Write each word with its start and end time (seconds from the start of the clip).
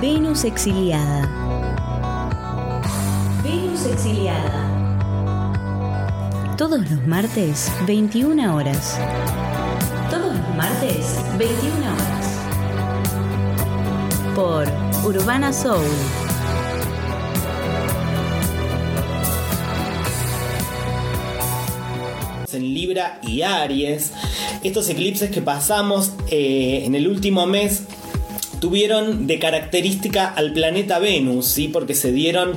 Venus 0.00 0.44
exiliada. 0.44 1.28
Venus 3.44 3.84
exiliada. 3.84 4.66
Todos 6.56 6.90
los 6.90 7.06
martes, 7.06 7.70
21 7.86 8.54
horas. 8.54 8.98
Todos 10.10 10.34
los 10.34 10.56
martes, 10.56 11.22
21 11.38 11.76
horas. 11.92 12.26
Por 14.34 14.66
Urbana 15.04 15.52
Soul. 15.52 15.84
en 22.54 22.74
Libra 22.74 23.20
y 23.22 23.42
Aries. 23.42 24.12
Estos 24.62 24.88
eclipses 24.88 25.30
que 25.30 25.40
pasamos 25.40 26.12
eh, 26.30 26.82
en 26.84 26.94
el 26.94 27.06
último 27.06 27.46
mes 27.46 27.84
tuvieron 28.60 29.26
de 29.26 29.38
característica 29.38 30.28
al 30.28 30.52
planeta 30.52 30.98
Venus, 30.98 31.46
¿sí? 31.46 31.68
porque 31.68 31.94
se 31.94 32.12
dieron 32.12 32.52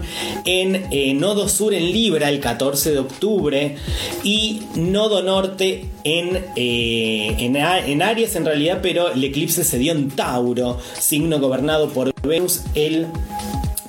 en 0.45 0.87
eh, 0.91 1.13
Nodo 1.13 1.49
Sur 1.49 1.73
en 1.73 1.91
Libra 1.91 2.29
el 2.29 2.39
14 2.39 2.91
de 2.91 2.99
octubre 2.99 3.75
y 4.23 4.61
Nodo 4.75 5.23
Norte 5.23 5.85
en, 6.03 6.37
eh, 6.55 7.35
en, 7.39 7.55
en, 7.55 8.01
Aries 8.01 8.35
en 8.35 8.45
realidad, 8.45 8.79
pero 8.81 9.11
el 9.11 9.23
eclipse 9.23 9.63
se 9.63 9.79
dio 9.79 9.93
en 9.93 10.09
Tauro, 10.09 10.77
signo 10.99 11.39
gobernado 11.39 11.89
por 11.89 12.13
Venus 12.21 12.61
el 12.75 13.07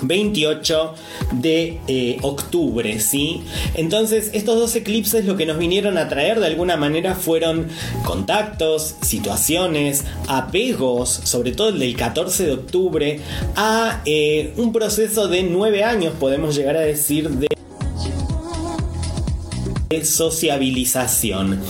28 0.07 0.95
de 1.33 1.81
eh, 1.89 2.19
octubre, 2.23 3.01
¿sí? 3.01 3.43
Entonces, 3.75 4.31
estos 4.33 4.59
dos 4.59 4.75
eclipses 4.77 5.25
lo 5.25 5.37
que 5.37 5.47
nos 5.47 5.59
vinieron 5.59 5.99
a 5.99 6.09
traer 6.09 6.41
de 6.41 6.47
alguna 6.47 6.77
manera 6.77 7.15
fueron 7.15 7.69
contactos, 8.05 8.97
situaciones, 9.03 10.05
apegos, 10.29 11.11
sobre 11.11 11.53
todo 11.53 11.71
el 11.71 11.79
del 11.79 11.97
14 11.97 12.47
de 12.47 12.53
octubre, 12.53 13.21
a 13.57 14.03
eh, 14.05 14.53
un 14.57 14.73
proceso 14.73 15.29
de 15.29 15.43
nueve 15.43 15.85
años, 15.85 16.15
podemos 16.19 16.55
llegar 16.55 16.77
a 16.77 16.81
decir, 16.81 17.31
de 17.31 17.49
sociabilización 20.03 21.61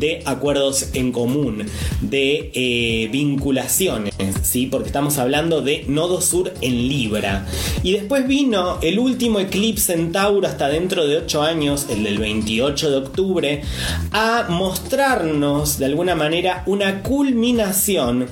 de 0.00 0.22
acuerdos 0.24 0.88
en 0.94 1.12
común, 1.12 1.66
de 2.00 2.50
eh, 2.54 3.08
vinculaciones, 3.12 4.14
¿sí? 4.42 4.66
porque 4.66 4.88
estamos 4.88 5.18
hablando 5.18 5.60
de 5.60 5.84
Nodo 5.86 6.20
Sur 6.20 6.52
en 6.62 6.88
Libra. 6.88 7.46
Y 7.82 7.92
después 7.92 8.26
vino 8.26 8.78
el 8.80 8.98
último 8.98 9.38
eclipse 9.38 9.92
en 9.92 10.10
Tauro 10.10 10.48
hasta 10.48 10.68
dentro 10.68 11.06
de 11.06 11.18
8 11.18 11.42
años, 11.42 11.86
el 11.90 12.04
del 12.04 12.18
28 12.18 12.90
de 12.90 12.96
octubre, 12.96 13.62
a 14.10 14.46
mostrarnos 14.48 15.78
de 15.78 15.84
alguna 15.84 16.14
manera 16.14 16.62
una 16.66 17.02
culminación 17.02 18.26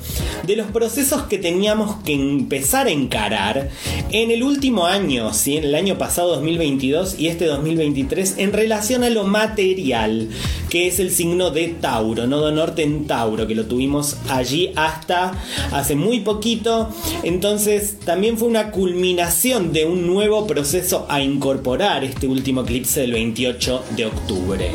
de 0.47 0.57
los 0.57 0.69
procesos 0.71 1.25
que 1.25 1.39
teníamos 1.39 2.03
que 2.03 2.15
empezar 2.15 2.87
a 2.87 2.91
encarar 2.91 3.69
en 4.11 4.31
el 4.31 4.43
último 4.43 4.87
año, 4.87 5.35
¿sí? 5.35 5.59
en 5.59 5.65
el 5.65 5.75
año 5.75 5.99
pasado 5.99 6.31
2022 6.37 7.19
y 7.19 7.29
este 7.29 7.45
2023, 7.45 8.37
en 8.39 8.53
relación 8.53 9.05
a 9.05 9.11
lo 9.11 9.25
material, 9.25 10.29
que 10.69 10.87
es 10.87 11.01
el 11.01 11.11
signo 11.11 11.51
de 11.51 11.69
Tauro, 11.69 12.27
Nodo 12.27 12.51
Norte 12.53 12.83
en 12.83 13.07
Tauro, 13.07 13.47
que 13.47 13.55
lo 13.55 13.67
tuvimos 13.67 14.17
allí 14.29 14.73
hasta 14.77 15.33
hace 15.73 15.97
muy 15.97 16.21
poquito. 16.21 16.91
Entonces 17.23 17.99
también 18.05 18.39
fue 18.39 18.49
una 18.49 18.71
culminación 18.71 19.73
de 19.73 19.87
un 19.87 20.07
nuevo 20.07 20.47
proceso 20.47 21.07
a 21.09 21.21
incorporar 21.21 22.05
este 22.05 22.27
último 22.27 22.63
eclipse 22.63 23.01
del 23.01 23.13
28 23.13 23.85
de 23.97 24.07
octubre. 24.07 24.71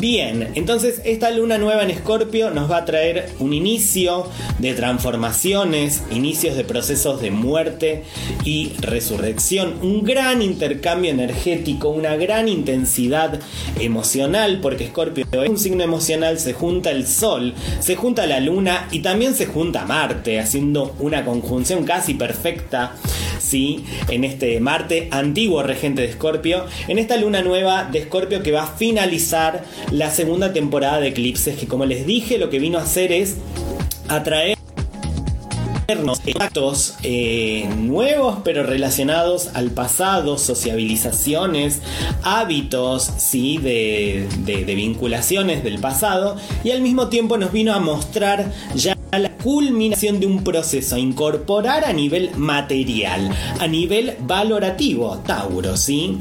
Bien, 0.00 0.52
entonces 0.54 1.02
esta 1.04 1.30
luna 1.30 1.58
nueva 1.58 1.82
en 1.82 1.90
Escorpio 1.90 2.50
nos 2.50 2.70
va 2.70 2.78
a 2.78 2.84
traer 2.86 3.28
un 3.38 3.52
inicio 3.52 4.26
de 4.58 4.72
transformaciones, 4.72 6.02
inicios 6.10 6.56
de 6.56 6.64
procesos 6.64 7.20
de 7.20 7.30
muerte 7.30 8.04
y 8.42 8.72
resurrección, 8.80 9.74
un 9.82 10.02
gran 10.02 10.40
intercambio 10.40 11.10
energético, 11.10 11.90
una 11.90 12.16
gran 12.16 12.48
intensidad 12.48 13.40
emocional, 13.78 14.60
porque 14.62 14.84
Escorpio 14.84 15.26
es 15.30 15.50
un 15.50 15.58
signo 15.58 15.84
emocional, 15.84 16.38
se 16.38 16.54
junta 16.54 16.90
el 16.90 17.06
Sol, 17.06 17.52
se 17.80 17.94
junta 17.94 18.26
la 18.26 18.40
Luna 18.40 18.88
y 18.90 19.00
también 19.00 19.34
se 19.34 19.44
junta 19.44 19.84
Marte, 19.84 20.40
haciendo 20.40 20.96
una 20.98 21.26
conjunción 21.26 21.84
casi 21.84 22.14
perfecta, 22.14 22.94
¿sí? 23.38 23.84
En 24.08 24.24
este 24.24 24.60
Marte 24.60 25.08
antiguo 25.10 25.62
regente 25.62 26.00
de 26.00 26.08
Escorpio, 26.08 26.64
en 26.88 26.98
esta 26.98 27.16
luna 27.16 27.42
nueva 27.42 27.84
de 27.84 27.98
Escorpio 27.98 28.42
que 28.42 28.52
va 28.52 28.62
a 28.62 28.66
finalizar 28.66 29.64
la 29.90 30.10
segunda 30.10 30.52
temporada 30.52 31.00
de 31.00 31.08
Eclipses, 31.08 31.56
que 31.56 31.66
como 31.66 31.84
les 31.84 32.06
dije, 32.06 32.38
lo 32.38 32.50
que 32.50 32.58
vino 32.58 32.78
a 32.78 32.82
hacer 32.82 33.12
es 33.12 33.36
atraer 34.08 34.56
actos 36.38 36.94
eh, 37.02 37.68
nuevos 37.76 38.38
pero 38.44 38.62
relacionados 38.62 39.50
al 39.54 39.72
pasado, 39.72 40.38
sociabilizaciones, 40.38 41.80
hábitos 42.22 43.10
¿sí? 43.18 43.58
de, 43.58 44.28
de 44.44 44.74
vinculaciones 44.76 45.64
del 45.64 45.80
pasado 45.80 46.36
y 46.62 46.70
al 46.70 46.80
mismo 46.80 47.08
tiempo 47.08 47.38
nos 47.38 47.50
vino 47.50 47.74
a 47.74 47.80
mostrar 47.80 48.52
ya 48.76 48.96
la 49.18 49.30
culminación 49.36 50.20
de 50.20 50.26
un 50.26 50.44
proceso 50.44 50.94
a 50.94 50.98
incorporar 50.98 51.84
a 51.84 51.92
nivel 51.92 52.30
material, 52.36 53.30
a 53.58 53.66
nivel 53.66 54.14
valorativo, 54.20 55.18
Tauro, 55.26 55.76
¿sí? 55.76 56.18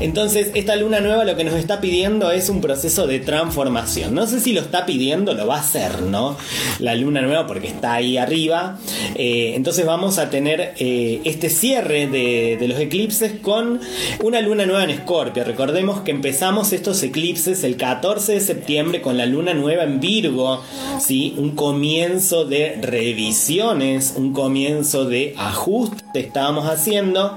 Entonces, 0.00 0.50
esta 0.54 0.74
luna 0.76 1.00
nueva 1.00 1.24
lo 1.24 1.36
que 1.36 1.44
nos 1.44 1.54
está 1.54 1.80
pidiendo 1.80 2.32
es 2.32 2.48
un 2.48 2.60
proceso 2.60 3.06
de 3.06 3.20
transformación. 3.20 4.14
No 4.14 4.26
sé 4.26 4.40
si 4.40 4.52
lo 4.52 4.60
está 4.60 4.86
pidiendo, 4.86 5.34
lo 5.34 5.46
va 5.46 5.56
a 5.56 5.60
hacer, 5.60 6.02
¿no? 6.02 6.36
La 6.78 6.94
luna 6.94 7.20
nueva 7.20 7.46
porque 7.46 7.68
está 7.68 7.94
ahí 7.94 8.16
arriba. 8.16 8.78
Eh, 9.14 9.52
entonces 9.54 9.86
vamos 9.86 10.18
a 10.18 10.30
tener 10.30 10.74
eh, 10.78 11.20
este 11.24 11.50
cierre 11.50 12.06
de, 12.06 12.56
de, 12.58 12.68
los 12.68 12.80
eclipses 12.80 13.32
con 13.40 13.80
una 14.22 14.40
luna 14.40 14.66
nueva 14.66 14.84
en 14.84 14.90
Escorpio. 14.90 15.44
Recordemos 15.44 16.00
que 16.00 16.10
empezamos 16.10 16.72
estos 16.72 17.02
eclipses 17.02 17.62
el 17.64 17.76
14 17.76 18.32
de 18.32 18.40
septiembre 18.40 19.02
con 19.02 19.16
la 19.16 19.26
luna 19.26 19.54
nueva 19.54 19.84
en 19.84 20.00
Virgo, 20.00 20.62
¿sí? 21.00 21.34
Un 21.36 21.52
comienzo 21.52 22.31
de 22.32 22.78
revisiones, 22.80 24.14
un 24.16 24.32
comienzo 24.32 25.04
de 25.04 25.34
ajuste 25.36 26.02
que 26.14 26.20
estábamos 26.20 26.66
haciendo 26.66 27.36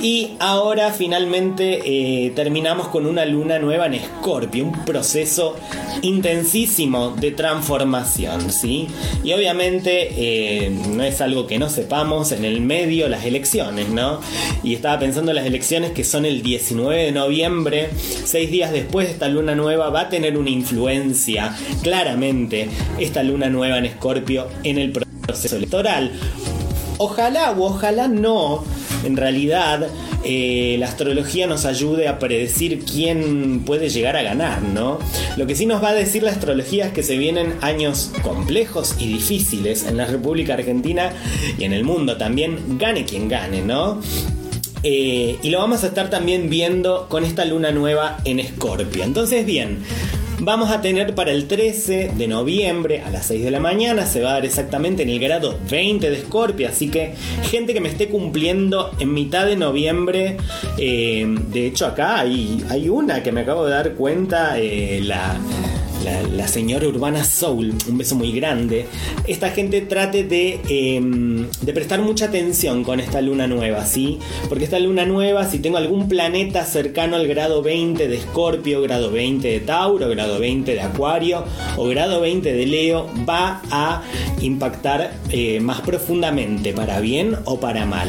y 0.00 0.30
ahora 0.38 0.92
finalmente 0.92 1.80
eh, 1.84 2.30
terminamos 2.34 2.88
con 2.88 3.06
una 3.06 3.24
luna 3.26 3.58
nueva 3.58 3.86
en 3.86 3.94
Escorpio, 3.94 4.64
un 4.64 4.84
proceso 4.84 5.56
intensísimo 6.02 7.10
de 7.10 7.32
transformación, 7.32 8.50
¿sí? 8.50 8.86
Y 9.24 9.32
obviamente 9.32 10.08
eh, 10.16 10.70
no 10.70 11.02
es 11.02 11.20
algo 11.20 11.46
que 11.46 11.58
no 11.58 11.68
sepamos 11.68 12.32
en 12.32 12.44
el 12.44 12.60
medio 12.60 13.08
las 13.08 13.24
elecciones, 13.26 13.88
¿no? 13.90 14.20
Y 14.62 14.74
estaba 14.74 14.98
pensando 15.00 15.32
en 15.32 15.36
las 15.36 15.46
elecciones 15.46 15.90
que 15.90 16.04
son 16.04 16.24
el 16.24 16.42
19 16.42 17.04
de 17.04 17.12
noviembre, 17.12 17.90
seis 18.24 18.50
días 18.50 18.72
después 18.72 19.10
esta 19.10 19.28
luna 19.28 19.54
nueva 19.54 19.90
va 19.90 20.02
a 20.02 20.08
tener 20.08 20.38
una 20.38 20.50
influencia 20.50 21.54
claramente 21.82 22.68
esta 22.98 23.22
luna 23.22 23.50
nueva 23.50 23.78
en 23.78 23.86
Escorpio 23.86 24.19
en 24.64 24.78
el 24.78 24.92
proceso 24.92 25.56
electoral. 25.56 26.12
Ojalá 26.98 27.52
o 27.52 27.64
ojalá 27.64 28.08
no, 28.08 28.62
en 29.04 29.16
realidad, 29.16 29.88
eh, 30.22 30.76
la 30.78 30.86
astrología 30.86 31.46
nos 31.46 31.64
ayude 31.64 32.08
a 32.08 32.18
predecir 32.18 32.84
quién 32.84 33.62
puede 33.64 33.88
llegar 33.88 34.16
a 34.16 34.22
ganar, 34.22 34.60
¿no? 34.62 34.98
Lo 35.38 35.46
que 35.46 35.54
sí 35.54 35.64
nos 35.64 35.82
va 35.82 35.88
a 35.88 35.94
decir 35.94 36.22
la 36.22 36.30
astrología 36.30 36.86
es 36.86 36.92
que 36.92 37.02
se 37.02 37.16
vienen 37.16 37.54
años 37.62 38.12
complejos 38.22 38.96
y 38.98 39.06
difíciles 39.06 39.86
en 39.86 39.96
la 39.96 40.04
República 40.04 40.54
Argentina 40.54 41.10
y 41.58 41.64
en 41.64 41.72
el 41.72 41.84
mundo 41.84 42.18
también, 42.18 42.78
gane 42.78 43.06
quien 43.06 43.28
gane, 43.28 43.62
¿no? 43.62 44.00
Eh, 44.82 45.38
y 45.42 45.50
lo 45.50 45.58
vamos 45.58 45.84
a 45.84 45.88
estar 45.88 46.10
también 46.10 46.48
viendo 46.50 47.06
con 47.08 47.24
esta 47.24 47.44
luna 47.44 47.70
nueva 47.70 48.18
en 48.24 48.40
Escorpio. 48.40 49.04
Entonces, 49.04 49.44
bien, 49.46 49.78
vamos 50.40 50.70
a 50.70 50.80
tener 50.80 51.14
para 51.14 51.30
el 51.32 51.46
13 51.46 52.12
de 52.16 52.28
noviembre 52.28 53.02
a 53.02 53.10
las 53.10 53.26
6 53.26 53.44
de 53.44 53.50
la 53.50 53.60
mañana. 53.60 54.06
Se 54.06 54.20
va 54.20 54.30
a 54.30 54.32
dar 54.34 54.44
exactamente 54.44 55.02
en 55.02 55.10
el 55.10 55.20
grado 55.20 55.58
20 55.70 56.10
de 56.10 56.16
Escorpio. 56.16 56.68
Así 56.68 56.88
que, 56.88 57.14
gente 57.50 57.74
que 57.74 57.80
me 57.80 57.88
esté 57.88 58.08
cumpliendo 58.08 58.90
en 58.98 59.12
mitad 59.12 59.46
de 59.46 59.56
noviembre. 59.56 60.36
Eh, 60.78 61.26
de 61.48 61.66
hecho, 61.66 61.86
acá 61.86 62.20
hay, 62.20 62.88
una 62.88 63.22
que 63.22 63.32
me 63.32 63.42
acabo 63.42 63.64
de 63.66 63.72
dar 63.72 63.92
cuenta. 63.94 64.58
Eh, 64.58 65.00
la 65.04 65.36
la, 66.04 66.48
señora 66.48 66.88
Urbana 66.88 67.24
Soul, 67.24 67.74
un 67.88 67.98
beso 67.98 68.14
muy 68.16 68.32
grande, 68.32 68.86
esta 69.26 69.50
gente 69.50 69.80
trate 69.82 70.24
de, 70.24 70.60
em, 70.68 71.46
de 71.62 71.72
prestar 71.72 72.00
mucha 72.00 72.26
atención 72.26 72.82
con 72.82 72.98
esta 73.00 73.20
luna 73.20 73.46
nueva, 73.46 73.84
¿sí? 73.86 74.18
Porque 74.48 74.64
esta 74.64 74.78
luna 74.78 75.06
nueva, 75.06 75.48
si 75.48 75.58
tengo 75.58 75.76
algún 75.76 76.08
planeta 76.08 76.64
cercano 76.64 77.16
al 77.16 77.28
grado 77.28 77.62
20 77.62 78.08
de 78.08 78.16
Escorpio, 78.16 78.82
grado 78.82 79.10
20 79.10 79.46
de 79.46 79.60
Tauro, 79.60 80.08
grado 80.08 80.38
20 80.38 80.74
de 80.74 80.80
Acuario 80.80 81.44
o 81.76 81.86
grado 81.86 82.20
20 82.20 82.52
de 82.52 82.66
Leo, 82.66 83.08
va 83.28 83.62
a 83.70 84.02
impactar 84.40 85.12
eh, 85.30 85.60
más 85.60 85.80
profundamente, 85.82 86.72
para 86.72 87.00
bien 87.00 87.36
o 87.44 87.60
para 87.60 87.86
mal. 87.86 88.08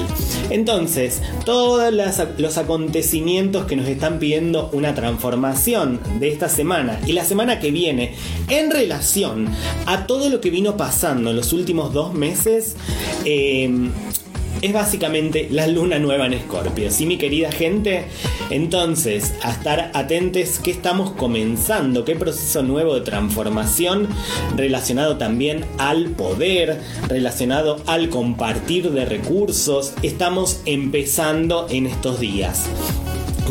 Entonces, 0.50 1.22
todos 1.46 1.94
los 2.38 2.58
acontecimientos 2.58 3.66
que 3.66 3.76
nos 3.76 3.88
están 3.88 4.20
pidiendo 4.20 4.70
una 4.74 4.94
transformación 4.96 6.00
de 6.20 6.30
esta 6.30 6.50
semana 6.50 7.00
y 7.06 7.14
la 7.14 7.24
semana 7.26 7.60
que 7.60 7.72
viene, 7.72 7.81
en 7.89 8.72
relación 8.72 9.48
a 9.86 10.06
todo 10.07 10.30
lo 10.30 10.42
que 10.42 10.50
vino 10.50 10.78
pasando 10.78 11.31
en 11.31 11.36
los 11.36 11.54
últimos 11.54 11.94
dos 11.94 12.13
meses, 12.13 12.75
eh, 13.25 13.89
es 14.62 14.74
básicamente 14.74 15.48
la 15.50 15.68
luna 15.68 15.98
nueva 15.98 16.28
en 16.28 16.33
Escorpio. 16.33 16.92
¿Sí, 16.92 17.06
mi 17.06 17.18
querida 17.18 17.51
gente? 17.51 18.06
Entonces, 18.50 19.33
a 19.42 19.51
estar 19.51 19.92
atentos 19.94 20.60
que 20.60 20.72
estamos 20.72 21.12
comenzando, 21.12 22.06
qué 22.06 22.16
proceso 22.16 22.62
nuevo 22.62 22.95
de 22.95 23.01
transformación 23.01 24.07
relacionado 24.56 25.18
también 25.18 25.66
al 25.77 26.10
poder, 26.10 26.80
relacionado 27.07 27.81
al 27.88 28.10
compartir 28.10 28.92
de 28.92 29.06
recursos, 29.06 29.94
estamos 30.04 30.62
empezando 30.66 31.68
en 31.69 31.88
estos 31.88 32.19
días. 32.19 32.68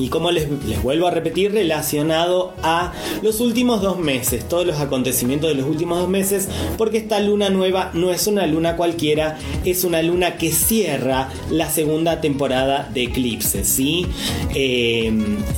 Y 0.00 0.08
como 0.08 0.31
les, 0.31 0.49
vuelvo 0.82 1.06
a 1.06 1.11
repetir, 1.11 1.52
relacionado 1.52 2.55
a 2.62 2.93
los 3.23 3.41
últimos 3.41 3.82
dos 3.82 3.99
meses, 3.99 4.49
todos 4.49 4.67
los 4.67 4.79
acontecimientos 4.81 5.50
de 5.50 5.56
los 5.56 5.67
últimos 5.67 5.99
dos 5.99 6.08
meses, 6.08 6.49
porque 6.79 6.99
esta 6.99 7.20
luna 7.20 7.50
nueva 7.50 7.91
no 7.93 8.11
es 8.11 8.26
una 8.26 8.47
luna 8.47 8.76
cualquiera, 8.76 9.38
es 9.64 9.85
una 9.85 10.02
luna 10.02 10.37
que 10.37 10.52
cierra 10.52 11.29
la 11.50 11.69
segunda 11.69 12.20
temporada 12.20 12.88
de 12.93 13.05
Eclipse, 13.05 13.64
¿sí? 13.64 14.06
Eh, 14.55 15.12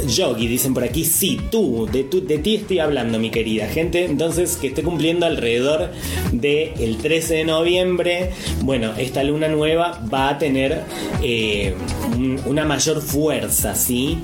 Yogi, 0.08 0.46
dicen 0.48 0.74
por 0.74 0.84
aquí, 0.84 1.04
sí, 1.04 1.40
tú, 1.50 1.88
de, 1.90 2.04
de 2.04 2.38
ti 2.38 2.56
estoy 2.56 2.80
hablando, 2.80 3.18
mi 3.18 3.30
querida 3.30 3.66
gente, 3.68 4.04
entonces 4.04 4.56
que 4.56 4.68
esté 4.68 4.82
cumpliendo 4.82 5.26
alrededor 5.26 5.90
del 6.32 6.96
13 6.96 7.34
de 7.34 7.44
noviembre, 7.44 8.30
bueno, 8.62 8.92
esta 8.98 9.22
luna 9.22 9.48
nueva 9.48 10.00
va 10.12 10.30
a 10.30 10.38
tener 10.38 10.82
eh, 11.22 11.74
una 12.46 12.64
mayor 12.64 13.00
fuerza, 13.00 13.74
¿sí? 13.74 14.18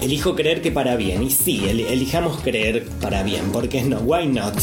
Elijo 0.00 0.34
creer 0.34 0.60
que 0.60 0.70
para 0.70 0.96
bien. 0.96 1.22
Y 1.22 1.30
sí, 1.30 1.64
elijamos 1.66 2.40
creer 2.40 2.86
para 3.00 3.22
bien. 3.22 3.50
¿Por 3.50 3.68
qué 3.68 3.82
no? 3.82 3.98
Why 4.00 4.26
not? 4.26 4.54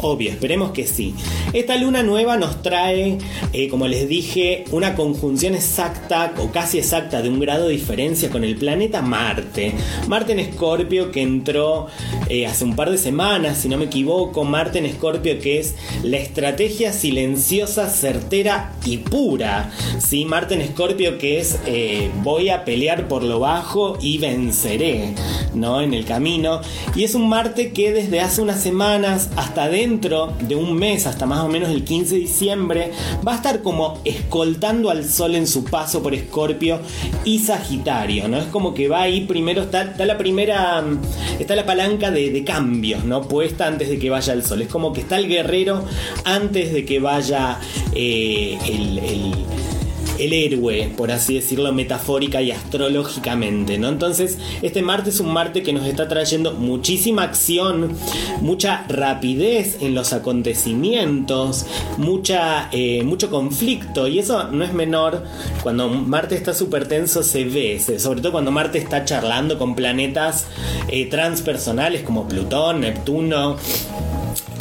Obvio, 0.00 0.30
esperemos 0.30 0.72
que 0.72 0.86
sí. 0.86 1.14
Esta 1.52 1.76
luna 1.76 2.02
nueva 2.02 2.36
nos 2.36 2.62
trae, 2.62 3.18
eh, 3.52 3.68
como 3.68 3.88
les 3.88 4.08
dije, 4.08 4.64
una 4.70 4.94
conjunción 4.94 5.54
exacta 5.54 6.34
o 6.38 6.50
casi 6.50 6.78
exacta 6.78 7.22
de 7.22 7.28
un 7.28 7.40
grado 7.40 7.68
de 7.68 7.72
diferencia 7.72 8.30
con 8.30 8.44
el 8.44 8.56
planeta 8.56 9.02
Marte. 9.02 9.72
Marte 10.08 10.32
en 10.32 10.40
Escorpio 10.40 11.10
que 11.10 11.22
entró 11.22 11.86
eh, 12.28 12.46
hace 12.46 12.64
un 12.64 12.76
par 12.76 12.90
de 12.90 12.98
semanas, 12.98 13.58
si 13.58 13.68
no 13.68 13.78
me 13.78 13.86
equivoco. 13.86 14.44
Marte 14.44 14.78
en 14.78 14.86
Escorpio 14.86 15.38
que 15.38 15.58
es 15.58 15.74
la 16.02 16.18
estrategia 16.18 16.92
silenciosa, 16.92 17.88
certera 17.88 18.74
y 18.84 18.98
pura. 18.98 19.72
¿sí? 19.98 20.24
Marte 20.24 20.54
en 20.54 20.60
Escorpio 20.60 21.18
que 21.18 21.38
es 21.38 21.58
eh, 21.66 22.10
voy 22.22 22.50
a 22.50 22.64
pelear 22.64 23.08
por 23.08 23.22
lo 23.22 23.40
bajo 23.40 23.96
y 24.00 24.18
venceré 24.18 24.81
¿no? 25.54 25.80
En 25.80 25.94
el 25.94 26.04
camino. 26.04 26.60
Y 26.94 27.04
es 27.04 27.14
un 27.14 27.28
Marte 27.28 27.72
que 27.72 27.92
desde 27.92 28.20
hace 28.20 28.42
unas 28.42 28.60
semanas 28.60 29.30
hasta 29.36 29.68
dentro 29.68 30.32
de 30.40 30.54
un 30.54 30.74
mes, 30.74 31.06
hasta 31.06 31.26
más 31.26 31.40
o 31.40 31.48
menos 31.48 31.70
el 31.70 31.84
15 31.84 32.14
de 32.14 32.20
diciembre, 32.20 32.92
va 33.26 33.32
a 33.32 33.36
estar 33.36 33.62
como 33.62 33.98
escoltando 34.04 34.90
al 34.90 35.08
Sol 35.08 35.34
en 35.34 35.46
su 35.46 35.64
paso 35.64 36.02
por 36.02 36.14
Escorpio 36.14 36.80
y 37.24 37.38
Sagitario, 37.38 38.28
¿no? 38.28 38.38
Es 38.38 38.46
como 38.46 38.74
que 38.74 38.88
va 38.88 39.02
ahí 39.02 39.22
primero, 39.22 39.62
está, 39.62 39.84
la 39.98 40.18
primera, 40.18 40.82
está 41.38 41.54
la 41.56 41.66
palanca 41.66 42.10
de, 42.10 42.42
cambios, 42.44 43.04
¿no? 43.04 43.22
Puesta 43.22 43.66
antes 43.66 43.88
de 43.88 43.98
que 43.98 44.10
vaya 44.10 44.32
el 44.32 44.44
Sol. 44.44 44.62
Es 44.62 44.68
como 44.68 44.92
que 44.92 45.00
está 45.00 45.16
el 45.16 45.28
guerrero 45.28 45.84
antes 46.24 46.72
de 46.72 46.84
que 46.84 46.98
vaya 46.98 47.58
eh, 47.94 48.58
el 48.66 48.98
el 48.98 49.34
héroe, 50.30 50.92
por 50.94 51.10
así 51.10 51.36
decirlo, 51.36 51.72
metafórica 51.72 52.42
y 52.42 52.50
astrológicamente, 52.50 53.78
¿no? 53.78 53.88
Entonces, 53.88 54.36
este 54.60 54.82
Marte 54.82 55.08
es 55.08 55.20
un 55.20 55.32
Marte 55.32 55.62
que 55.62 55.72
nos 55.72 55.86
está 55.86 56.06
trayendo 56.08 56.52
muchísima 56.52 57.22
acción, 57.22 57.96
mucha 58.42 58.84
rapidez 58.88 59.78
en 59.80 59.94
los 59.94 60.12
acontecimientos, 60.12 61.64
mucha, 61.96 62.68
eh, 62.72 63.02
mucho 63.04 63.30
conflicto, 63.30 64.06
y 64.06 64.18
eso 64.18 64.44
no 64.50 64.64
es 64.64 64.74
menor. 64.74 65.24
Cuando 65.62 65.88
Marte 65.88 66.34
está 66.34 66.52
súper 66.52 66.86
tenso 66.88 67.22
se 67.22 67.44
ve, 67.44 67.80
sobre 67.98 68.20
todo 68.20 68.32
cuando 68.32 68.50
Marte 68.50 68.78
está 68.78 69.04
charlando 69.04 69.58
con 69.58 69.74
planetas 69.74 70.46
eh, 70.88 71.06
transpersonales 71.06 72.02
como 72.02 72.28
Plutón, 72.28 72.80
Neptuno, 72.80 73.56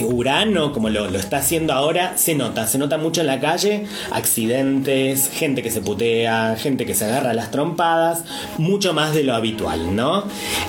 Urano, 0.04 0.74
como 0.74 0.90
lo, 0.90 1.06
está 1.18 1.38
haciendo 1.38 1.74
ahora, 1.74 2.18
se 2.18 2.36
nota, 2.36 2.68
se 2.68 2.78
nota 2.78 2.98
mucho 2.98 3.22
en 3.22 3.28
la 3.28 3.40
calle, 3.40 3.86
accidentes, 4.12 5.30
gente 5.34 5.62
que 5.62 5.72
se 5.72 5.82
putea, 5.82 6.56
gente 6.58 6.86
que 6.86 6.94
se 6.94 7.06
agarra 7.06 7.34
las 7.34 7.52
trompadas, 7.52 8.24
mucho 8.58 8.94
más 8.94 9.14
de 9.14 9.24
lo 9.24 9.34
habitual, 9.34 9.96
¿no? 9.96 10.24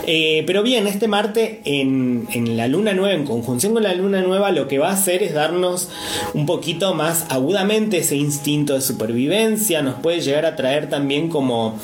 Eh, 0.07 0.45
pero 0.47 0.63
bien, 0.63 0.87
este 0.87 1.09
Marte 1.09 1.61
en, 1.65 2.27
en, 2.33 2.57
la 2.57 2.69
luna 2.69 2.93
nueva, 2.93 3.15
en 3.15 3.25
conjunción 3.25 3.73
con 3.73 3.83
la 3.83 3.95
luna 3.95 4.23
nueva, 4.23 4.51
lo 4.51 4.69
que 4.69 4.79
va 4.79 4.91
a 4.91 4.93
hacer 4.93 5.23
es 5.23 5.35
darnos 5.35 5.89
un 6.35 6.47
poquito 6.47 6.95
más 6.95 7.27
agudamente 7.29 7.99
ese 7.99 8.17
instinto 8.17 8.75
de 8.75 8.81
supervivencia, 8.81 9.83
nos 9.83 9.95
puede 9.97 10.21
llegar 10.21 10.47
a 10.47 10.57
traer 10.57 10.89
también 10.89 11.29
como 11.29 11.79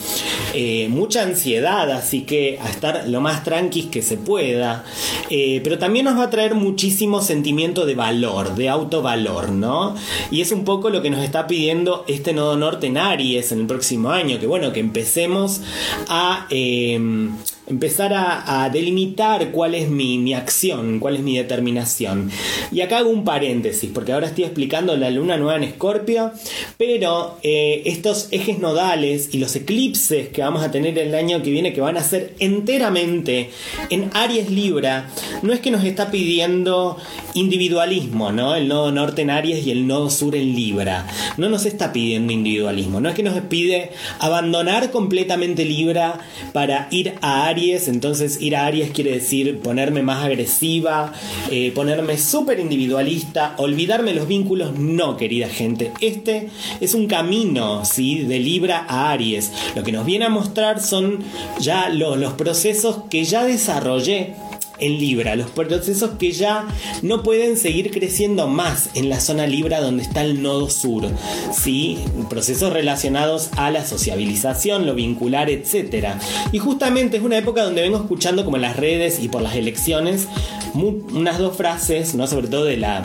eh, 0.54 0.88
mucha 0.90 1.22
ansiedad, 1.22 1.90
así 1.90 2.22
que 2.22 2.58
a 2.62 2.68
estar 2.68 3.08
lo 3.08 3.20
más 3.20 3.44
tranquis 3.44 3.86
que 3.86 4.02
se 4.02 4.16
pueda, 4.16 4.84
eh, 5.30 5.60
pero 5.62 5.78
también 5.78 6.04
nos 6.04 6.18
va 6.18 6.24
a 6.24 6.30
traer 6.30 6.54
muchísimo 6.54 7.20
sentimiento 7.38 7.86
de 7.86 7.94
valor, 7.94 8.56
de 8.56 8.68
autovalor, 8.68 9.50
¿no? 9.50 9.94
Y 10.32 10.40
es 10.40 10.50
un 10.50 10.64
poco 10.64 10.90
lo 10.90 11.02
que 11.02 11.10
nos 11.10 11.22
está 11.22 11.46
pidiendo 11.46 12.04
este 12.08 12.32
nodo 12.32 12.56
norte 12.56 12.88
en 12.88 12.98
Aries 12.98 13.52
en 13.52 13.60
el 13.60 13.66
próximo 13.66 14.10
año, 14.10 14.40
que 14.40 14.46
bueno, 14.46 14.72
que 14.72 14.80
empecemos 14.80 15.60
a... 16.08 16.46
Em, 16.50 17.32
empezar 17.68 18.12
a, 18.14 18.68
delimitar 18.72 19.50
cuál 19.50 19.74
es 19.74 19.88
mi, 19.88 20.34
acción, 20.34 20.98
cuál 20.98 21.16
es 21.16 21.22
mi 21.22 21.36
determinación. 21.36 22.30
Y 22.72 22.80
acá 22.80 22.98
hago 22.98 23.10
un 23.10 23.24
paréntesis, 23.24 23.90
porque 23.92 24.12
ahora 24.12 24.26
estoy 24.26 24.44
explicando 24.44 24.96
la 24.96 25.10
luna 25.10 25.36
nueva 25.36 25.56
en 25.56 25.64
Escorpio, 25.64 26.32
pero 26.76 27.38
eh, 27.42 27.82
estos 27.86 28.28
ejes 28.30 28.58
nodales 28.58 29.30
y 29.32 29.38
los 29.38 29.54
eclipses 29.56 30.28
que 30.28 30.42
vamos 30.42 30.62
a 30.62 30.70
tener 30.70 30.98
el 30.98 31.14
año 31.14 31.42
que 31.42 31.50
viene, 31.50 31.72
que 31.72 31.80
van 31.80 31.96
a 31.96 32.02
ser 32.02 32.34
enteramente 32.38 33.50
en 33.90 34.10
Aries 34.14 34.50
Libra, 34.50 35.10
no 35.42 35.52
es 35.52 35.60
que 35.60 35.70
nos 35.70 35.84
está 35.84 36.10
pidiendo 36.10 36.96
individualismo, 37.34 38.32
¿no? 38.32 38.54
El 38.54 38.68
nodo 38.68 38.92
norte 38.92 39.22
en 39.22 39.30
Aries 39.30 39.66
y 39.66 39.70
el 39.70 39.86
nodo 39.86 40.10
sur 40.10 40.34
en 40.34 40.54
Libra. 40.54 41.06
No 41.36 41.48
nos 41.48 41.66
está 41.66 41.92
pidiendo 41.92 42.32
individualismo, 42.32 43.00
no 43.00 43.08
es 43.08 43.14
que 43.14 43.22
nos 43.22 43.38
pide 43.42 43.90
abandonar 44.18 44.90
completamente 44.90 45.64
Libra 45.64 46.20
para 46.52 46.88
ir 46.90 47.14
a 47.20 47.46
Aries 47.46 47.57
entonces 47.58 48.40
ir 48.40 48.56
a 48.56 48.66
Aries 48.66 48.90
quiere 48.90 49.12
decir 49.12 49.58
ponerme 49.60 50.02
más 50.02 50.24
agresiva, 50.24 51.12
eh, 51.50 51.72
ponerme 51.74 52.16
súper 52.18 52.60
individualista, 52.60 53.54
olvidarme 53.58 54.14
los 54.14 54.28
vínculos. 54.28 54.78
No, 54.78 55.16
querida 55.16 55.48
gente, 55.48 55.92
este 56.00 56.48
es 56.80 56.94
un 56.94 57.06
camino, 57.06 57.84
¿sí? 57.84 58.20
De 58.20 58.38
Libra 58.38 58.86
a 58.88 59.10
Aries. 59.10 59.52
Lo 59.74 59.82
que 59.82 59.92
nos 59.92 60.06
viene 60.06 60.26
a 60.26 60.30
mostrar 60.30 60.80
son 60.80 61.18
ya 61.60 61.88
los 61.88 62.32
procesos 62.34 63.00
que 63.10 63.24
ya 63.24 63.44
desarrollé 63.44 64.34
en 64.80 64.98
Libra, 64.98 65.36
los 65.36 65.50
procesos 65.50 66.10
que 66.18 66.32
ya 66.32 66.66
no 67.02 67.22
pueden 67.22 67.56
seguir 67.56 67.90
creciendo 67.90 68.46
más 68.46 68.90
en 68.94 69.08
la 69.08 69.20
zona 69.20 69.46
Libra 69.46 69.80
donde 69.80 70.02
está 70.02 70.22
el 70.22 70.42
nodo 70.42 70.70
sur, 70.70 71.04
¿sí? 71.52 71.98
procesos 72.28 72.72
relacionados 72.72 73.50
a 73.56 73.70
la 73.70 73.84
sociabilización, 73.84 74.86
lo 74.86 74.94
vincular, 74.94 75.50
etc. 75.50 76.08
Y 76.52 76.58
justamente 76.58 77.16
es 77.16 77.22
una 77.22 77.38
época 77.38 77.62
donde 77.62 77.82
vengo 77.82 77.98
escuchando 77.98 78.44
como 78.44 78.56
en 78.56 78.62
las 78.62 78.76
redes 78.76 79.20
y 79.20 79.28
por 79.28 79.42
las 79.42 79.54
elecciones 79.56 80.28
unas 80.74 81.38
dos 81.38 81.56
frases, 81.56 82.14
¿no? 82.14 82.26
sobre 82.26 82.48
todo 82.48 82.64
de 82.64 82.76
la, 82.76 83.04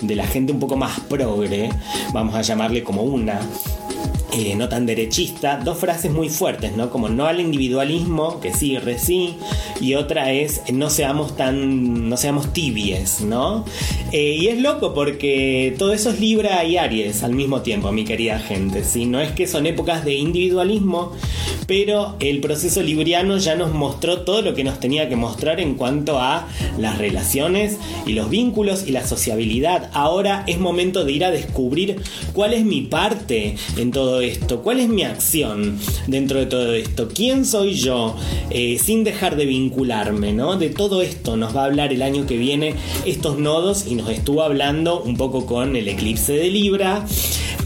de 0.00 0.16
la 0.16 0.26
gente 0.26 0.52
un 0.52 0.60
poco 0.60 0.76
más 0.76 1.00
progre, 1.00 1.70
vamos 2.12 2.34
a 2.34 2.42
llamarle 2.42 2.82
como 2.82 3.02
una, 3.02 3.40
eh, 4.36 4.56
no 4.56 4.68
tan 4.68 4.84
derechista, 4.84 5.60
dos 5.64 5.78
frases 5.78 6.10
muy 6.10 6.28
fuertes, 6.28 6.76
¿no? 6.76 6.90
Como 6.90 7.08
no 7.08 7.26
al 7.26 7.40
individualismo, 7.40 8.40
que 8.40 8.52
sí, 8.52 8.78
re 8.78 8.98
sí, 8.98 9.36
y 9.80 9.94
otra 9.94 10.32
es 10.32 10.62
no 10.72 10.90
seamos 10.90 11.36
tan, 11.36 12.08
no 12.08 12.16
seamos 12.16 12.52
tibies, 12.52 13.20
¿no? 13.20 13.64
Eh, 14.10 14.36
y 14.40 14.48
es 14.48 14.60
loco 14.60 14.92
porque 14.92 15.74
todo 15.78 15.92
eso 15.92 16.10
es 16.10 16.18
Libra 16.18 16.64
y 16.64 16.76
Aries 16.76 17.22
al 17.22 17.34
mismo 17.34 17.62
tiempo, 17.62 17.92
mi 17.92 18.04
querida 18.04 18.40
gente, 18.40 18.82
¿sí? 18.82 19.06
No 19.06 19.20
es 19.20 19.30
que 19.30 19.46
son 19.46 19.66
épocas 19.66 20.04
de 20.04 20.14
individualismo, 20.14 21.12
pero 21.66 22.16
el 22.18 22.40
proceso 22.40 22.82
libriano 22.82 23.38
ya 23.38 23.54
nos 23.54 23.72
mostró 23.72 24.22
todo 24.22 24.42
lo 24.42 24.54
que 24.54 24.64
nos 24.64 24.80
tenía 24.80 25.08
que 25.08 25.16
mostrar 25.16 25.60
en 25.60 25.74
cuanto 25.74 26.18
a 26.18 26.48
las 26.78 26.98
relaciones 26.98 27.78
y 28.06 28.12
los 28.14 28.30
vínculos 28.30 28.84
y 28.86 28.90
la 28.90 29.06
sociabilidad. 29.06 29.90
Ahora 29.92 30.44
es 30.46 30.58
momento 30.58 31.04
de 31.04 31.12
ir 31.12 31.24
a 31.24 31.30
descubrir 31.30 32.00
cuál 32.32 32.52
es 32.52 32.64
mi 32.64 32.82
parte 32.82 33.56
en 33.76 33.90
todo 33.90 34.23
esto? 34.24 34.62
¿Cuál 34.62 34.80
es 34.80 34.88
mi 34.88 35.04
acción 35.04 35.78
dentro 36.06 36.40
de 36.40 36.46
todo 36.46 36.74
esto? 36.74 37.08
¿Quién 37.14 37.44
soy 37.44 37.74
yo? 37.74 38.16
Eh, 38.50 38.78
sin 38.82 39.04
dejar 39.04 39.36
de 39.36 39.46
vincularme, 39.46 40.32
¿no? 40.32 40.56
De 40.56 40.70
todo 40.70 41.02
esto 41.02 41.36
nos 41.36 41.56
va 41.56 41.62
a 41.62 41.64
hablar 41.66 41.92
el 41.92 42.02
año 42.02 42.26
que 42.26 42.36
viene 42.36 42.74
estos 43.06 43.38
nodos 43.38 43.86
y 43.86 43.94
nos 43.94 44.08
estuvo 44.10 44.42
hablando 44.42 45.02
un 45.02 45.16
poco 45.16 45.46
con 45.46 45.76
el 45.76 45.88
eclipse 45.88 46.32
de 46.32 46.50
Libra. 46.50 47.06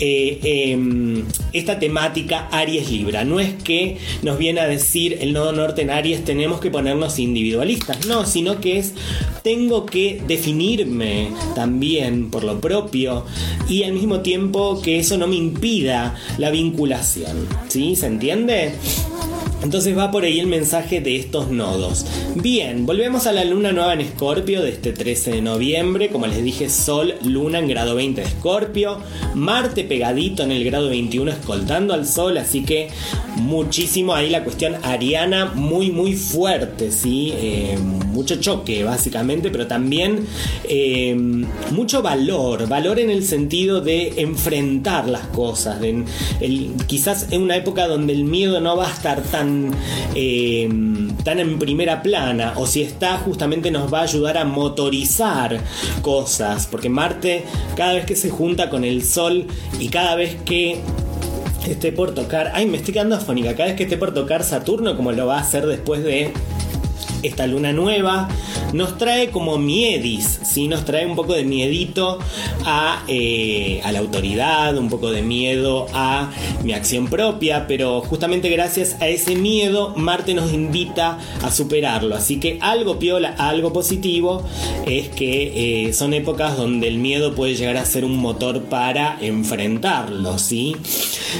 Eh, 0.00 0.38
em, 0.72 1.24
esta 1.52 1.80
temática 1.80 2.48
Aries 2.52 2.90
Libra. 2.90 3.24
No 3.24 3.40
es 3.40 3.54
que 3.54 3.96
nos 4.22 4.38
viene 4.38 4.60
a 4.60 4.68
decir 4.68 5.18
el 5.20 5.32
nodo 5.32 5.52
norte 5.52 5.82
en 5.82 5.90
Aries 5.90 6.24
tenemos 6.24 6.60
que 6.60 6.70
ponernos 6.70 7.18
individualistas, 7.18 8.06
no, 8.06 8.24
sino 8.24 8.60
que 8.60 8.78
es 8.78 8.94
tengo 9.42 9.86
que 9.86 10.22
definirme 10.26 11.30
también 11.54 12.30
por 12.30 12.44
lo 12.44 12.60
propio 12.60 13.24
y 13.68 13.84
al 13.84 13.92
mismo 13.92 14.20
tiempo 14.20 14.80
que 14.82 14.98
eso 14.98 15.16
no 15.18 15.26
me 15.26 15.36
impida 15.36 16.16
la 16.38 16.50
vinculación. 16.50 17.46
¿Sí? 17.68 17.96
¿Se 17.96 18.06
entiende? 18.06 18.74
Entonces 19.62 19.98
va 19.98 20.10
por 20.10 20.24
ahí 20.24 20.38
el 20.38 20.46
mensaje 20.46 21.00
de 21.00 21.16
estos 21.16 21.50
nodos. 21.50 22.06
Bien, 22.36 22.86
volvemos 22.86 23.26
a 23.26 23.32
la 23.32 23.44
luna 23.44 23.72
nueva 23.72 23.92
en 23.92 24.00
Escorpio 24.00 24.62
de 24.62 24.70
este 24.70 24.92
13 24.92 25.32
de 25.32 25.42
noviembre. 25.42 26.10
Como 26.10 26.26
les 26.26 26.42
dije, 26.42 26.70
Sol, 26.70 27.14
Luna 27.24 27.58
en 27.58 27.68
grado 27.68 27.96
20 27.96 28.20
de 28.20 28.26
Escorpio. 28.26 28.98
Marte 29.34 29.82
pegadito 29.84 30.44
en 30.44 30.52
el 30.52 30.64
grado 30.64 30.88
21 30.88 31.30
escoltando 31.32 31.92
al 31.92 32.06
Sol. 32.06 32.38
Así 32.38 32.62
que 32.62 32.88
muchísimo 33.36 34.14
ahí 34.14 34.30
la 34.30 34.44
cuestión 34.44 34.76
ariana 34.84 35.46
muy 35.46 35.90
muy 35.90 36.14
fuerte, 36.14 36.92
¿sí? 36.92 37.32
Eh, 37.36 37.76
mucho 37.78 38.36
choque 38.36 38.84
básicamente, 38.84 39.50
pero 39.50 39.66
también 39.66 40.26
eh, 40.68 41.14
mucho 41.72 42.00
valor. 42.00 42.68
Valor 42.68 43.00
en 43.00 43.10
el 43.10 43.24
sentido 43.24 43.80
de 43.80 44.14
enfrentar 44.18 45.08
las 45.08 45.26
cosas. 45.28 45.80
Quizás 46.86 47.28
en 47.32 47.42
una 47.42 47.56
época 47.56 47.88
donde 47.88 48.12
el 48.12 48.24
miedo 48.24 48.60
no 48.60 48.76
va 48.76 48.88
a 48.88 48.92
estar 48.92 49.22
tan 49.22 49.47
eh, 50.14 50.68
tan, 51.24 51.38
en 51.38 51.58
primera 51.58 52.02
plana 52.02 52.54
o 52.56 52.66
si 52.66 52.82
está 52.82 53.18
justamente 53.18 53.70
nos 53.70 53.92
va 53.92 54.00
a 54.00 54.02
ayudar 54.02 54.38
a 54.38 54.44
motorizar 54.44 55.60
cosas 56.02 56.66
porque 56.66 56.88
Marte 56.88 57.44
cada 57.76 57.94
vez 57.94 58.06
que 58.06 58.16
se 58.16 58.30
junta 58.30 58.70
con 58.70 58.84
el 58.84 59.04
Sol 59.04 59.46
y 59.78 59.88
cada 59.88 60.14
vez 60.14 60.36
que 60.44 60.80
esté 61.68 61.92
por 61.92 62.14
tocar, 62.14 62.52
ay 62.54 62.66
me 62.66 62.78
estoy 62.78 62.94
quedando 62.94 63.16
afónica, 63.16 63.54
cada 63.54 63.66
vez 63.66 63.76
que 63.76 63.84
esté 63.84 63.96
por 63.96 64.14
tocar 64.14 64.42
Saturno 64.42 64.96
como 64.96 65.12
lo 65.12 65.26
va 65.26 65.38
a 65.38 65.40
hacer 65.40 65.66
después 65.66 66.02
de 66.02 66.32
esta 67.22 67.46
luna 67.46 67.72
nueva 67.72 68.28
nos 68.72 68.98
trae 68.98 69.30
como 69.30 69.58
miedis, 69.58 70.40
¿sí? 70.44 70.68
nos 70.68 70.84
trae 70.84 71.06
un 71.06 71.16
poco 71.16 71.32
de 71.32 71.44
miedito 71.44 72.18
a, 72.64 73.02
eh, 73.08 73.80
a 73.84 73.92
la 73.92 74.00
autoridad, 74.00 74.76
un 74.76 74.88
poco 74.88 75.10
de 75.10 75.22
miedo 75.22 75.86
a 75.94 76.30
mi 76.62 76.72
acción 76.72 77.08
propia, 77.08 77.66
pero 77.66 78.00
justamente 78.02 78.48
gracias 78.50 78.96
a 79.00 79.08
ese 79.08 79.36
miedo 79.36 79.94
Marte 79.96 80.34
nos 80.34 80.52
invita 80.52 81.18
a 81.42 81.50
superarlo. 81.50 82.14
Así 82.14 82.40
que 82.40 82.58
algo 82.60 82.98
piola, 82.98 83.34
algo 83.38 83.72
positivo 83.72 84.42
es 84.86 85.08
que 85.08 85.86
eh, 85.86 85.92
son 85.92 86.12
épocas 86.12 86.56
donde 86.56 86.88
el 86.88 86.98
miedo 86.98 87.34
puede 87.34 87.54
llegar 87.54 87.76
a 87.76 87.84
ser 87.84 88.04
un 88.04 88.18
motor 88.18 88.64
para 88.64 89.18
enfrentarlo, 89.20 90.38
¿sí? 90.38 90.76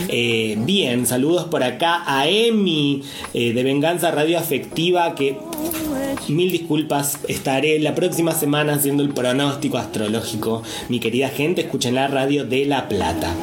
Eh, 0.09 0.57
bien, 0.61 1.07
saludos 1.07 1.45
por 1.45 1.63
acá 1.63 2.03
a 2.07 2.29
Emi 2.29 3.03
de 3.33 3.63
Venganza 3.63 4.11
Radio 4.11 4.39
Afectiva 4.39 5.15
que 5.15 5.37
Mil 6.29 6.53
disculpas, 6.53 7.21
estaré 7.27 7.79
la 7.79 7.95
próxima 7.95 8.33
semana 8.33 8.75
haciendo 8.75 9.03
el 9.03 9.11
pronóstico 9.11 9.79
astrológico. 9.79 10.63
Mi 10.89 11.01
querida 11.01 11.31
gente, 11.31 11.63
escuchen 11.63 11.95
la 11.95 12.07
radio 12.07 12.45
de 12.45 12.67
La 12.67 12.89
Plata. 12.89 13.35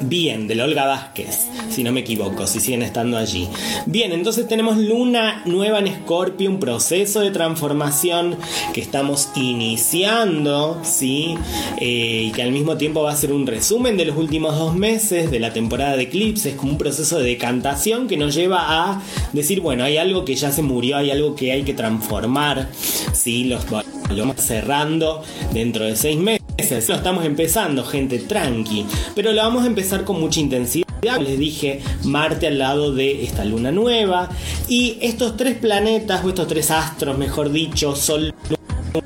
Bien, 0.00 0.48
de 0.48 0.60
Olga 0.60 0.86
Vázquez, 0.86 1.46
si 1.70 1.84
no 1.84 1.92
me 1.92 2.00
equivoco, 2.00 2.46
si 2.46 2.58
siguen 2.58 2.82
estando 2.82 3.16
allí. 3.16 3.48
Bien, 3.86 4.12
entonces 4.12 4.48
tenemos 4.48 4.76
luna 4.76 5.42
nueva 5.46 5.78
en 5.78 5.86
Escorpio, 5.86 6.50
un 6.50 6.58
proceso 6.58 7.20
de 7.20 7.30
transformación 7.30 8.36
que 8.72 8.80
estamos 8.80 9.28
iniciando, 9.36 10.80
¿sí? 10.82 11.36
Eh, 11.78 12.24
y 12.26 12.32
que 12.32 12.42
al 12.42 12.50
mismo 12.50 12.76
tiempo 12.76 13.02
va 13.02 13.12
a 13.12 13.16
ser 13.16 13.32
un 13.32 13.46
resumen 13.46 13.96
de 13.96 14.04
los 14.04 14.16
últimos 14.16 14.58
dos 14.58 14.74
meses 14.74 15.30
de 15.30 15.38
la 15.38 15.52
temporada 15.52 15.96
de 15.96 16.04
eclipses, 16.04 16.54
como 16.54 16.72
un 16.72 16.78
proceso 16.78 17.18
de 17.18 17.24
decantación 17.24 18.08
que 18.08 18.16
nos 18.16 18.34
lleva 18.34 18.90
a 18.90 19.02
decir, 19.32 19.60
bueno, 19.60 19.84
hay 19.84 19.96
algo 19.96 20.24
que 20.24 20.34
ya 20.34 20.50
se 20.50 20.62
murió, 20.62 20.96
hay 20.96 21.12
algo 21.12 21.36
que 21.36 21.52
hay 21.52 21.62
que 21.62 21.74
transformar, 21.74 22.68
¿sí? 23.12 23.44
Los 23.44 23.64
lo 24.10 24.34
cerrando 24.34 25.22
dentro 25.52 25.84
de 25.84 25.96
seis 25.96 26.18
meses. 26.18 26.43
Lo 26.56 26.94
estamos 26.94 27.24
empezando, 27.24 27.84
gente, 27.84 28.18
tranqui. 28.20 28.86
Pero 29.14 29.32
lo 29.32 29.42
vamos 29.42 29.64
a 29.64 29.66
empezar 29.66 30.04
con 30.04 30.20
mucha 30.20 30.40
intensidad. 30.40 30.84
Les 31.20 31.38
dije, 31.38 31.80
Marte 32.04 32.46
al 32.46 32.58
lado 32.58 32.94
de 32.94 33.24
esta 33.24 33.44
luna 33.44 33.72
nueva. 33.72 34.30
Y 34.68 34.96
estos 35.02 35.36
tres 35.36 35.56
planetas, 35.56 36.24
o 36.24 36.28
estos 36.28 36.46
tres 36.46 36.70
astros, 36.70 37.18
mejor 37.18 37.50
dicho, 37.50 37.96
Sol, 37.96 38.32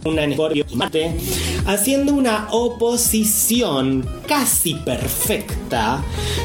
Luna 0.04 0.24
en 0.24 0.32
Escorpio 0.32 0.66
y 0.68 0.76
Marte, 0.76 1.16
haciendo 1.68 2.14
una 2.14 2.48
oposición 2.50 4.08
casi 4.26 4.74
perfecta 4.74 6.02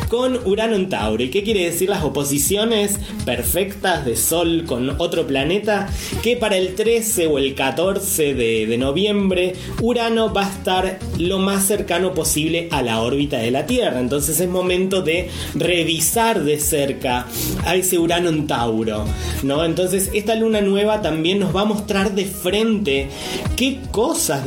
con 0.09 0.37
Urano 0.45 0.75
en 0.75 0.89
Tauro. 0.89 1.23
¿Y 1.23 1.29
qué 1.29 1.43
quiere 1.43 1.63
decir 1.63 1.87
las 1.87 2.03
oposiciones 2.03 2.99
perfectas 3.25 4.05
de 4.05 4.17
Sol 4.17 4.65
con 4.67 4.99
otro 4.99 5.25
planeta? 5.25 5.87
Que 6.21 6.35
para 6.35 6.57
el 6.57 6.75
13 6.75 7.27
o 7.27 7.37
el 7.37 7.55
14 7.55 8.33
de, 8.33 8.77
noviembre 8.77 9.53
Urano 9.81 10.33
va 10.33 10.45
a 10.45 10.49
estar 10.49 10.99
lo 11.17 11.39
más 11.39 11.65
cercano 11.65 12.13
posible 12.13 12.67
a 12.71 12.81
la 12.81 13.01
órbita 13.01 13.37
de 13.37 13.51
la 13.51 13.65
Tierra. 13.65 14.01
Entonces 14.01 14.41
es 14.41 14.49
momento 14.49 15.01
de 15.03 15.29
revisar 15.55 16.43
de 16.43 16.59
cerca 16.59 17.27
a 17.63 17.75
ese 17.75 17.97
Urano 17.97 18.27
en 18.27 18.45
Tauro. 18.45 19.05
¿no? 19.43 19.63
Entonces 19.63 20.09
esta 20.13 20.35
luna 20.35 20.59
nueva 20.59 21.01
también 21.01 21.39
nos 21.39 21.55
va 21.55 21.61
a 21.61 21.65
mostrar 21.65 22.13
de 22.13 22.25
frente 22.25 23.07
qué 23.55 23.79
cosas 23.91 24.43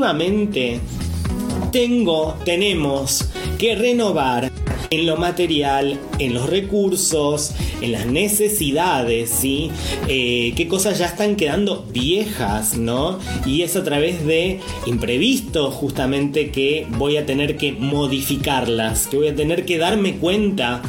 definitivamente 0.00 0.80
tengo, 1.72 2.34
tenemos 2.44 3.28
que 3.58 3.74
renovar 3.74 4.50
en 4.88 5.06
lo 5.06 5.16
material, 5.16 6.00
en 6.18 6.34
los 6.34 6.48
recursos, 6.48 7.52
en 7.80 7.92
las 7.92 8.06
necesidades, 8.06 9.30
¿sí? 9.30 9.70
Eh, 10.08 10.52
qué 10.56 10.66
cosas 10.66 10.98
ya 10.98 11.06
están 11.06 11.36
quedando 11.36 11.86
viejas, 11.92 12.76
¿no? 12.76 13.18
Y 13.46 13.62
es 13.62 13.76
a 13.76 13.84
través 13.84 14.26
de 14.26 14.58
imprevistos 14.86 15.74
justamente 15.74 16.50
que 16.50 16.86
voy 16.96 17.18
a 17.18 17.26
tener 17.26 17.56
que 17.56 17.72
modificarlas, 17.72 19.06
que 19.06 19.18
voy 19.18 19.28
a 19.28 19.36
tener 19.36 19.64
que 19.64 19.78
darme 19.78 20.16
cuenta 20.16 20.82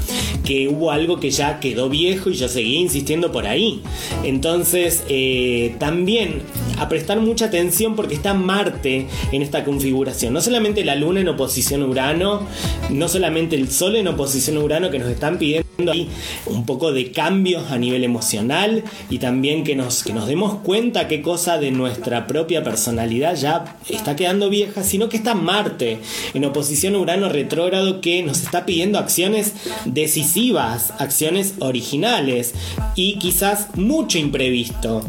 que 0.45 0.67
hubo 0.67 0.91
algo 0.91 1.19
que 1.19 1.29
ya 1.29 1.59
quedó 1.59 1.89
viejo 1.89 2.29
y 2.29 2.33
yo 2.33 2.47
seguí 2.47 2.77
insistiendo 2.77 3.31
por 3.31 3.45
ahí. 3.45 3.81
Entonces, 4.23 5.03
eh, 5.09 5.75
también 5.77 6.41
a 6.81 6.89
prestar 6.89 7.19
mucha 7.19 7.45
atención 7.45 7.95
porque 7.95 8.15
está 8.15 8.33
Marte 8.33 9.07
en 9.31 9.41
esta 9.43 9.63
configuración. 9.63 10.33
No 10.33 10.41
solamente 10.41 10.83
la 10.83 10.95
Luna 10.95 11.21
en 11.21 11.29
oposición 11.29 11.83
a 11.83 11.85
Urano, 11.85 12.47
no 12.89 13.07
solamente 13.07 13.55
el 13.55 13.69
Sol 13.69 13.95
en 13.97 14.07
oposición 14.07 14.57
a 14.57 14.61
Urano 14.61 14.89
que 14.89 14.97
nos 14.97 15.09
están 15.09 15.37
pidiendo 15.37 15.70
ahí 15.89 16.09
un 16.45 16.65
poco 16.65 16.91
de 16.91 17.11
cambios 17.11 17.71
a 17.71 17.77
nivel 17.77 18.03
emocional 18.03 18.83
y 19.09 19.19
también 19.19 19.63
que 19.63 19.75
nos, 19.75 20.03
que 20.03 20.13
nos 20.13 20.27
demos 20.27 20.55
cuenta 20.55 21.07
qué 21.07 21.21
cosa 21.21 21.57
de 21.57 21.71
nuestra 21.71 22.27
propia 22.27 22.63
personalidad 22.63 23.35
ya 23.35 23.77
está 23.89 24.15
quedando 24.15 24.49
vieja, 24.49 24.83
sino 24.83 25.09
que 25.09 25.17
está 25.17 25.33
Marte 25.33 25.99
en 26.33 26.45
oposición 26.45 26.95
a 26.95 26.99
Urano 26.99 27.29
retrógrado 27.29 28.01
que 28.01 28.21
nos 28.23 28.41
está 28.41 28.65
pidiendo 28.65 28.99
acciones 28.99 29.53
decisivas, 29.85 30.93
acciones 30.99 31.55
originales 31.59 32.53
y 32.95 33.17
quizás 33.17 33.75
mucho 33.75 34.17
imprevisto. 34.17 35.03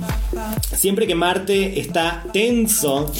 Siempre 0.74 1.06
que 1.06 1.14
Marte 1.14 1.80
está 1.80 2.24
tenso, 2.32 3.10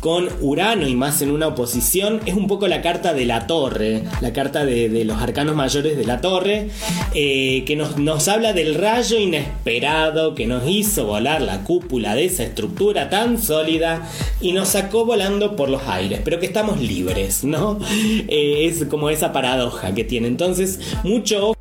con 0.00 0.28
Urano 0.40 0.86
y 0.86 0.94
más 0.94 1.22
en 1.22 1.30
una 1.30 1.48
oposición 1.48 2.20
es 2.26 2.34
un 2.34 2.46
poco 2.46 2.68
la 2.68 2.82
carta 2.82 3.14
de 3.14 3.24
la 3.24 3.46
torre, 3.46 4.04
la 4.20 4.32
carta 4.32 4.64
de, 4.64 5.04
los 5.04 5.20
arcanos 5.20 5.56
mayores 5.56 5.96
de 5.96 6.04
la 6.04 6.20
torre, 6.20 6.70
eh, 7.14 7.64
que 7.66 7.76
nos, 7.76 7.98
nos, 7.98 8.28
habla 8.28 8.52
del 8.52 8.74
rayo 8.74 9.18
inesperado 9.18 10.34
que 10.34 10.46
nos 10.46 10.68
hizo 10.68 11.06
volar 11.06 11.42
la 11.42 11.64
cúpula 11.64 12.14
de 12.14 12.26
esa 12.26 12.44
estructura 12.44 13.10
tan 13.10 13.40
sólida 13.40 14.08
y 14.40 14.52
nos 14.52 14.68
sacó 14.68 15.04
volando 15.04 15.56
por 15.56 15.68
los 15.68 15.82
aires, 15.88 16.20
pero 16.24 16.38
que 16.38 16.46
estamos 16.46 16.80
libres, 16.80 17.44
¿no? 17.44 17.78
Eh, 18.30 18.66
es 18.66 18.84
como 18.86 19.10
esa 19.10 19.32
paradoja 19.32 19.94
que 19.94 20.04
tiene. 20.04 20.28
Entonces, 20.28 20.80
mucho 21.02 21.54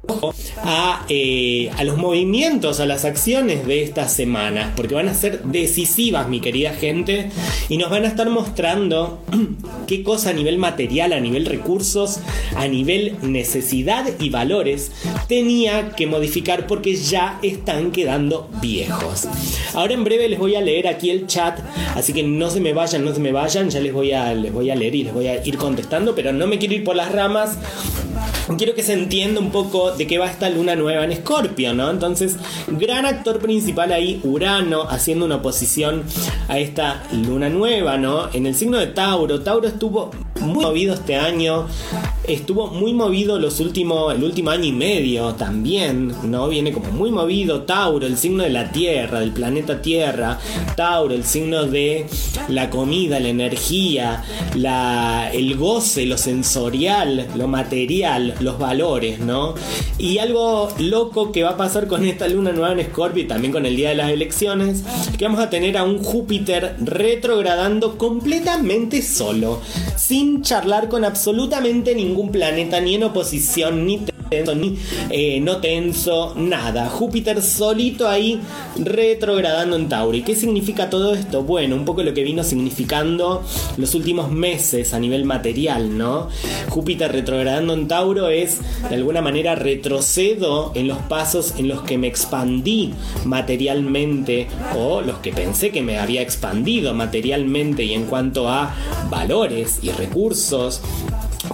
a, 0.63 1.05
eh, 1.09 1.69
a 1.77 1.83
los 1.83 1.97
movimientos, 1.97 2.79
a 2.79 2.85
las 2.85 3.05
acciones 3.05 3.65
de 3.65 3.83
estas 3.83 4.13
semanas, 4.13 4.73
porque 4.75 4.95
van 4.95 5.09
a 5.09 5.13
ser 5.13 5.43
decisivas, 5.43 6.27
mi 6.27 6.39
querida 6.39 6.73
gente, 6.73 7.29
y 7.69 7.77
nos 7.77 7.89
van 7.89 8.05
a 8.05 8.07
estar 8.07 8.29
mostrando 8.29 9.19
qué 9.87 10.03
cosa 10.03 10.31
a 10.31 10.33
nivel 10.33 10.57
material, 10.57 11.13
a 11.13 11.19
nivel 11.19 11.45
recursos, 11.45 12.19
a 12.55 12.67
nivel 12.67 13.15
necesidad 13.21 14.05
y 14.19 14.29
valores 14.29 14.91
tenía 15.27 15.89
que 15.91 16.07
modificar 16.07 16.67
porque 16.67 16.95
ya 16.95 17.39
están 17.41 17.91
quedando 17.91 18.49
viejos. 18.61 19.27
Ahora 19.73 19.93
en 19.93 20.03
breve 20.03 20.29
les 20.29 20.39
voy 20.39 20.55
a 20.55 20.61
leer 20.61 20.87
aquí 20.87 21.09
el 21.09 21.27
chat, 21.27 21.59
así 21.95 22.13
que 22.13 22.23
no 22.23 22.49
se 22.49 22.59
me 22.59 22.73
vayan, 22.73 23.03
no 23.03 23.13
se 23.13 23.19
me 23.19 23.31
vayan, 23.31 23.69
ya 23.69 23.79
les 23.79 23.93
voy 23.93 24.11
a, 24.11 24.33
les 24.33 24.53
voy 24.53 24.69
a 24.69 24.75
leer 24.75 24.95
y 24.95 25.03
les 25.03 25.13
voy 25.13 25.27
a 25.27 25.45
ir 25.45 25.57
contestando, 25.57 26.15
pero 26.15 26.33
no 26.33 26.47
me 26.47 26.57
quiero 26.57 26.75
ir 26.75 26.83
por 26.83 26.95
las 26.95 27.11
ramas 27.11 27.57
quiero 28.55 28.73
que 28.73 28.83
se 28.83 28.93
entienda 28.93 29.41
un 29.41 29.51
poco 29.51 29.91
de 29.91 30.07
qué 30.07 30.17
va 30.17 30.27
esta 30.27 30.49
luna 30.49 30.75
nueva 30.75 31.03
en 31.03 31.11
Escorpio, 31.11 31.73
¿no? 31.73 31.89
Entonces, 31.89 32.37
gran 32.67 33.05
actor 33.05 33.39
principal 33.39 33.91
ahí, 33.91 34.21
Urano, 34.23 34.83
haciendo 34.83 35.25
una 35.25 35.35
oposición 35.37 36.03
a 36.47 36.59
esta 36.59 37.03
luna 37.11 37.49
nueva, 37.49 37.97
¿no? 37.97 38.29
En 38.33 38.45
el 38.45 38.55
signo 38.55 38.77
de 38.77 38.87
Tauro, 38.87 39.41
Tauro 39.41 39.67
estuvo 39.67 40.11
muy 40.39 40.63
movido 40.63 40.93
este 40.93 41.15
año, 41.15 41.67
estuvo 42.27 42.67
muy 42.67 42.93
movido 42.93 43.39
los 43.39 43.61
últimos, 43.61 44.13
el 44.13 44.23
último 44.23 44.49
año 44.49 44.65
y 44.65 44.73
medio 44.73 45.33
también, 45.35 46.13
¿no? 46.23 46.49
Viene 46.49 46.73
como 46.73 46.91
muy 46.91 47.09
movido 47.09 47.61
Tauro, 47.61 48.05
el 48.05 48.17
signo 48.17 48.43
de 48.43 48.49
la 48.49 48.71
Tierra, 48.71 49.21
del 49.21 49.31
planeta 49.31 49.81
Tierra, 49.81 50.37
Tauro, 50.75 51.13
el 51.13 51.23
signo 51.23 51.63
de 51.63 52.05
la 52.49 52.69
comida, 52.69 53.19
la 53.21 53.29
energía, 53.29 54.23
la, 54.55 55.31
el 55.33 55.55
goce, 55.55 56.05
lo 56.05 56.17
sensorial, 56.17 57.27
lo 57.35 57.47
material, 57.47 58.35
los 58.41 58.59
valores, 58.59 59.19
¿no? 59.19 59.55
Y 59.97 60.17
algo 60.17 60.67
loco 60.79 61.31
que 61.31 61.43
va 61.43 61.51
a 61.51 61.57
pasar 61.57 61.87
con 61.87 62.05
esta 62.05 62.27
luna 62.27 62.51
nueva 62.51 62.73
en 62.73 62.85
Scorpio 62.87 63.23
y 63.23 63.27
también 63.27 63.53
con 63.53 63.65
el 63.65 63.77
día 63.77 63.89
de 63.89 63.95
las 63.95 64.11
elecciones, 64.11 64.83
que 65.17 65.25
vamos 65.25 65.39
a 65.39 65.49
tener 65.49 65.77
a 65.77 65.83
un 65.83 66.03
Júpiter 66.03 66.75
retrogradando 66.83 67.97
completamente 67.97 69.01
solo, 69.01 69.61
sin 69.95 70.41
charlar 70.41 70.89
con 70.89 71.05
absolutamente 71.05 71.95
ningún 71.95 72.16
planeta, 72.25 72.81
ni 72.81 72.95
en 72.95 73.03
oposición, 73.03 73.85
ni 73.85 73.99
tenso, 74.29 74.55
ni 74.55 74.77
eh, 75.09 75.39
no 75.39 75.57
tenso, 75.57 76.33
nada. 76.35 76.89
Júpiter 76.89 77.41
solito 77.41 78.07
ahí 78.07 78.39
retrogradando 78.77 79.75
en 79.75 79.89
Tauri. 79.89 80.23
¿Qué 80.23 80.35
significa 80.35 80.89
todo 80.89 81.13
esto? 81.13 81.43
Bueno, 81.43 81.75
un 81.75 81.85
poco 81.85 82.03
lo 82.03 82.13
que 82.13 82.23
vino 82.23 82.43
significando 82.43 83.43
los 83.77 83.95
últimos 83.95 84.31
meses 84.31 84.93
a 84.93 84.99
nivel 84.99 85.25
material, 85.25 85.97
¿no? 85.97 86.29
Júpiter 86.69 87.11
retrogradando 87.11 87.73
en 87.73 87.87
Tauro 87.87 88.29
es 88.29 88.59
de 88.89 88.95
alguna 88.95 89.21
manera 89.21 89.55
retrocedo 89.55 90.71
en 90.75 90.87
los 90.87 90.97
pasos 90.99 91.53
en 91.57 91.67
los 91.67 91.81
que 91.83 91.97
me 91.97 92.07
expandí 92.07 92.93
materialmente 93.25 94.47
o 94.75 95.01
los 95.01 95.17
que 95.17 95.31
pensé 95.31 95.71
que 95.71 95.81
me 95.81 95.97
había 95.97 96.21
expandido 96.21 96.93
materialmente 96.93 97.83
y 97.83 97.93
en 97.93 98.05
cuanto 98.05 98.49
a 98.49 98.73
valores 99.09 99.79
y 99.81 99.89
recursos 99.89 100.81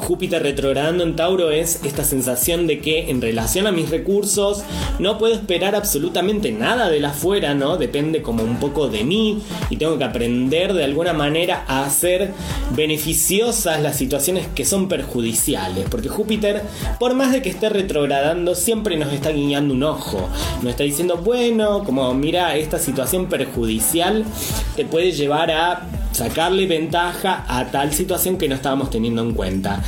Júpiter 0.03 0.43
retrogradando 0.43 1.03
en 1.03 1.15
Tauro 1.15 1.49
es 1.49 1.79
esta 1.85 2.03
sensación 2.03 2.67
de 2.67 2.79
que 2.79 3.09
en 3.09 3.21
relación 3.21 3.67
a 3.67 3.71
mis 3.71 3.89
recursos 3.89 4.63
no 4.99 5.17
puedo 5.17 5.33
esperar 5.33 5.75
absolutamente 5.75 6.51
nada 6.51 6.89
de 6.89 6.99
la 6.99 7.09
afuera, 7.11 7.53
¿no? 7.53 7.77
Depende 7.77 8.21
como 8.21 8.43
un 8.43 8.57
poco 8.57 8.89
de 8.89 9.05
mí 9.05 9.41
y 9.69 9.77
tengo 9.77 9.97
que 9.97 10.03
aprender 10.03 10.73
de 10.73 10.83
alguna 10.83 11.13
manera 11.13 11.63
a 11.67 11.85
hacer 11.85 12.31
beneficiosas 12.75 13.81
las 13.81 13.95
situaciones 13.95 14.47
que 14.53 14.65
son 14.65 14.89
perjudiciales, 14.89 15.85
porque 15.89 16.09
Júpiter, 16.09 16.63
por 16.99 17.13
más 17.15 17.31
de 17.31 17.41
que 17.41 17.49
esté 17.49 17.69
retrogradando, 17.69 18.55
siempre 18.55 18.97
nos 18.97 19.13
está 19.13 19.29
guiñando 19.29 19.73
un 19.73 19.83
ojo, 19.83 20.27
nos 20.61 20.71
está 20.71 20.83
diciendo, 20.83 21.17
bueno, 21.17 21.83
como 21.85 22.13
mira, 22.13 22.57
esta 22.57 22.77
situación 22.77 23.27
perjudicial 23.27 24.25
te 24.75 24.85
puede 24.85 25.13
llevar 25.13 25.51
a 25.51 25.87
sacarle 26.11 26.67
ventaja 26.67 27.45
a 27.47 27.71
tal 27.71 27.93
situación 27.93 28.37
que 28.37 28.47
no 28.47 28.55
estábamos 28.55 28.89
teniendo 28.89 29.23
en 29.23 29.33
cuenta. 29.33 29.81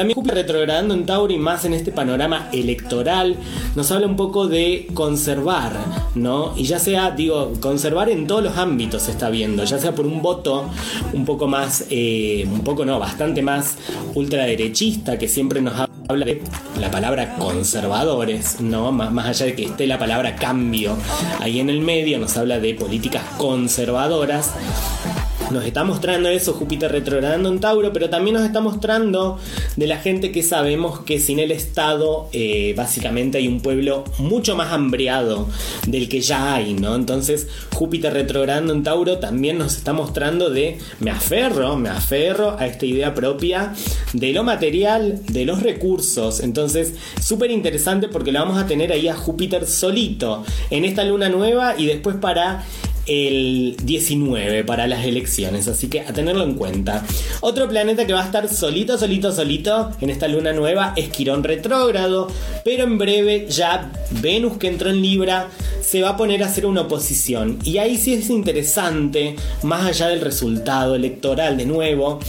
También 0.00 0.14
Júpiter 0.14 0.38
retrogradando 0.38 0.94
en 0.94 1.04
Tauro 1.04 1.30
y 1.30 1.36
más 1.36 1.66
en 1.66 1.74
este 1.74 1.92
panorama 1.92 2.48
electoral 2.54 3.36
nos 3.74 3.92
habla 3.92 4.06
un 4.06 4.16
poco 4.16 4.48
de 4.48 4.88
conservar, 4.94 5.74
¿no? 6.14 6.54
Y 6.56 6.64
ya 6.64 6.78
sea, 6.78 7.10
digo, 7.10 7.52
conservar 7.60 8.08
en 8.08 8.26
todos 8.26 8.42
los 8.42 8.56
ámbitos 8.56 9.02
se 9.02 9.10
está 9.10 9.28
viendo, 9.28 9.62
ya 9.62 9.78
sea 9.78 9.94
por 9.94 10.06
un 10.06 10.22
voto 10.22 10.70
un 11.12 11.26
poco 11.26 11.48
más, 11.48 11.84
eh, 11.90 12.48
un 12.50 12.62
poco 12.62 12.86
no, 12.86 12.98
bastante 12.98 13.42
más 13.42 13.76
ultraderechista 14.14 15.18
que 15.18 15.28
siempre 15.28 15.60
nos 15.60 15.74
habla 16.08 16.24
de 16.24 16.40
la 16.80 16.90
palabra 16.90 17.36
conservadores, 17.36 18.62
¿no? 18.62 18.92
Más, 18.92 19.12
más 19.12 19.26
allá 19.26 19.44
de 19.44 19.54
que 19.54 19.64
esté 19.66 19.86
la 19.86 19.98
palabra 19.98 20.34
cambio 20.34 20.96
ahí 21.40 21.60
en 21.60 21.68
el 21.68 21.82
medio, 21.82 22.18
nos 22.18 22.38
habla 22.38 22.58
de 22.58 22.72
políticas 22.74 23.22
conservadoras 23.36 24.54
nos 25.50 25.64
está 25.64 25.84
mostrando 25.84 26.28
eso 26.28 26.52
Júpiter 26.52 26.90
retrogradando 26.90 27.48
en 27.48 27.60
Tauro, 27.60 27.92
pero 27.92 28.10
también 28.10 28.34
nos 28.34 28.44
está 28.44 28.60
mostrando 28.60 29.38
de 29.76 29.86
la 29.86 29.98
gente 29.98 30.32
que 30.32 30.42
sabemos 30.42 31.00
que 31.00 31.20
sin 31.20 31.38
el 31.38 31.50
Estado 31.50 32.28
eh, 32.32 32.74
básicamente 32.76 33.38
hay 33.38 33.48
un 33.48 33.60
pueblo 33.60 34.04
mucho 34.18 34.56
más 34.56 34.72
hambriado 34.72 35.48
del 35.86 36.08
que 36.08 36.20
ya 36.20 36.54
hay, 36.54 36.74
¿no? 36.74 36.94
Entonces 36.94 37.48
Júpiter 37.74 38.12
retrogradando 38.12 38.72
en 38.72 38.82
Tauro 38.82 39.18
también 39.18 39.58
nos 39.58 39.76
está 39.76 39.92
mostrando 39.92 40.50
de 40.50 40.78
me 41.00 41.10
aferro, 41.10 41.76
me 41.76 41.88
aferro 41.88 42.56
a 42.58 42.66
esta 42.66 42.86
idea 42.86 43.14
propia 43.14 43.74
de 44.12 44.32
lo 44.32 44.44
material, 44.44 45.20
de 45.26 45.44
los 45.44 45.62
recursos. 45.62 46.40
Entonces, 46.40 46.94
súper 47.20 47.50
interesante 47.50 48.08
porque 48.08 48.32
lo 48.32 48.40
vamos 48.40 48.58
a 48.58 48.66
tener 48.66 48.92
ahí 48.92 49.08
a 49.08 49.14
Júpiter 49.14 49.66
solito 49.66 50.44
en 50.70 50.84
esta 50.84 51.04
luna 51.04 51.28
nueva 51.28 51.74
y 51.78 51.86
después 51.86 52.16
para 52.16 52.64
el 53.10 53.74
19 53.82 54.62
para 54.62 54.86
las 54.86 55.04
elecciones, 55.04 55.66
así 55.66 55.88
que 55.88 56.00
a 56.00 56.12
tenerlo 56.12 56.44
en 56.44 56.54
cuenta. 56.54 57.04
Otro 57.40 57.68
planeta 57.68 58.06
que 58.06 58.12
va 58.12 58.22
a 58.22 58.26
estar 58.26 58.48
solito, 58.48 58.96
solito, 58.96 59.32
solito 59.32 59.90
en 60.00 60.10
esta 60.10 60.28
luna 60.28 60.52
nueva 60.52 60.92
es 60.96 61.08
Quirón 61.08 61.42
retrógrado, 61.42 62.28
pero 62.64 62.84
en 62.84 62.98
breve 62.98 63.46
ya 63.48 63.90
Venus 64.22 64.58
que 64.58 64.68
entró 64.68 64.90
en 64.90 65.02
Libra 65.02 65.48
se 65.82 66.02
va 66.02 66.10
a 66.10 66.16
poner 66.16 66.44
a 66.44 66.46
hacer 66.46 66.66
una 66.66 66.82
oposición. 66.82 67.58
Y 67.64 67.78
ahí 67.78 67.96
sí 67.96 68.14
es 68.14 68.30
interesante, 68.30 69.34
más 69.64 69.86
allá 69.86 70.06
del 70.06 70.20
resultado 70.20 70.94
electoral 70.94 71.56
de 71.56 71.66
nuevo, 71.66 72.20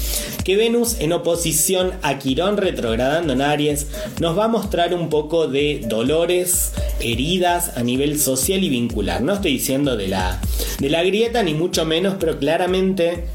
que 0.43 0.55
Venus 0.55 0.95
en 0.99 1.13
oposición 1.13 1.91
a 2.01 2.17
Quirón 2.17 2.57
retrogradando 2.57 3.33
en 3.33 3.43
Aries 3.43 3.85
nos 4.19 4.35
va 4.35 4.45
a 4.45 4.47
mostrar 4.47 4.95
un 4.95 5.09
poco 5.09 5.47
de 5.47 5.85
dolores, 5.87 6.71
heridas 6.99 7.77
a 7.77 7.83
nivel 7.83 8.19
social 8.19 8.63
y 8.63 8.69
vincular. 8.69 9.21
No 9.21 9.33
estoy 9.33 9.53
diciendo 9.53 9.95
de 9.95 10.07
la, 10.07 10.41
de 10.79 10.89
la 10.89 11.03
grieta 11.03 11.43
ni 11.43 11.53
mucho 11.53 11.85
menos, 11.85 12.15
pero 12.19 12.37
claramente 12.37 13.25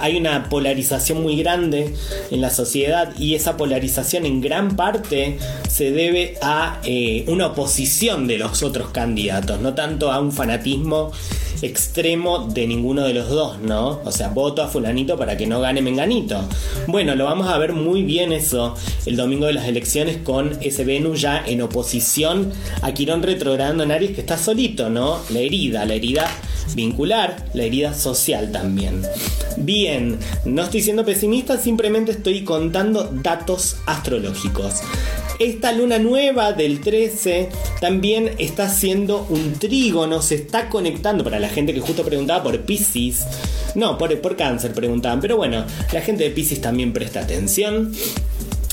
hay 0.00 0.16
una 0.16 0.48
polarización 0.48 1.22
muy 1.22 1.36
grande 1.36 1.94
en 2.30 2.40
la 2.40 2.50
sociedad 2.50 3.12
y 3.18 3.34
esa 3.34 3.56
polarización 3.56 4.26
en 4.26 4.40
gran 4.40 4.76
parte 4.76 5.38
se 5.68 5.92
debe 5.92 6.36
a 6.42 6.80
eh, 6.84 7.24
una 7.28 7.48
oposición 7.48 8.26
de 8.26 8.38
los 8.38 8.62
otros 8.62 8.90
candidatos, 8.90 9.60
no 9.60 9.74
tanto 9.74 10.10
a 10.10 10.20
un 10.20 10.32
fanatismo 10.32 11.12
extremo 11.62 12.48
de 12.48 12.66
ninguno 12.66 13.02
de 13.02 13.14
los 13.14 13.28
dos, 13.28 13.58
¿no? 13.60 14.00
O 14.04 14.12
sea, 14.12 14.28
voto 14.28 14.62
a 14.62 14.68
fulanito 14.68 15.16
para 15.16 15.36
que 15.36 15.46
no 15.46 15.60
gane 15.60 15.80
Menganito. 15.80 16.42
Bueno, 16.88 17.14
lo 17.14 17.24
vamos 17.24 17.48
a 17.48 17.58
ver 17.58 17.72
muy 17.72 18.02
bien 18.02 18.32
eso 18.32 18.74
el 19.06 19.16
domingo 19.16 19.46
de 19.46 19.52
las 19.52 19.66
elecciones 19.66 20.18
con 20.18 20.58
ese 20.60 20.84
Venus 20.84 21.20
ya 21.20 21.42
en 21.46 21.62
oposición 21.62 22.52
a 22.82 22.92
Quirón 22.92 23.22
retrogradando 23.22 23.84
en 23.84 23.92
Aries 23.92 24.12
que 24.12 24.20
está 24.20 24.36
solito, 24.36 24.90
¿no? 24.90 25.18
La 25.30 25.38
herida, 25.38 25.84
la 25.84 25.94
herida 25.94 26.28
vincular, 26.74 27.44
la 27.54 27.64
herida 27.64 27.94
social 27.94 28.50
también. 28.52 29.02
Bien, 29.56 30.18
no 30.44 30.62
estoy 30.62 30.82
siendo 30.82 31.04
pesimista, 31.04 31.58
simplemente 31.58 32.12
estoy 32.12 32.42
contando 32.44 33.04
datos 33.22 33.76
astrológicos. 33.86 34.82
Esta 35.38 35.72
luna 35.72 35.98
nueva 35.98 36.52
del 36.52 36.80
13 36.80 37.48
también 37.80 38.32
está 38.38 38.66
haciendo 38.66 39.26
un 39.28 39.54
trígono, 39.54 40.22
se 40.22 40.36
está 40.36 40.68
conectando 40.68 41.24
para 41.24 41.40
la 41.40 41.48
gente 41.48 41.74
que 41.74 41.80
justo 41.80 42.04
preguntaba 42.04 42.42
por 42.42 42.60
Pisces. 42.60 43.26
No, 43.74 43.96
por, 43.98 44.20
por 44.20 44.36
cáncer 44.36 44.72
preguntaban, 44.72 45.20
pero 45.20 45.36
bueno, 45.36 45.64
la 45.92 46.00
gente 46.00 46.24
de 46.24 46.30
Pisces 46.30 46.60
también 46.60 46.92
presta 46.92 47.20
atención. 47.20 47.92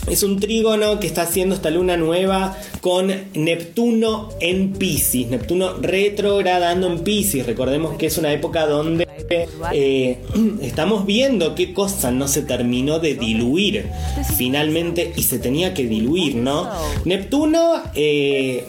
Es 0.09 0.23
un 0.23 0.39
trígono 0.39 0.99
que 0.99 1.07
está 1.07 1.21
haciendo 1.21 1.53
esta 1.55 1.69
luna 1.69 1.95
nueva 1.95 2.57
con 2.81 3.13
Neptuno 3.35 4.29
en 4.39 4.73
Pisces. 4.73 5.27
Neptuno 5.27 5.73
retrogradando 5.79 6.87
en 6.87 6.99
Pisces. 6.99 7.45
Recordemos 7.45 7.95
que 7.97 8.07
es 8.07 8.17
una 8.17 8.33
época 8.33 8.65
donde 8.65 9.07
eh, 9.71 10.17
estamos 10.61 11.05
viendo 11.05 11.53
qué 11.53 11.73
cosa 11.73 12.11
no 12.11 12.27
se 12.27 12.41
terminó 12.41 12.99
de 12.99 13.15
diluir 13.15 13.85
finalmente 14.35 15.13
y 15.15 15.23
se 15.23 15.37
tenía 15.37 15.73
que 15.73 15.85
diluir, 15.85 16.35
¿no? 16.35 16.69
Neptuno 17.05 17.81
eh, 17.93 18.65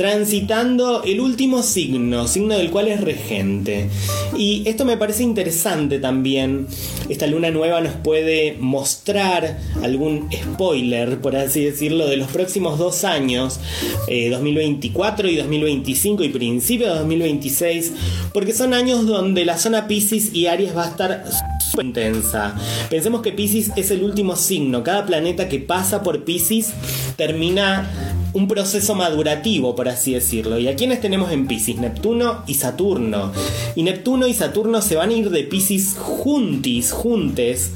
transitando 0.00 1.02
el 1.02 1.20
último 1.20 1.62
signo, 1.62 2.26
signo 2.26 2.56
del 2.56 2.70
cual 2.70 2.88
es 2.88 3.02
regente. 3.02 3.90
Y 4.34 4.62
esto 4.64 4.86
me 4.86 4.96
parece 4.96 5.24
interesante 5.24 5.98
también. 5.98 6.68
Esta 7.10 7.26
luna 7.26 7.50
nueva 7.50 7.82
nos 7.82 7.96
puede 7.96 8.56
mostrar 8.58 9.58
algún 9.82 10.30
spoiler, 10.32 11.20
por 11.20 11.36
así 11.36 11.66
decirlo, 11.66 12.08
de 12.08 12.16
los 12.16 12.30
próximos 12.30 12.78
dos 12.78 13.04
años, 13.04 13.60
2024 14.06 15.28
eh, 15.28 15.32
y 15.32 15.36
2025 15.36 16.24
y 16.24 16.28
principio 16.30 16.88
de 16.88 16.98
2026, 17.00 17.92
porque 18.32 18.54
son 18.54 18.72
años 18.72 19.06
donde 19.06 19.44
la 19.44 19.58
zona 19.58 19.86
Pisces 19.86 20.32
y 20.32 20.46
Aries 20.46 20.74
va 20.74 20.84
a 20.84 20.88
estar 20.88 21.24
súper 21.60 21.84
intensa. 21.84 22.54
Pensemos 22.88 23.20
que 23.20 23.32
Pisces 23.32 23.70
es 23.76 23.90
el 23.90 24.02
último 24.02 24.34
signo, 24.34 24.82
cada 24.82 25.04
planeta 25.04 25.46
que 25.50 25.58
pasa 25.58 26.02
por 26.02 26.24
Pisces 26.24 26.72
termina 27.16 28.09
un 28.32 28.48
proceso 28.48 28.94
madurativo, 28.94 29.74
por 29.74 29.88
así 29.88 30.14
decirlo. 30.14 30.58
¿Y 30.58 30.68
a 30.68 30.76
quienes 30.76 31.00
tenemos 31.00 31.32
en 31.32 31.46
Pisces? 31.46 31.76
Neptuno 31.76 32.42
y 32.46 32.54
Saturno. 32.54 33.32
Y 33.74 33.82
Neptuno 33.82 34.26
y 34.26 34.34
Saturno 34.34 34.82
se 34.82 34.96
van 34.96 35.10
a 35.10 35.12
ir 35.12 35.30
de 35.30 35.42
Pisces 35.44 35.96
juntis, 35.98 36.92
juntes. 36.92 37.72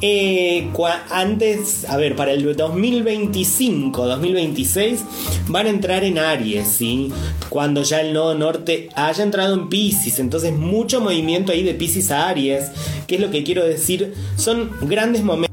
Eh, 0.00 0.68
antes, 1.10 1.84
a 1.88 1.96
ver, 1.96 2.14
para 2.14 2.32
el 2.32 2.56
2025, 2.56 4.06
2026, 4.06 5.00
van 5.48 5.66
a 5.66 5.70
entrar 5.70 6.04
en 6.04 6.18
Aries, 6.18 6.68
¿sí? 6.68 7.10
Cuando 7.48 7.82
ya 7.82 8.00
el 8.00 8.12
nodo 8.12 8.34
norte 8.34 8.90
haya 8.94 9.24
entrado 9.24 9.54
en 9.54 9.68
Pisces. 9.68 10.20
Entonces, 10.20 10.52
mucho 10.52 11.00
movimiento 11.00 11.50
ahí 11.50 11.62
de 11.64 11.74
Pisces 11.74 12.10
a 12.12 12.28
Aries. 12.28 12.70
¿Qué 13.06 13.16
es 13.16 13.20
lo 13.20 13.30
que 13.30 13.42
quiero 13.42 13.64
decir? 13.64 14.14
Son 14.36 14.70
grandes 14.82 15.24
momentos 15.24 15.48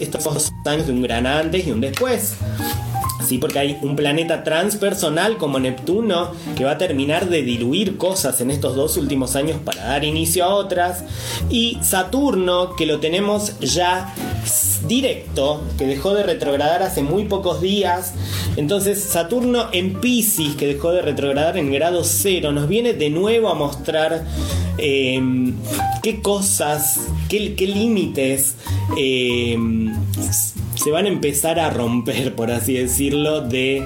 estos 0.00 0.24
dos 0.24 0.52
años 0.64 0.86
de 0.86 0.92
un 0.92 1.02
gran 1.02 1.26
antes 1.26 1.66
y 1.66 1.70
un 1.70 1.80
después. 1.80 2.36
Sí, 3.28 3.36
porque 3.36 3.58
hay 3.58 3.78
un 3.82 3.94
planeta 3.94 4.42
transpersonal 4.42 5.36
como 5.36 5.60
Neptuno 5.60 6.30
que 6.56 6.64
va 6.64 6.70
a 6.72 6.78
terminar 6.78 7.28
de 7.28 7.42
diluir 7.42 7.98
cosas 7.98 8.40
en 8.40 8.50
estos 8.50 8.74
dos 8.74 8.96
últimos 8.96 9.36
años 9.36 9.58
para 9.62 9.84
dar 9.84 10.02
inicio 10.02 10.46
a 10.46 10.54
otras. 10.54 11.04
Y 11.50 11.76
Saturno, 11.82 12.74
que 12.74 12.86
lo 12.86 13.00
tenemos 13.00 13.60
ya 13.60 14.14
directo, 14.86 15.62
que 15.76 15.86
dejó 15.86 16.14
de 16.14 16.22
retrogradar 16.22 16.82
hace 16.82 17.02
muy 17.02 17.26
pocos 17.26 17.60
días. 17.60 18.14
Entonces 18.56 19.02
Saturno 19.02 19.68
en 19.72 20.00
Pisces, 20.00 20.56
que 20.56 20.66
dejó 20.66 20.92
de 20.92 21.02
retrogradar 21.02 21.58
en 21.58 21.70
grado 21.70 22.04
cero, 22.04 22.50
nos 22.52 22.66
viene 22.66 22.94
de 22.94 23.10
nuevo 23.10 23.50
a 23.50 23.54
mostrar 23.54 24.24
em, 24.78 25.54
qué 26.02 26.22
cosas, 26.22 27.00
qué, 27.28 27.40
límites 27.58 28.54
em, 28.96 29.94
se 30.78 30.90
van 30.90 31.06
a 31.06 31.08
empezar 31.08 31.58
a 31.58 31.70
romper, 31.70 32.34
por 32.34 32.50
así 32.50 32.74
decirlo, 32.74 33.40
de 33.40 33.84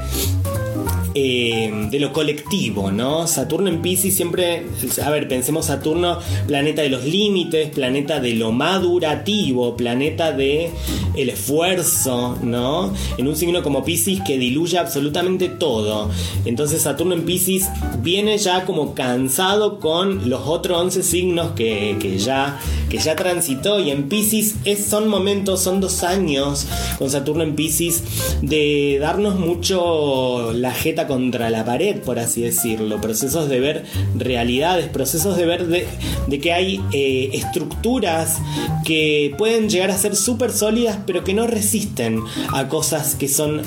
eh, 1.14 1.88
de 1.90 2.00
lo 2.00 2.12
colectivo, 2.12 2.90
¿no? 2.90 3.26
Saturno 3.26 3.68
en 3.68 3.82
Pisces 3.82 4.14
siempre, 4.14 4.66
a 5.04 5.10
ver, 5.10 5.28
pensemos 5.28 5.66
Saturno, 5.66 6.18
planeta 6.46 6.82
de 6.82 6.88
los 6.88 7.04
límites, 7.04 7.70
planeta 7.70 8.20
de 8.20 8.34
lo 8.34 8.52
madurativo, 8.52 9.76
planeta 9.76 10.32
de 10.32 10.70
el 11.14 11.28
esfuerzo, 11.28 12.38
¿no? 12.42 12.92
En 13.18 13.28
un 13.28 13.36
signo 13.36 13.62
como 13.62 13.84
Pisces 13.84 14.20
que 14.26 14.38
diluye 14.38 14.78
absolutamente 14.78 15.48
todo. 15.48 16.10
Entonces 16.44 16.82
Saturno 16.82 17.14
en 17.14 17.24
Pisces 17.24 17.68
viene 18.02 18.38
ya 18.38 18.64
como 18.64 18.94
cansado 18.94 19.78
con 19.80 20.28
los 20.30 20.42
otros 20.46 20.78
11 20.78 21.02
signos 21.02 21.52
que, 21.52 22.18
ya, 22.18 22.58
que 22.88 22.98
ya 22.98 23.16
transitó 23.16 23.80
y 23.80 23.90
en 23.90 24.08
Pisces 24.08 24.56
es, 24.64 24.84
son 24.86 25.08
momentos, 25.08 25.60
son 25.60 25.80
dos 25.80 26.02
años 26.02 26.66
con 26.98 27.10
Saturno 27.10 27.42
en 27.42 27.54
Pisces 27.54 28.02
de 28.40 28.98
darnos 29.00 29.38
mucho 29.38 30.52
la 30.54 30.72
jeta 30.72 31.01
contra 31.06 31.50
la 31.50 31.64
pared, 31.64 32.00
por 32.00 32.18
así 32.18 32.42
decirlo, 32.42 33.00
procesos 33.00 33.48
de 33.48 33.60
ver 33.60 33.84
realidades, 34.16 34.88
procesos 34.88 35.36
de 35.36 35.46
ver 35.46 35.66
de, 35.66 36.40
que 36.40 36.52
hay 36.52 36.80
eh, 36.92 37.30
estructuras 37.34 38.38
que 38.84 39.34
pueden 39.38 39.68
llegar 39.68 39.90
a 39.90 39.98
ser 39.98 40.16
súper 40.16 40.50
sólidas, 40.50 40.98
pero 41.06 41.24
que 41.24 41.34
no 41.34 41.46
resisten 41.46 42.20
a 42.52 42.68
cosas 42.68 43.14
que 43.14 43.28
son 43.28 43.62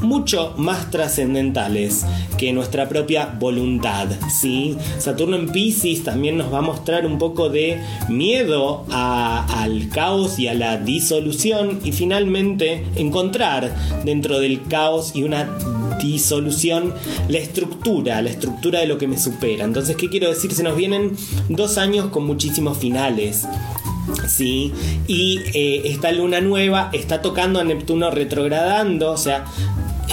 mucho 0.00 0.54
más 0.56 0.90
trascendentales 0.90 2.04
que 2.38 2.52
nuestra 2.52 2.88
propia 2.88 3.26
voluntad. 3.38 4.08
¿sí? 4.30 4.76
Saturno 4.98 5.36
en 5.36 5.50
Pisces 5.50 6.04
también 6.04 6.36
nos 6.36 6.52
va 6.52 6.58
a 6.58 6.62
mostrar 6.62 7.06
un 7.06 7.18
poco 7.18 7.48
de 7.48 7.80
miedo 8.08 8.84
al 8.90 9.88
caos 9.90 10.38
y 10.38 10.48
a 10.48 10.54
la 10.54 10.78
disolución 10.78 11.80
y 11.84 11.92
finalmente 11.92 12.84
encontrar 12.96 13.74
dentro 14.04 14.38
del 14.38 14.62
caos 14.64 15.12
y 15.14 15.22
una 15.22 15.48
disolución 15.98 16.94
la 17.28 17.38
estructura, 17.38 18.20
la 18.22 18.30
estructura 18.30 18.80
de 18.80 18.86
lo 18.86 18.98
que 18.98 19.06
me 19.06 19.18
supera. 19.18 19.64
Entonces, 19.64 19.96
¿qué 19.96 20.08
quiero 20.08 20.28
decir? 20.28 20.52
Se 20.52 20.62
nos 20.62 20.76
vienen 20.76 21.16
dos 21.48 21.78
años 21.78 22.06
con 22.06 22.26
muchísimos 22.26 22.78
finales. 22.78 23.46
¿sí? 24.28 24.72
Y 25.06 25.40
eh, 25.54 25.82
esta 25.86 26.12
luna 26.12 26.40
nueva 26.40 26.90
está 26.92 27.22
tocando 27.22 27.60
a 27.60 27.64
Neptuno 27.64 28.10
retrogradando, 28.10 29.10
o 29.10 29.16
sea, 29.16 29.44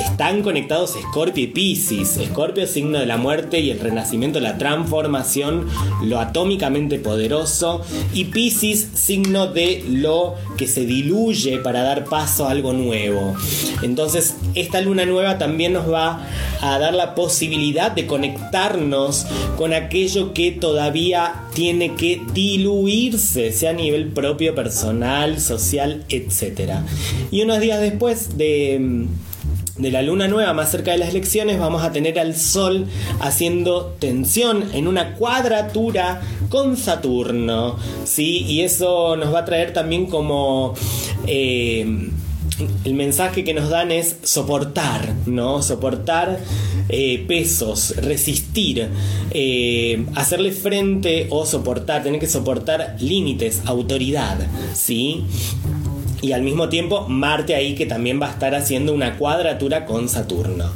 están 0.01 0.41
conectados 0.41 0.95
Scorpio 1.09 1.43
y 1.43 1.47
Pisces. 1.47 2.19
Scorpio, 2.25 2.67
signo 2.67 2.99
de 2.99 3.05
la 3.05 3.17
muerte 3.17 3.59
y 3.59 3.71
el 3.71 3.79
renacimiento, 3.79 4.39
la 4.39 4.57
transformación, 4.57 5.67
lo 6.03 6.19
atómicamente 6.19 6.99
poderoso. 6.99 7.81
Y 8.13 8.25
Pisces, 8.25 8.89
signo 8.93 9.47
de 9.47 9.83
lo 9.87 10.35
que 10.57 10.67
se 10.67 10.85
diluye 10.85 11.57
para 11.59 11.83
dar 11.83 12.05
paso 12.05 12.47
a 12.47 12.51
algo 12.51 12.73
nuevo. 12.73 13.35
Entonces, 13.81 14.35
esta 14.55 14.81
luna 14.81 15.05
nueva 15.05 15.37
también 15.37 15.73
nos 15.73 15.91
va 15.91 16.27
a 16.61 16.79
dar 16.79 16.93
la 16.93 17.15
posibilidad 17.15 17.91
de 17.91 18.07
conectarnos 18.07 19.25
con 19.57 19.73
aquello 19.73 20.33
que 20.33 20.51
todavía 20.51 21.43
tiene 21.53 21.95
que 21.95 22.21
diluirse, 22.33 23.51
sea 23.51 23.71
a 23.71 23.73
nivel 23.73 24.07
propio, 24.07 24.55
personal, 24.55 25.39
social, 25.39 26.05
etc. 26.09 26.79
Y 27.31 27.41
unos 27.41 27.59
días 27.59 27.81
después 27.81 28.37
de 28.37 29.07
de 29.77 29.89
la 29.89 30.01
luna 30.03 30.27
nueva 30.27 30.53
más 30.53 30.69
cerca 30.69 30.91
de 30.91 30.99
las 30.99 31.09
elecciones 31.09 31.59
vamos 31.59 31.83
a 31.83 31.91
tener 31.91 32.19
al 32.19 32.35
Sol 32.35 32.85
haciendo 33.19 33.95
tensión 33.99 34.69
en 34.73 34.87
una 34.87 35.15
cuadratura 35.15 36.21
con 36.49 36.77
Saturno. 36.77 37.77
¿sí? 38.05 38.45
Y 38.47 38.61
eso 38.61 39.15
nos 39.15 39.33
va 39.33 39.39
a 39.39 39.45
traer 39.45 39.73
también 39.73 40.05
como... 40.05 40.73
Eh, 41.25 42.09
el 42.83 42.93
mensaje 42.93 43.43
que 43.43 43.53
nos 43.53 43.69
dan 43.69 43.91
es 43.91 44.17
soportar, 44.23 45.13
¿no? 45.25 45.63
Soportar 45.63 46.39
eh, 46.89 47.25
pesos, 47.27 47.95
resistir, 47.97 48.89
eh, 49.31 50.05
hacerle 50.15 50.51
frente 50.51 51.27
o 51.31 51.45
soportar, 51.45 52.03
tener 52.03 52.19
que 52.19 52.27
soportar 52.27 52.95
límites, 52.99 53.63
autoridad, 53.65 54.37
¿sí? 54.73 55.23
Y 56.23 56.31
al 56.31 56.41
mismo 56.41 56.69
tiempo 56.69 57.05
Marte 57.07 57.53
ahí 57.53 57.75
que 57.75 57.85
también 57.85 58.19
va 58.19 58.27
a 58.27 58.31
estar 58.31 58.55
haciendo 58.55 58.93
una 58.93 59.17
cuadratura 59.17 59.85
con 59.85 60.07
Saturno. 60.07 60.71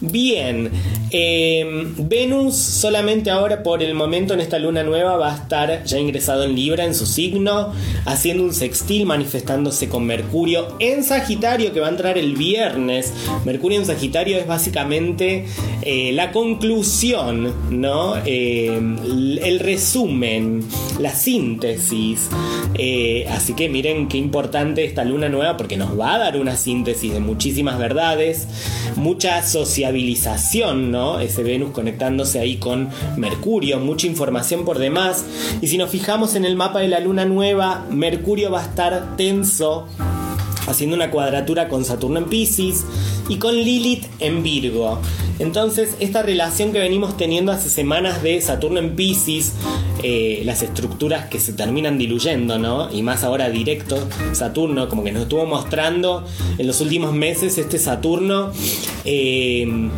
Bien, 0.00 0.70
em, 1.10 1.94
Venus 2.08 2.56
solamente 2.56 3.30
ahora 3.30 3.62
por 3.62 3.82
el 3.82 3.94
momento 3.94 4.32
en 4.32 4.40
esta 4.40 4.58
luna 4.58 4.82
nueva 4.82 5.16
va 5.16 5.34
a 5.34 5.36
estar 5.36 5.84
ya 5.84 5.98
ingresado 5.98 6.44
en 6.44 6.54
Libra 6.54 6.86
en 6.86 6.94
su 6.94 7.04
signo, 7.04 7.74
haciendo 8.06 8.44
un 8.44 8.54
sextil 8.54 9.04
manifestándose 9.04 9.90
con 9.90 10.06
Mercurio 10.06 10.76
en 10.78 11.04
Sagitario 11.04 11.74
que 11.74 11.80
va 11.80 11.88
a 11.88 11.90
entrar 11.90 12.16
el 12.16 12.34
viernes. 12.34 13.12
Mercurio 13.44 13.78
en 13.78 13.84
Sagitario 13.84 14.38
es 14.38 14.46
básicamente 14.46 15.44
eh, 15.82 16.12
la 16.12 16.32
conclusión, 16.32 17.52
¿no? 17.70 18.14
Em, 18.24 18.96
el 19.42 19.60
resumen, 19.60 20.64
la 20.98 21.14
síntesis. 21.14 22.30
Eh, 22.74 23.26
así 23.30 23.52
que 23.52 23.68
miren 23.68 24.08
qué 24.08 24.16
importante 24.16 24.84
esta 24.84 25.04
luna 25.04 25.28
nueva 25.28 25.58
porque 25.58 25.76
nos 25.76 25.98
va 25.98 26.14
a 26.14 26.18
dar 26.18 26.36
una 26.38 26.56
síntesis 26.56 27.12
de 27.12 27.20
muchísimas 27.20 27.78
verdades, 27.78 28.48
mucha 28.96 29.42
sociabilización, 29.90 30.92
¿no? 30.92 31.18
Ese 31.20 31.42
Venus 31.42 31.72
conectándose 31.72 32.38
ahí 32.38 32.56
con 32.56 32.88
Mercurio, 33.16 33.80
mucha 33.80 34.06
información 34.06 34.64
por 34.64 34.78
demás. 34.78 35.24
Y 35.60 35.66
si 35.66 35.78
nos 35.78 35.90
fijamos 35.90 36.34
en 36.36 36.44
el 36.44 36.54
mapa 36.54 36.80
de 36.80 36.88
la 36.88 37.00
luna 37.00 37.24
nueva, 37.24 37.84
Mercurio 37.90 38.50
va 38.50 38.60
a 38.60 38.66
estar 38.66 39.16
tenso 39.16 39.86
haciendo 40.68 40.94
una 40.94 41.10
cuadratura 41.10 41.68
con 41.68 41.84
Saturno 41.84 42.18
en 42.18 42.26
Pisces 42.26 42.84
y 43.30 43.36
con 43.36 43.54
Lilith 43.54 44.04
en 44.18 44.42
Virgo. 44.42 45.00
Entonces, 45.38 45.96
esta 46.00 46.22
relación 46.22 46.72
que 46.72 46.80
venimos 46.80 47.16
teniendo 47.16 47.52
hace 47.52 47.70
semanas 47.70 48.22
de 48.22 48.40
Saturno 48.42 48.80
en 48.80 48.96
Pisces, 48.96 49.54
eh, 50.02 50.42
las 50.44 50.62
estructuras 50.62 51.26
que 51.30 51.38
se 51.38 51.52
terminan 51.52 51.96
diluyendo, 51.96 52.58
¿no? 52.58 52.92
Y 52.92 53.02
más 53.02 53.22
ahora 53.22 53.48
directo, 53.48 53.96
Saturno, 54.32 54.88
como 54.88 55.04
que 55.04 55.12
nos 55.12 55.22
estuvo 55.22 55.46
mostrando 55.46 56.24
en 56.58 56.66
los 56.66 56.80
últimos 56.80 57.14
meses 57.14 57.56
este 57.56 57.78
Saturno 57.78 58.50
eh, 59.04 59.88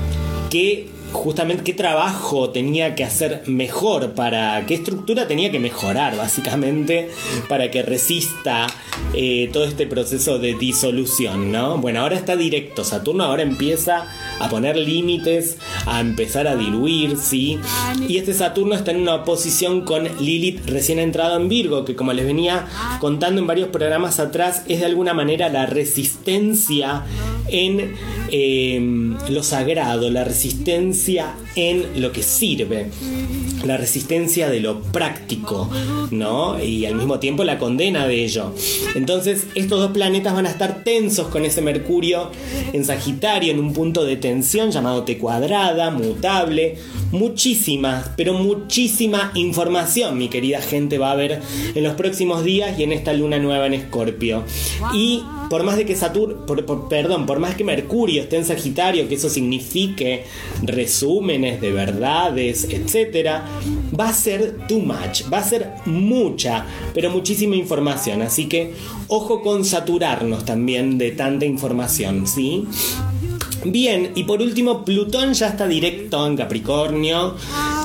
que 0.50 0.90
justamente 1.12 1.62
qué 1.64 1.74
trabajo 1.74 2.50
tenía 2.50 2.94
que 2.94 3.04
hacer 3.04 3.42
mejor 3.46 4.12
para 4.12 4.64
qué 4.66 4.74
estructura 4.74 5.28
tenía 5.28 5.50
que 5.50 5.58
mejorar 5.58 6.16
básicamente 6.16 7.10
para 7.48 7.70
que 7.70 7.82
resista 7.82 8.66
eh, 9.14 9.50
todo 9.52 9.64
este 9.64 9.86
proceso 9.86 10.38
de 10.38 10.54
disolución 10.54 11.52
no 11.52 11.78
bueno 11.78 12.00
ahora 12.00 12.16
está 12.16 12.36
directo 12.36 12.84
Saturno 12.84 13.24
ahora 13.24 13.42
empieza 13.42 14.06
a 14.40 14.48
poner 14.48 14.76
límites 14.76 15.58
a 15.86 16.00
empezar 16.00 16.46
a 16.46 16.56
diluir 16.56 17.16
sí 17.16 17.58
y 18.08 18.16
este 18.16 18.34
Saturno 18.34 18.74
está 18.74 18.90
en 18.90 19.02
una 19.02 19.24
posición 19.24 19.82
con 19.82 20.04
Lilith 20.18 20.66
recién 20.66 20.98
entrado 20.98 21.36
en 21.36 21.48
Virgo 21.48 21.84
que 21.84 21.94
como 21.94 22.12
les 22.12 22.26
venía 22.26 22.66
contando 23.00 23.40
en 23.40 23.46
varios 23.46 23.68
programas 23.68 24.18
atrás 24.18 24.62
es 24.68 24.80
de 24.80 24.86
alguna 24.86 25.14
manera 25.14 25.48
la 25.48 25.66
resistencia 25.66 27.02
en 27.48 27.94
eh, 28.30 28.80
lo 29.28 29.42
sagrado 29.42 30.10
la 30.10 30.24
resistencia 30.24 31.34
en 31.54 32.00
lo 32.00 32.12
que 32.12 32.22
sirve, 32.22 32.86
la 33.64 33.76
resistencia 33.76 34.48
de 34.48 34.60
lo 34.60 34.80
práctico, 34.80 35.70
¿no? 36.10 36.62
Y 36.62 36.86
al 36.86 36.94
mismo 36.94 37.18
tiempo 37.18 37.44
la 37.44 37.58
condena 37.58 38.06
de 38.06 38.24
ello. 38.24 38.54
Entonces, 38.94 39.46
estos 39.54 39.80
dos 39.80 39.90
planetas 39.92 40.34
van 40.34 40.46
a 40.46 40.50
estar 40.50 40.82
tensos 40.82 41.28
con 41.28 41.44
ese 41.44 41.60
Mercurio 41.62 42.30
en 42.72 42.84
Sagitario, 42.84 43.52
en 43.52 43.60
un 43.60 43.72
punto 43.72 44.04
de 44.04 44.16
tensión 44.16 44.70
llamado 44.70 45.02
T 45.04 45.18
cuadrada, 45.18 45.90
mutable. 45.90 46.76
Muchísima, 47.10 48.14
pero 48.16 48.32
muchísima 48.32 49.32
información, 49.34 50.16
mi 50.16 50.28
querida 50.28 50.62
gente, 50.62 50.96
va 50.96 51.10
a 51.10 51.12
haber 51.12 51.42
en 51.74 51.84
los 51.84 51.94
próximos 51.94 52.42
días 52.42 52.78
y 52.78 52.84
en 52.84 52.92
esta 52.92 53.12
luna 53.12 53.38
nueva 53.38 53.66
en 53.66 53.74
Escorpio. 53.74 54.44
Y 54.94 55.22
por 55.52 55.64
más 55.64 55.76
de 55.76 55.84
que 55.84 55.94
Saturno, 55.94 56.46
perdón, 56.88 57.26
por 57.26 57.38
más 57.38 57.56
que 57.56 57.62
Mercurio 57.62 58.22
esté 58.22 58.38
en 58.38 58.46
Sagitario, 58.46 59.06
que 59.06 59.16
eso 59.16 59.28
signifique 59.28 60.24
resúmenes 60.62 61.60
de 61.60 61.70
verdades, 61.72 62.66
etc., 62.70 63.42
va 63.94 64.08
a 64.08 64.14
ser 64.14 64.66
too 64.66 64.78
much, 64.78 65.30
va 65.30 65.40
a 65.40 65.44
ser 65.44 65.72
mucha, 65.84 66.64
pero 66.94 67.10
muchísima 67.10 67.54
información. 67.54 68.22
Así 68.22 68.46
que 68.46 68.72
ojo 69.08 69.42
con 69.42 69.66
saturarnos 69.66 70.46
también 70.46 70.96
de 70.96 71.10
tanta 71.10 71.44
información, 71.44 72.26
¿sí? 72.26 72.66
Bien, 73.64 74.12
y 74.14 74.24
por 74.24 74.42
último, 74.42 74.84
Plutón 74.84 75.34
ya 75.34 75.48
está 75.48 75.68
directo 75.68 76.26
en 76.26 76.36
Capricornio. 76.36 77.36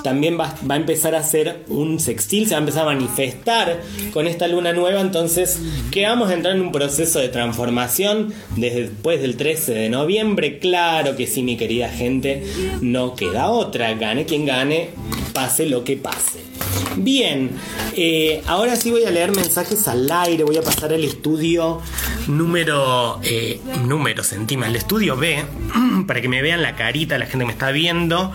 También 0.04 0.40
va, 0.40 0.56
a 0.68 0.76
empezar 0.76 1.16
a 1.16 1.20
hacer 1.20 1.64
un 1.68 2.00
sextil, 2.00 2.46
se 2.48 2.52
va 2.52 2.58
a 2.58 2.60
empezar 2.62 2.84
a 2.84 2.94
manifestar 2.94 3.82
con 4.14 4.28
esta 4.28 4.48
luna 4.48 4.74
nueva. 4.74 5.02
Entonces, 5.02 5.60
que 5.92 6.06
vamos 6.06 6.30
a 6.30 6.34
entrar 6.34 6.56
en 6.56 6.62
un 6.62 6.72
proceso 6.72 7.20
de 7.20 7.30
transformación 7.30 8.34
desde 8.56 8.88
después 8.88 9.22
del 9.22 9.38
13 9.38 9.74
de 9.74 9.90
noviembre. 9.90 10.60
Claro 10.60 11.16
que 11.16 11.28
sí, 11.28 11.44
mi 11.44 11.58
querida 11.58 11.90
gente, 11.90 12.44
no 12.82 13.16
queda 13.16 13.50
otra. 13.50 13.94
Gane 13.94 14.26
quien 14.26 14.46
gane, 14.46 14.90
pase 15.34 15.66
lo 15.66 15.84
que 15.84 15.98
pase. 15.98 16.57
Bien, 16.98 17.52
eh, 17.96 18.42
ahora 18.48 18.76
sí 18.76 18.92
voy 18.92 19.06
a 19.06 19.12
leer 19.12 19.32
mensajes 19.36 19.88
al 19.88 20.10
aire, 20.12 20.44
voy 20.44 20.58
a 20.58 20.62
pasar 20.62 20.94
al 20.94 21.04
estudio 21.04 21.82
número, 22.28 23.20
eh, 23.24 23.60
número 23.86 24.24
encima, 24.32 24.68
el 24.68 24.76
estudio 24.76 25.16
B, 25.16 25.44
para 26.08 26.22
que 26.22 26.28
me 26.28 26.42
vean 26.42 26.62
la 26.62 26.76
carita, 26.76 27.18
la 27.18 27.26
gente 27.26 27.46
me 27.46 27.52
está 27.52 27.72
viendo. 27.72 28.32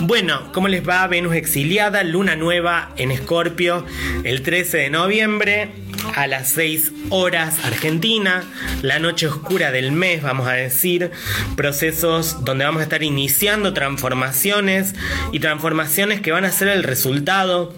Bueno, 0.00 0.52
¿cómo 0.52 0.68
les 0.68 0.86
va? 0.86 1.06
Venus 1.06 1.34
exiliada, 1.34 2.02
luna 2.02 2.36
nueva 2.36 2.92
en 2.96 3.10
Escorpio, 3.10 3.84
el 4.24 4.42
13 4.42 4.78
de 4.78 4.90
noviembre 4.90 5.72
a 6.14 6.26
las 6.26 6.48
6 6.50 6.92
horas 7.10 7.64
Argentina, 7.64 8.44
la 8.82 8.98
noche 8.98 9.26
oscura 9.26 9.70
del 9.70 9.92
mes, 9.92 10.22
vamos 10.22 10.48
a 10.48 10.52
decir, 10.52 11.10
procesos 11.56 12.44
donde 12.44 12.64
vamos 12.64 12.80
a 12.80 12.84
estar 12.84 13.02
iniciando 13.02 13.72
transformaciones 13.72 14.94
y 15.32 15.40
transformaciones 15.40 16.20
que 16.20 16.32
van 16.32 16.44
a 16.44 16.52
ser 16.52 16.68
el 16.68 16.82
resultado 16.82 17.74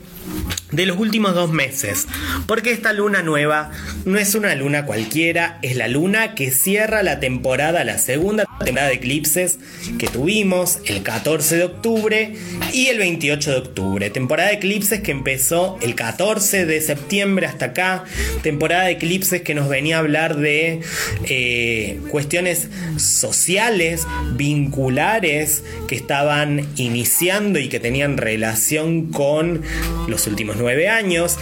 de 0.72 0.86
los 0.86 0.98
últimos 0.98 1.34
dos 1.34 1.52
meses, 1.52 2.06
porque 2.46 2.72
esta 2.72 2.92
luna 2.92 3.22
nueva 3.22 3.70
no 4.04 4.18
es 4.18 4.34
una 4.34 4.54
luna 4.54 4.86
cualquiera, 4.86 5.58
es 5.62 5.76
la 5.76 5.88
luna 5.88 6.34
que 6.34 6.50
cierra 6.50 7.02
la 7.02 7.20
temporada, 7.20 7.84
la 7.84 7.98
segunda 7.98 8.44
temporada 8.58 8.88
de 8.88 8.94
eclipses 8.94 9.58
que 9.98 10.06
tuvimos 10.06 10.78
el 10.86 11.02
14 11.02 11.56
de 11.56 11.64
octubre 11.64 12.34
y 12.72 12.86
el 12.86 12.98
28 12.98 13.50
de 13.50 13.56
octubre. 13.56 14.10
Temporada 14.10 14.50
de 14.50 14.56
eclipses 14.56 15.00
que 15.00 15.10
empezó 15.10 15.78
el 15.82 15.94
14 15.94 16.66
de 16.66 16.80
septiembre 16.80 17.46
hasta 17.46 17.66
acá, 17.66 18.04
temporada 18.42 18.84
de 18.84 18.92
eclipses 18.92 19.42
que 19.42 19.54
nos 19.54 19.68
venía 19.68 19.96
a 19.96 20.00
hablar 20.00 20.36
de 20.36 20.80
eh, 21.24 22.00
cuestiones 22.10 22.68
sociales, 22.96 24.06
vinculares, 24.32 25.62
que 25.88 25.96
estaban 25.96 26.66
iniciando 26.76 27.58
y 27.58 27.68
que 27.68 27.80
tenían 27.80 28.16
relación 28.16 29.10
con 29.10 29.62
los 30.08 30.26
últimos 30.26 30.56
nueve 30.56 30.88
años 30.88 31.38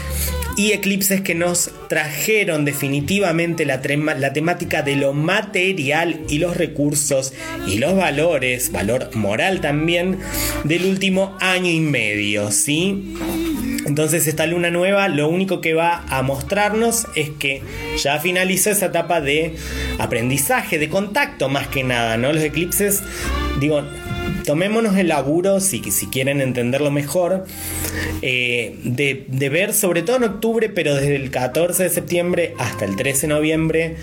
y 0.57 0.73
eclipses 0.73 1.21
que 1.21 1.35
nos 1.35 1.71
trajeron 1.89 2.65
definitivamente 2.65 3.65
la, 3.65 3.81
la, 4.19 4.33
temática 4.33 4.83
de 4.83 4.97
lo 4.97 5.13
material 5.13 6.21
y 6.29 6.39
los 6.39 6.57
recursos 6.57 7.33
y 7.67 7.79
los 7.79 7.97
valores, 7.97 8.73
valor 8.73 9.11
moral 9.15 9.61
también, 9.61 10.19
del 10.65 10.85
último 10.87 11.37
año 11.41 11.71
y 11.71 11.81
medio, 11.81 12.51
¿sí? 12.51 13.15
Entonces 13.87 14.27
esta 14.27 14.47
luna 14.47 14.71
nueva 14.71 15.09
lo 15.09 15.29
único 15.29 15.61
que 15.61 15.75
va 15.75 16.05
a 16.09 16.23
mostrarnos 16.23 17.07
es 17.17 17.31
que 17.31 17.63
ya 17.97 18.21
finalizó 18.21 18.71
esa 18.71 18.87
etapa 18.87 19.21
de 19.21 19.57
aprendizaje, 19.99 20.79
de 20.79 20.89
contacto 20.89 21.49
más 21.49 21.69
que 21.69 21.83
nada, 21.83 22.17
¿no? 22.17 22.33
Los 22.33 22.43
eclipses, 22.43 23.03
digo, 23.61 23.83
tomémonos 24.45 24.97
el 24.97 25.09
laburo, 25.09 25.61
si, 25.61 25.81
quieren 25.81 26.41
entenderlo 26.41 26.91
mejor, 26.91 27.45
eh, 28.23 28.79
de, 28.85 29.27
de, 29.29 29.49
ver, 29.49 29.75
sobre 29.75 30.03
todo 30.03 30.17
en 30.17 30.25
octubre, 30.25 30.69
pero 30.69 30.95
desde 30.95 31.17
el 31.17 31.31
14 31.31 31.85
de 31.85 31.91
septiembre 31.91 32.55
hasta 32.59 32.85
el 32.85 32.97
13 32.97 33.23
de 33.23 33.35
noviembre, 33.35 33.97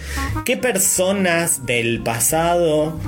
qué 0.46 0.58
personas 0.58 1.66
del 1.66 2.02
pasado 2.02 3.00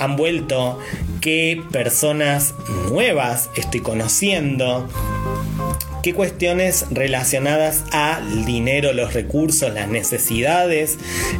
han 0.00 0.16
vuelto, 0.16 0.78
qué 1.20 1.62
personas 1.72 2.54
nuevas 2.90 3.50
estoy 3.56 3.80
conociendo, 3.80 4.88
qué 6.02 6.14
cuestiones 6.14 6.86
relacionadas 6.90 7.84
al 7.92 8.44
dinero, 8.44 8.92
los 8.92 9.14
recursos, 9.14 9.72
las 9.72 9.88
necesidades 9.88 10.98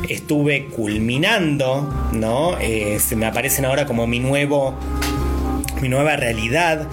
estuve 0.09 0.66
culminando, 0.66 2.11
¿no? 2.12 2.59
Eh, 2.59 2.99
se 3.01 3.16
me 3.16 3.27
aparecen 3.27 3.64
ahora 3.64 3.87
como 3.87 4.07
mi 4.07 4.21
nuevo 4.21 4.75
mi 5.81 5.88
nueva 5.88 6.16
realidad 6.16 6.87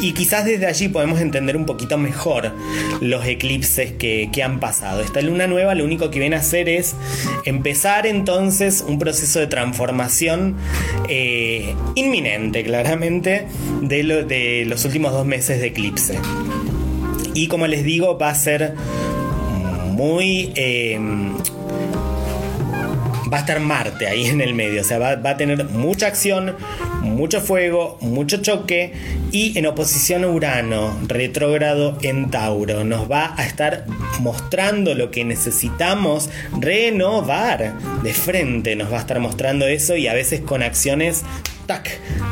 y 0.00 0.12
quizás 0.12 0.44
desde 0.44 0.66
allí 0.66 0.88
podemos 0.88 1.20
entender 1.20 1.56
un 1.56 1.66
poquito 1.66 1.98
mejor 1.98 2.52
los 3.00 3.26
eclipses 3.26 3.92
que, 3.92 4.30
han 4.42 4.58
pasado. 4.58 5.02
Esta 5.02 5.20
luna 5.20 5.46
nueva 5.46 5.74
lo 5.74 5.84
único 5.84 6.10
que 6.10 6.18
viene 6.18 6.36
a 6.36 6.38
hacer 6.38 6.70
es 6.70 6.94
empezar 7.44 8.06
entonces 8.06 8.82
un 8.86 8.98
proceso 8.98 9.38
de 9.38 9.46
transformación 9.48 10.56
eh, 11.08 11.74
inminente, 11.94 12.64
claramente, 12.64 13.46
de, 13.82 14.02
lo, 14.02 14.24
de 14.24 14.64
los 14.66 14.86
últimos 14.86 15.12
dos 15.12 15.26
meses 15.26 15.60
de 15.60 15.66
eclipse. 15.66 16.18
Y 17.40 17.48
como 17.48 17.66
les 17.66 17.84
digo, 17.84 18.18
va 18.18 18.28
a 18.28 18.34
ser 18.34 18.74
muy... 19.92 20.52
Em, 20.56 21.38
va 23.32 23.38
a 23.38 23.40
estar 23.40 23.58
Marte 23.60 24.06
ahí 24.06 24.26
en 24.26 24.42
el 24.42 24.52
medio, 24.52 24.82
o 24.82 24.84
sea, 24.84 24.98
va, 24.98 25.14
va, 25.14 25.30
a 25.30 25.36
tener 25.38 25.64
mucha 25.64 26.08
acción, 26.08 26.54
mucho 27.00 27.40
fuego, 27.40 27.96
mucho 28.02 28.42
choque 28.42 28.92
y 29.32 29.56
en 29.58 29.64
oposición 29.64 30.24
a 30.24 30.28
Urano, 30.28 30.94
retrógrado 31.06 31.96
en 32.02 32.30
Tauro, 32.30 32.84
nos 32.84 33.10
va 33.10 33.32
a 33.38 33.46
estar 33.46 33.86
mostrando 34.20 34.94
lo 34.94 35.10
que 35.10 35.24
necesitamos 35.24 36.28
renovar. 36.58 37.72
De 38.02 38.12
frente, 38.12 38.76
nos 38.76 38.92
va 38.92 38.98
a 38.98 39.00
estar 39.00 39.18
mostrando 39.18 39.66
eso 39.66 39.96
y 39.96 40.08
a 40.08 40.12
veces 40.12 40.42
con 40.42 40.62
acciones 40.62 41.24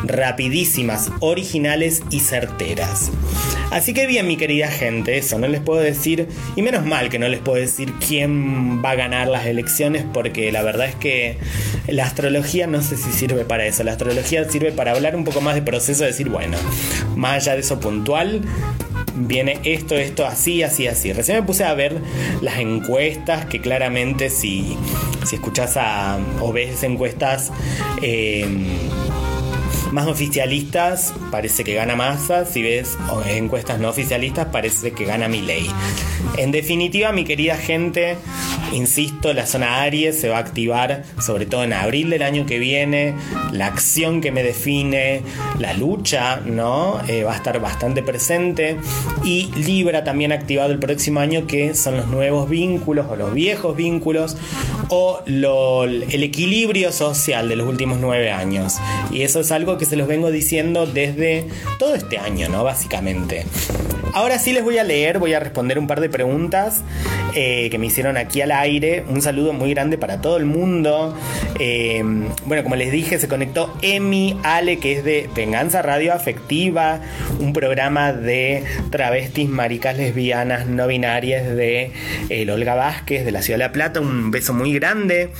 rapidísimas, 0.04 1.10
originales 1.20 2.02
y 2.10 2.20
certeras. 2.20 3.10
Así 3.70 3.92
que 3.92 4.06
bien, 4.06 4.26
mi 4.26 4.36
querida 4.36 4.68
gente, 4.68 5.18
eso 5.18 5.38
no 5.38 5.46
les 5.46 5.60
puedo 5.60 5.80
decir, 5.80 6.26
y 6.56 6.62
menos 6.62 6.86
mal 6.86 7.10
que 7.10 7.18
no 7.18 7.28
les 7.28 7.40
puedo 7.40 7.58
decir 7.58 7.92
quién 8.06 8.82
va 8.82 8.92
a 8.92 8.94
ganar 8.94 9.28
las 9.28 9.46
elecciones, 9.46 10.04
porque 10.12 10.50
la 10.50 10.62
verdad 10.62 10.86
es 10.86 10.94
que 10.94 11.36
la 11.86 12.04
astrología 12.04 12.66
no 12.66 12.82
sé 12.82 12.96
si 12.96 13.12
sirve 13.12 13.44
para 13.44 13.66
eso. 13.66 13.84
La 13.84 13.92
astrología 13.92 14.48
sirve 14.48 14.72
para 14.72 14.92
hablar 14.92 15.14
un 15.16 15.24
poco 15.24 15.40
más 15.40 15.54
de 15.54 15.62
proceso, 15.62 16.04
decir, 16.04 16.30
bueno, 16.30 16.56
más 17.14 17.42
allá 17.42 17.54
de 17.54 17.60
eso 17.60 17.78
puntual, 17.78 18.40
viene 19.14 19.58
esto, 19.64 19.96
esto, 19.96 20.26
así, 20.26 20.62
así, 20.62 20.86
así. 20.86 21.12
Recién 21.12 21.38
me 21.38 21.42
puse 21.42 21.64
a 21.64 21.74
ver 21.74 21.96
las 22.40 22.58
encuestas 22.58 23.44
que 23.46 23.60
claramente 23.60 24.30
si, 24.30 24.76
si 25.26 25.36
escuchas 25.36 25.76
a, 25.76 26.18
o 26.40 26.52
ves 26.52 26.82
encuestas... 26.82 27.52
Eh, 28.00 28.46
más 29.92 30.06
oficialistas 30.06 31.14
parece 31.30 31.64
que 31.64 31.74
gana 31.74 31.96
Massa, 31.96 32.44
si 32.44 32.62
ves 32.62 32.96
encuestas 33.26 33.78
no 33.78 33.88
oficialistas 33.88 34.46
parece 34.46 34.92
que 34.92 35.04
gana 35.04 35.28
ley. 35.28 35.70
En 36.36 36.52
definitiva, 36.52 37.12
mi 37.12 37.24
querida 37.24 37.56
gente, 37.56 38.16
insisto, 38.72 39.32
la 39.32 39.46
zona 39.46 39.82
Aries 39.82 40.18
se 40.20 40.28
va 40.28 40.36
a 40.36 40.40
activar 40.40 41.04
sobre 41.20 41.46
todo 41.46 41.64
en 41.64 41.72
abril 41.72 42.10
del 42.10 42.22
año 42.22 42.46
que 42.46 42.58
viene, 42.58 43.14
la 43.52 43.66
acción 43.66 44.20
que 44.20 44.30
me 44.30 44.42
define, 44.42 45.22
la 45.58 45.72
lucha, 45.74 46.40
¿no? 46.44 47.00
Eh, 47.08 47.24
va 47.24 47.32
a 47.32 47.36
estar 47.36 47.60
bastante 47.60 48.02
presente 48.02 48.76
y 49.24 49.50
Libra 49.56 50.04
también 50.04 50.32
activado 50.32 50.72
el 50.72 50.78
próximo 50.78 51.20
año 51.20 51.46
que 51.46 51.74
son 51.74 51.96
los 51.96 52.06
nuevos 52.08 52.48
vínculos 52.48 53.06
o 53.10 53.16
los 53.16 53.32
viejos 53.32 53.76
vínculos 53.76 54.36
o 54.88 55.20
el 55.26 56.22
equilibrio 56.22 56.92
social 56.92 57.48
de 57.48 57.56
los 57.56 57.68
últimos 57.68 57.98
nueve 58.00 58.30
años. 58.30 58.76
Y 59.10 59.22
eso 59.22 59.40
es 59.40 59.52
algo 59.52 59.78
que 59.78 59.84
se 59.84 59.96
los 59.96 60.08
vengo 60.08 60.30
diciendo 60.30 60.86
desde 60.86 61.46
todo 61.78 61.94
este 61.94 62.18
año, 62.18 62.48
¿no? 62.48 62.64
Básicamente. 62.64 63.44
Ahora 64.14 64.38
sí 64.38 64.52
les 64.52 64.64
voy 64.64 64.78
a 64.78 64.84
leer, 64.84 65.18
voy 65.18 65.34
a 65.34 65.40
responder 65.40 65.78
un 65.78 65.86
par 65.86 66.00
de 66.00 66.08
preguntas 66.08 66.82
eh, 67.34 67.68
que 67.70 67.78
me 67.78 67.86
hicieron 67.86 68.16
aquí 68.16 68.40
al 68.40 68.52
aire. 68.52 69.04
Un 69.08 69.20
saludo 69.20 69.52
muy 69.52 69.70
grande 69.70 69.98
para 69.98 70.20
todo 70.20 70.38
el 70.38 70.46
mundo. 70.46 71.14
Eh, 71.58 72.02
bueno, 72.46 72.62
como 72.62 72.76
les 72.76 72.90
dije, 72.90 73.18
se 73.18 73.28
conectó 73.28 73.76
Emi 73.82 74.36
Ale, 74.42 74.78
que 74.78 74.92
es 74.92 75.04
de 75.04 75.28
Venganza 75.34 75.82
Radio 75.82 76.14
Afectiva, 76.14 77.00
un 77.38 77.52
programa 77.52 78.12
de 78.12 78.64
travestis, 78.90 79.48
maricas, 79.48 79.96
lesbianas, 79.96 80.66
no 80.66 80.86
binarias 80.86 81.54
de 81.54 81.92
el 82.30 82.48
Olga 82.50 82.74
Vázquez, 82.74 83.24
de 83.24 83.32
la 83.32 83.42
Ciudad 83.42 83.58
de 83.58 83.64
La 83.64 83.72
Plata. 83.72 84.00
Un 84.00 84.30
beso 84.30 84.54
muy 84.54 84.72
grande. 84.78 85.32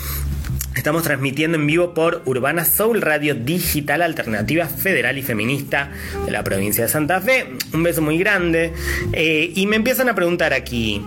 Estamos 0.75 1.03
transmitiendo 1.03 1.59
en 1.59 1.67
vivo 1.67 1.95
por 1.95 2.23
Urbana 2.25 2.65
Soul 2.65 3.01
Radio 3.01 3.35
Digital 3.35 4.03
Alternativa 4.03 4.67
Federal 4.67 5.19
y 5.19 5.23
Feminista 5.23 5.91
de 6.25 6.31
la 6.31 6.45
provincia 6.45 6.85
de 6.85 6.91
Santa 6.91 7.21
Fe. 7.21 7.55
Un 7.73 7.83
beso 7.83 8.03
muy 8.03 8.19
grande. 8.19 8.73
Eh, 9.13 9.53
y 9.55 9.67
me 9.67 9.77
empiezan 9.77 10.09
a 10.09 10.15
preguntar 10.15 10.53
aquí. 10.53 11.03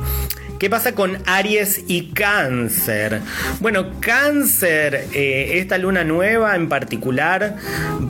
¿Qué 0.59 0.69
pasa 0.69 0.93
con 0.93 1.17
Aries 1.25 1.85
y 1.87 2.11
Cáncer? 2.11 3.21
Bueno, 3.61 3.99
Cáncer, 3.99 5.07
eh, 5.13 5.53
esta 5.55 5.77
luna 5.77 6.03
nueva 6.03 6.55
en 6.55 6.69
particular, 6.69 7.55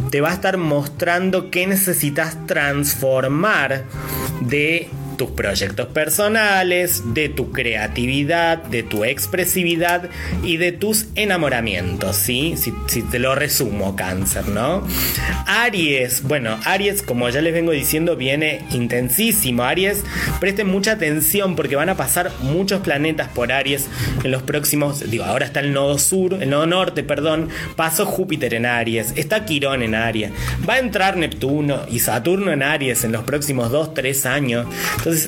te 0.10 0.20
va 0.20 0.32
a 0.32 0.34
estar 0.34 0.58
mostrando 0.58 1.50
qué 1.50 1.66
necesitas 1.66 2.46
transformar 2.48 3.86
de 4.42 4.90
tus 5.22 5.30
proyectos 5.30 5.86
personales, 5.86 7.14
de 7.14 7.30
tu 7.30 7.52
creatividad, 7.52 8.58
de 8.58 8.82
tu 8.82 9.06
expresividad 9.06 10.10
y 10.44 10.58
de 10.58 10.72
tus 10.72 11.10
enamoramientos, 11.14 12.16
¿sí? 12.16 12.56
Si, 12.58 13.04
te 13.04 13.20
lo 13.20 13.36
resumo, 13.36 13.96
cáncer, 13.96 14.48
¿no? 14.48 14.84
Aries, 15.46 16.24
bueno, 16.24 16.58
Aries, 16.66 17.04
como 17.04 17.30
ya 17.30 17.40
les 17.40 17.54
vengo 17.54 17.72
diciendo, 17.72 18.16
viene 18.16 18.66
intensísimo. 18.72 19.62
Aries, 19.62 20.04
presten 20.40 20.66
mucha 20.66 20.94
atención 20.94 21.56
porque 21.56 21.76
van 21.76 21.90
a 21.90 21.98
pasar 21.98 22.32
muchos 22.42 22.82
planetas 22.82 23.28
por 23.28 23.52
Aries 23.52 23.86
en 24.24 24.32
los 24.32 24.42
próximos, 24.42 25.08
digo, 25.08 25.26
ahora 25.26 25.46
está 25.46 25.60
el 25.60 25.72
nodo 25.72 26.00
sur, 26.00 26.34
el 26.42 26.50
nodo 26.50 26.66
norte, 26.66 27.04
perdón, 27.04 27.50
pasó 27.76 28.08
Júpiter 28.08 28.56
en 28.56 28.66
Aries, 28.66 29.14
está 29.18 29.46
Quirón 29.46 29.84
en 29.84 29.94
Aries, 29.94 30.32
va 30.68 30.76
a 30.76 30.80
entrar 30.80 31.16
Neptuno 31.16 31.82
y 31.92 32.00
Saturno 32.00 32.52
en 32.52 32.64
Aries 32.64 33.04
en 33.04 33.12
los 33.12 33.24
próximos 33.24 33.70
2, 33.70 33.94
3 33.94 34.26
años. 34.26 34.66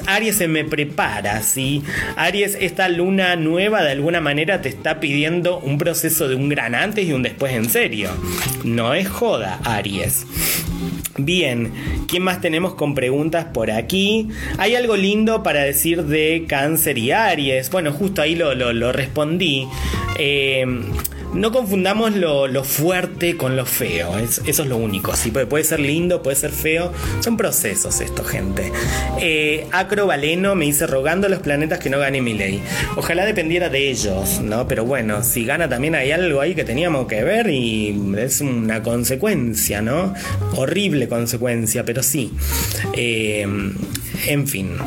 Aries 0.07 0.37
se 0.37 0.47
me 0.47 0.63
prepara, 0.63 1.41
¿sí? 1.41 1.83
Aries, 2.15 2.57
esta 2.59 2.89
luna 2.89 3.35
nueva 3.35 3.83
de 3.83 3.91
alguna 3.91 4.21
manera 4.21 4.61
te 4.61 4.69
está 4.69 4.99
pidiendo 4.99 5.59
un 5.59 5.77
proceso 5.77 6.27
de 6.27 6.35
un 6.35 6.49
gran 6.49 6.75
antes 6.75 7.07
y 7.07 7.13
un 7.13 7.23
después 7.23 7.53
en 7.53 7.69
serio. 7.69 8.09
No 8.63 8.93
es 8.93 9.07
joda, 9.07 9.59
Aries. 9.63 10.25
Bien, 11.17 11.71
¿quién 12.07 12.23
más 12.23 12.41
tenemos 12.41 12.73
con 12.73 12.95
preguntas 12.95 13.45
por 13.45 13.69
aquí? 13.69 14.29
Hay 14.57 14.75
algo 14.75 14.97
lindo 14.97 15.43
para 15.43 15.61
decir 15.61 16.03
de 16.03 16.45
cáncer 16.47 16.97
y 16.97 17.11
Aries. 17.11 17.69
Bueno, 17.69 17.91
justo 17.91 18.21
ahí 18.21 18.35
lo, 18.35 18.55
lo 18.55 18.91
respondí. 18.91 19.67
Eh, 20.17 20.65
no 21.33 21.51
confundamos 21.51 22.15
lo, 22.15 22.63
fuerte 22.63 23.37
con 23.37 23.55
lo 23.55 23.65
feo. 23.65 24.17
eso 24.17 24.41
es 24.45 24.59
lo 24.59 24.77
único. 24.77 25.15
Sí, 25.15 25.31
puede, 25.31 25.63
ser 25.63 25.79
lindo, 25.79 26.21
puede 26.21 26.35
ser 26.35 26.51
feo. 26.51 26.91
Son 27.21 27.37
procesos 27.37 28.01
esto, 28.01 28.23
gente. 28.23 28.71
Eh, 29.19 29.67
Acro 29.71 30.07
Valeno 30.07 30.55
me 30.55 30.65
dice 30.65 30.87
rogando 30.87 31.27
a 31.27 31.29
los 31.29 31.39
planetas 31.39 31.79
que 31.79 31.89
no 31.89 31.99
gane 31.99 32.21
mi 32.21 32.33
ley. 32.33 32.61
Ojalá 32.95 33.25
dependiera 33.25 33.69
de 33.69 33.89
ellos, 33.89 34.41
¿no? 34.41 34.67
Pero 34.67 34.85
bueno, 34.85 35.23
si 35.23 35.45
gana 35.45 35.67
también 35.67 35.95
hay 35.95 36.11
algo 36.11 36.41
ahí 36.41 36.55
que 36.55 36.63
teníamos 36.63 37.07
que 37.07 37.23
ver 37.23 37.49
y 37.49 38.13
es 38.17 38.41
una 38.41 38.83
consecuencia, 38.83 39.81
¿no? 39.81 40.13
Horrible 40.55 41.07
consecuencia, 41.07 41.83
pero 41.85 42.03
sí. 42.03 42.31
Eh, 42.93 43.47
en 44.27 44.47
fin, 44.47 44.77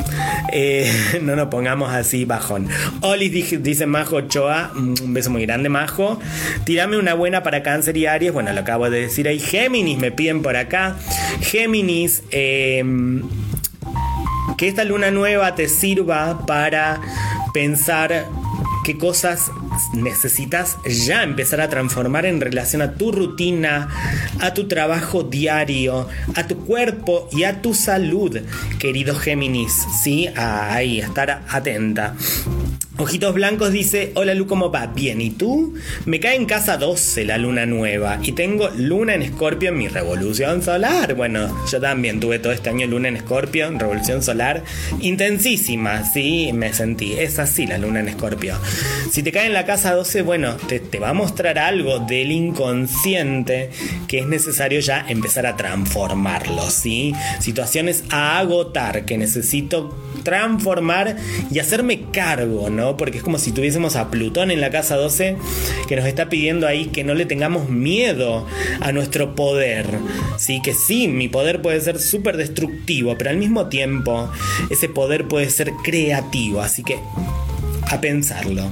eh, 0.53 0.91
no 1.23 1.37
nos 1.37 1.49
pongamos 1.49 1.93
así 1.93 2.25
bajón. 2.25 2.69
Oli 3.03 3.29
dice, 3.29 3.87
Majo 3.87 4.17
Ochoa, 4.17 4.73
un 4.75 5.13
beso 5.13 5.31
muy 5.31 5.43
grande 5.43 5.69
Majo. 5.69 6.19
Tírame 6.65 6.99
una 6.99 7.15
buena 7.15 7.43
para 7.43 7.63
cáncer 7.63 7.97
y 7.97 8.07
Aries. 8.07 8.33
Bueno, 8.33 8.53
lo 8.53 8.61
acabo 8.61 8.91
de 8.91 9.03
decir 9.03 9.29
ahí. 9.29 9.39
Géminis, 9.39 9.99
me 9.99 10.11
piden 10.11 10.43
por 10.43 10.57
acá. 10.57 10.97
Géminis, 11.41 12.23
em, 12.31 13.23
que 14.57 14.69
esta 14.69 14.85
luna 14.85 15.11
nueva 15.11 15.55
te 15.55 15.69
sirva 15.69 16.47
para 16.47 17.01
pensar 17.53 18.27
qué 18.85 18.97
cosas 18.97 19.51
necesitas 19.93 20.79
ya 20.85 21.23
empezar 21.23 21.61
a 21.61 21.69
transformar 21.69 22.27
en 22.27 22.41
relación 22.41 22.83
a 22.83 22.95
tu 22.95 23.13
rutina, 23.13 23.89
a 24.41 24.55
tu 24.55 24.69
trabajo 24.69 25.23
diario, 25.23 26.09
a 26.35 26.47
tu 26.47 26.57
cuerpo 26.65 27.29
y 27.33 27.45
a 27.45 27.63
tu 27.63 27.75
salud, 27.75 28.39
querido 28.79 29.15
Géminis. 29.15 29.87
Sí, 30.03 30.29
ahí, 30.37 31.01
estar 31.01 31.43
atenta. 31.49 32.15
Ojitos 32.99 33.35
Blancos 33.35 33.73
dice, 33.73 34.13
hola 34.15 34.33
Lu, 34.33 34.47
¿cómo 34.47 34.71
va? 34.73 34.87
Bien, 34.87 35.21
¿y 35.21 35.29
tú? 35.29 35.75
Me 36.07 36.19
cae 36.19 36.35
en 36.35 36.47
casa 36.47 36.79
12 36.79 37.27
la 37.27 37.37
luna 37.37 37.67
nueva 37.67 38.19
y 38.23 38.33
tengo 38.33 38.71
luna 38.71 39.13
en 39.13 39.21
escorpio 39.21 39.69
en 39.69 39.77
mi 39.77 39.87
revolución 39.87 40.63
solar. 40.63 41.13
Bueno, 41.15 41.55
yo 41.71 41.79
también 41.79 42.21
tuve 42.21 42.39
todo 42.39 42.55
este 42.55 42.71
año 42.71 42.87
luna 42.87 43.09
en 43.09 43.17
escorpio, 43.17 43.71
revolución 43.71 44.23
solar, 44.23 44.65
intensísima, 45.01 46.11
sí, 46.11 46.53
me 46.55 46.73
sentí. 46.73 47.13
Es 47.13 47.39
así 47.39 47.67
la 47.67 47.77
luna 47.77 48.01
en 48.01 48.09
escorpio. 48.09 48.55
Si 49.11 49.23
te 49.23 49.31
cae 49.31 49.45
en 49.45 49.53
la 49.53 49.67
casa 49.67 49.93
12, 49.95 50.23
bueno, 50.23 50.57
te, 50.67 50.81
te 50.81 50.99
va 50.99 51.11
a 51.11 51.15
mostrar 51.15 51.59
algo 51.59 51.99
del 51.99 52.33
inconsciente 52.33 53.69
que 54.09 54.21
es 54.21 54.27
necesario 54.27 54.81
ya 54.81 55.05
empezar 55.07 55.45
a 55.45 55.57
transformarlo, 55.57 56.71
¿sí? 56.71 57.13
Situaciones 57.41 58.05
a 58.09 58.39
agotar 58.39 59.05
que 59.05 59.19
necesito 59.19 59.95
transformar 60.23 61.17
y 61.51 61.59
hacerme 61.59 62.07
cargo, 62.11 62.71
¿no? 62.71 62.86
Porque 62.97 63.19
es 63.19 63.25
como 63.25 63.39
si 63.39 63.53
tuviésemos 63.53 63.97
a 63.97 64.11
Plutón 64.11 64.51
en 64.51 64.61
la 64.61 64.71
casa 64.71 64.97
12 64.97 65.37
que 65.89 65.97
nos 65.97 66.05
está 66.05 66.29
pidiendo 66.29 66.67
ahí 66.67 66.87
que 66.87 67.05
no 67.05 67.15
le 67.15 67.27
tengamos 67.27 67.69
miedo 67.71 68.47
a 68.81 68.93
nuestro 68.93 69.35
poder. 69.35 69.87
Sí, 70.37 70.61
que 70.63 70.75
sí, 70.75 71.09
mi 71.09 71.29
poder 71.29 71.63
puede 71.63 71.81
ser 71.81 71.99
súper 71.99 72.37
destructivo, 72.37 73.17
pero 73.17 73.31
al 73.31 73.39
mismo 73.39 73.69
tiempo 73.69 74.31
ese 74.71 74.89
poder 74.89 75.27
puede 75.27 75.49
ser 75.51 75.73
creativo. 75.83 76.61
Así 76.61 76.83
que 76.83 76.99
a 77.87 78.01
pensarlo. 78.01 78.71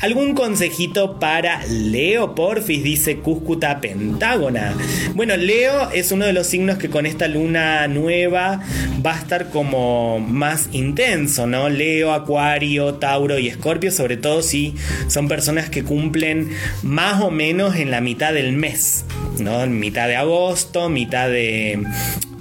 ¿Algún 0.00 0.34
consejito 0.34 1.18
para 1.18 1.64
Leo 1.66 2.34
Porfis? 2.34 2.82
Dice 2.82 3.18
Cúscuta 3.18 3.80
Pentágona. 3.80 4.74
Bueno, 5.14 5.36
Leo 5.36 5.90
es 5.90 6.12
uno 6.12 6.24
de 6.24 6.32
los 6.32 6.46
signos 6.46 6.78
que 6.78 6.90
con 6.90 7.06
esta 7.06 7.28
luna 7.28 7.86
nueva 7.88 8.62
va 9.04 9.14
a 9.14 9.18
estar 9.18 9.50
como 9.50 10.20
más 10.20 10.68
intenso, 10.72 11.46
¿no? 11.46 11.68
Leo, 11.68 12.12
Acuario, 12.12 12.94
Tauro 12.94 13.38
y 13.38 13.48
Escorpio, 13.48 13.90
sobre 13.90 14.16
todo 14.16 14.42
si 14.42 14.74
son 15.08 15.28
personas 15.28 15.70
que 15.70 15.84
cumplen 15.84 16.50
más 16.82 17.20
o 17.20 17.30
menos 17.30 17.76
en 17.76 17.90
la 17.90 18.00
mitad 18.00 18.32
del 18.32 18.52
mes, 18.52 19.04
¿no? 19.38 19.62
En 19.62 19.78
mitad 19.78 20.08
de 20.08 20.16
agosto, 20.16 20.88
mitad 20.88 21.28
de 21.28 21.82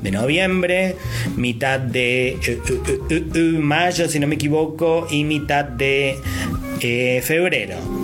de 0.02 0.12
noviembre, 0.12 0.96
mitad 1.36 1.80
de 1.80 2.30
eh, 2.30 2.40
eh, 3.10 3.24
eh, 3.34 3.40
mayo, 3.40 4.08
si 4.08 4.20
no 4.20 4.28
me 4.28 4.36
equivoco, 4.36 5.08
y 5.10 5.24
mitad 5.24 5.66
de 5.66 6.18
febrero 7.24 8.01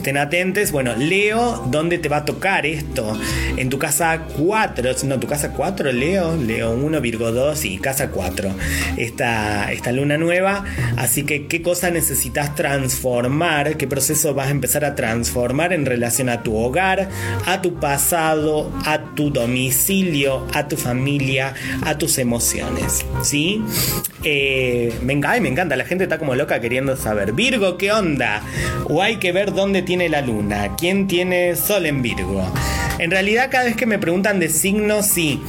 estén 0.00 0.16
atentos. 0.16 0.72
Bueno, 0.72 0.96
Leo, 0.96 1.62
¿dónde 1.70 1.98
te 1.98 2.08
va 2.08 2.18
a 2.18 2.24
tocar 2.24 2.64
esto? 2.64 3.18
En 3.58 3.68
tu 3.68 3.78
casa 3.78 4.22
4, 4.38 4.92
no, 5.04 5.20
tu 5.20 5.26
casa 5.26 5.52
4, 5.52 5.92
Leo, 5.92 6.36
Leo 6.36 6.72
1, 6.72 7.00
Virgo 7.02 7.30
2 7.30 7.66
y 7.66 7.78
casa 7.78 8.08
4. 8.08 8.50
Esta, 8.96 9.70
esta 9.72 9.92
luna 9.92 10.16
nueva. 10.16 10.64
Así 10.96 11.24
que, 11.24 11.46
¿qué 11.48 11.60
cosa 11.60 11.90
necesitas 11.90 12.54
transformar? 12.54 13.76
¿Qué 13.76 13.86
proceso 13.86 14.32
vas 14.32 14.48
a 14.48 14.50
empezar 14.50 14.86
a 14.86 14.94
transformar 14.94 15.74
en 15.74 15.84
relación 15.84 16.30
a 16.30 16.42
tu 16.42 16.56
hogar, 16.56 17.10
a 17.44 17.60
tu 17.60 17.74
pasado, 17.78 18.72
a 18.86 19.14
tu 19.14 19.30
domicilio, 19.30 20.46
a 20.54 20.66
tu 20.66 20.78
familia, 20.78 21.52
a 21.84 21.98
tus 21.98 22.16
emociones? 22.16 23.04
¿Sí? 23.22 23.62
Eh, 24.24 24.94
venga, 25.02 25.38
me 25.40 25.48
encanta, 25.48 25.76
la 25.76 25.84
gente 25.84 26.04
está 26.04 26.18
como 26.18 26.34
loca 26.34 26.58
queriendo 26.60 26.96
saber. 26.96 27.32
Virgo, 27.32 27.76
¿qué 27.76 27.92
onda? 27.92 28.42
O 28.84 29.02
hay 29.02 29.16
que 29.16 29.32
ver 29.32 29.52
dónde 29.52 29.82
tiene 29.90 30.08
la 30.08 30.20
luna? 30.20 30.76
¿Quién 30.76 31.08
tiene 31.08 31.56
sol 31.56 31.84
en 31.84 32.00
Virgo? 32.00 32.44
En 33.00 33.10
realidad 33.10 33.48
cada 33.50 33.64
vez 33.64 33.74
que 33.74 33.86
me 33.86 33.98
preguntan 33.98 34.38
de 34.38 34.48
signos, 34.48 35.04
sí. 35.04 35.42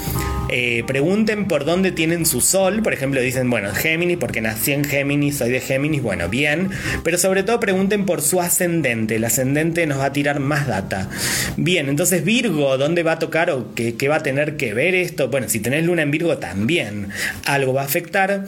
Eh, 0.52 0.84
pregunten 0.86 1.48
por 1.48 1.66
dónde 1.66 1.92
tienen 1.92 2.26
su 2.26 2.42
sol. 2.42 2.82
Por 2.84 2.94
ejemplo, 2.94 3.22
dicen, 3.22 3.50
bueno, 3.50 3.74
Géminis, 3.74 4.18
porque 4.18 4.42
nací 4.42 4.74
en 4.74 4.84
Géminis, 4.84 5.38
soy 5.38 5.50
de 5.50 5.62
Géminis, 5.62 6.02
bueno, 6.02 6.28
bien. 6.30 6.70
Pero 7.04 7.18
sobre 7.18 7.44
todo 7.44 7.60
pregunten 7.60 8.06
por 8.06 8.22
su 8.22 8.42
ascendente. 8.42 9.16
El 9.16 9.24
ascendente 9.24 9.86
nos 9.88 10.00
va 10.00 10.06
a 10.06 10.14
tirar 10.14 10.40
más 10.40 10.68
data. 10.68 11.10
Bien, 11.58 11.90
entonces 11.90 12.24
Virgo, 12.24 12.78
¿dónde 12.78 13.04
va 13.04 13.14
a 13.14 13.20
tocar 13.20 13.50
o 13.50 13.74
qué, 13.74 13.96
va 14.10 14.18
a 14.18 14.24
tener 14.24 14.58
que 14.58 14.74
ver 14.74 14.94
esto? 14.94 15.30
Bueno, 15.30 15.48
si 15.50 15.60
tenés 15.60 15.86
luna 15.86 16.02
en 16.02 16.12
Virgo 16.12 16.38
también 16.38 17.10
algo 17.46 17.74
va 17.74 17.82
a 17.82 17.86
afectar 17.86 18.46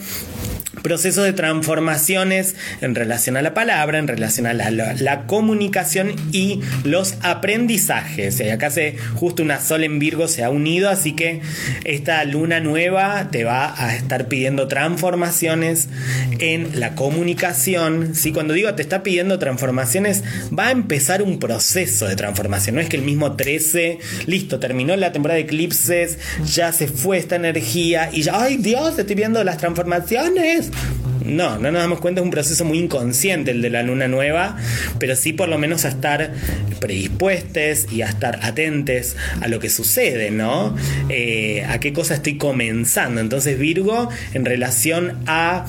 procesos 0.81 1.23
de 1.23 1.33
transformaciones 1.33 2.55
en 2.81 2.93
relación 2.93 3.37
a 3.37 3.41
la 3.41 3.53
palabra, 3.53 3.99
en 3.99 4.07
relación 4.07 4.45
a 4.45 4.53
la, 4.53 5.23
comunicación 5.27 6.13
y 6.31 6.59
los 6.83 7.15
aprendizajes. 7.21 8.39
Y 8.39 8.49
acá 8.49 8.69
se 8.69 8.97
justo 9.15 9.41
una 9.41 9.59
sol 9.59 9.83
en 9.83 9.99
Virgo 9.99 10.27
se 10.27 10.43
ha 10.43 10.49
unido, 10.49 10.89
así 10.89 11.13
que 11.15 11.41
esta 11.93 12.23
luna 12.25 12.59
nueva 12.59 13.29
te 13.31 13.43
va 13.43 13.73
a 13.77 13.95
estar 13.95 14.27
pidiendo 14.27 14.67
transformaciones 14.67 15.89
en 16.39 16.79
la 16.79 16.95
comunicación. 16.95 18.15
¿sí? 18.15 18.31
Cuando 18.31 18.53
digo 18.53 18.73
te 18.75 18.81
está 18.81 19.03
pidiendo 19.03 19.39
transformaciones, 19.39 20.23
va 20.57 20.67
a 20.67 20.71
empezar 20.71 21.21
un 21.21 21.39
proceso 21.39 22.07
de 22.07 22.15
transformación. 22.15 22.75
No 22.75 22.81
es 22.81 22.89
que 22.89 22.97
el 22.97 23.03
mismo 23.03 23.35
13, 23.35 23.99
listo, 24.25 24.59
terminó 24.59 24.95
la 24.95 25.11
temporada 25.11 25.37
de 25.37 25.45
eclipses, 25.45 26.17
ya 26.45 26.71
se 26.71 26.87
fue 26.87 27.17
esta 27.17 27.35
energía 27.35 28.09
y 28.11 28.23
ya, 28.23 28.41
ay 28.41 28.57
Dios, 28.57 28.97
estoy 28.97 29.15
viendo 29.15 29.43
las 29.43 29.57
transformaciones 29.57 30.71
no, 31.25 31.57
no 31.57 31.71
nos 31.71 31.81
damos 31.81 31.99
cuenta, 31.99 32.21
es 32.21 32.25
un 32.25 32.31
proceso 32.31 32.65
muy 32.65 32.79
inconsciente 32.79 33.51
el 33.51 33.61
de 33.61 33.69
la 33.69 33.83
luna 33.83 34.07
nueva, 34.07 34.57
pero 34.99 35.15
sí 35.15 35.33
por 35.33 35.49
lo 35.49 35.57
menos 35.57 35.85
a 35.85 35.89
estar 35.89 36.33
predispuestos 36.79 37.91
y 37.91 38.01
a 38.01 38.07
estar 38.07 38.39
atentes 38.41 39.15
a 39.41 39.47
lo 39.47 39.59
que 39.59 39.69
sucede, 39.69 40.31
¿no? 40.31 40.75
Eh, 41.09 41.65
a 41.67 41.79
qué 41.79 41.93
cosa 41.93 42.15
estoy 42.15 42.37
comenzando. 42.37 43.21
Entonces 43.21 43.57
Virgo, 43.57 44.09
en 44.33 44.45
relación 44.45 45.19
a 45.27 45.65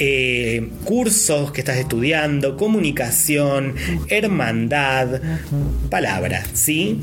eh, 0.00 0.68
cursos 0.84 1.50
que 1.50 1.60
estás 1.60 1.76
estudiando, 1.76 2.56
comunicación, 2.56 3.74
hermandad, 4.08 5.20
palabras, 5.90 6.48
¿sí? 6.54 7.00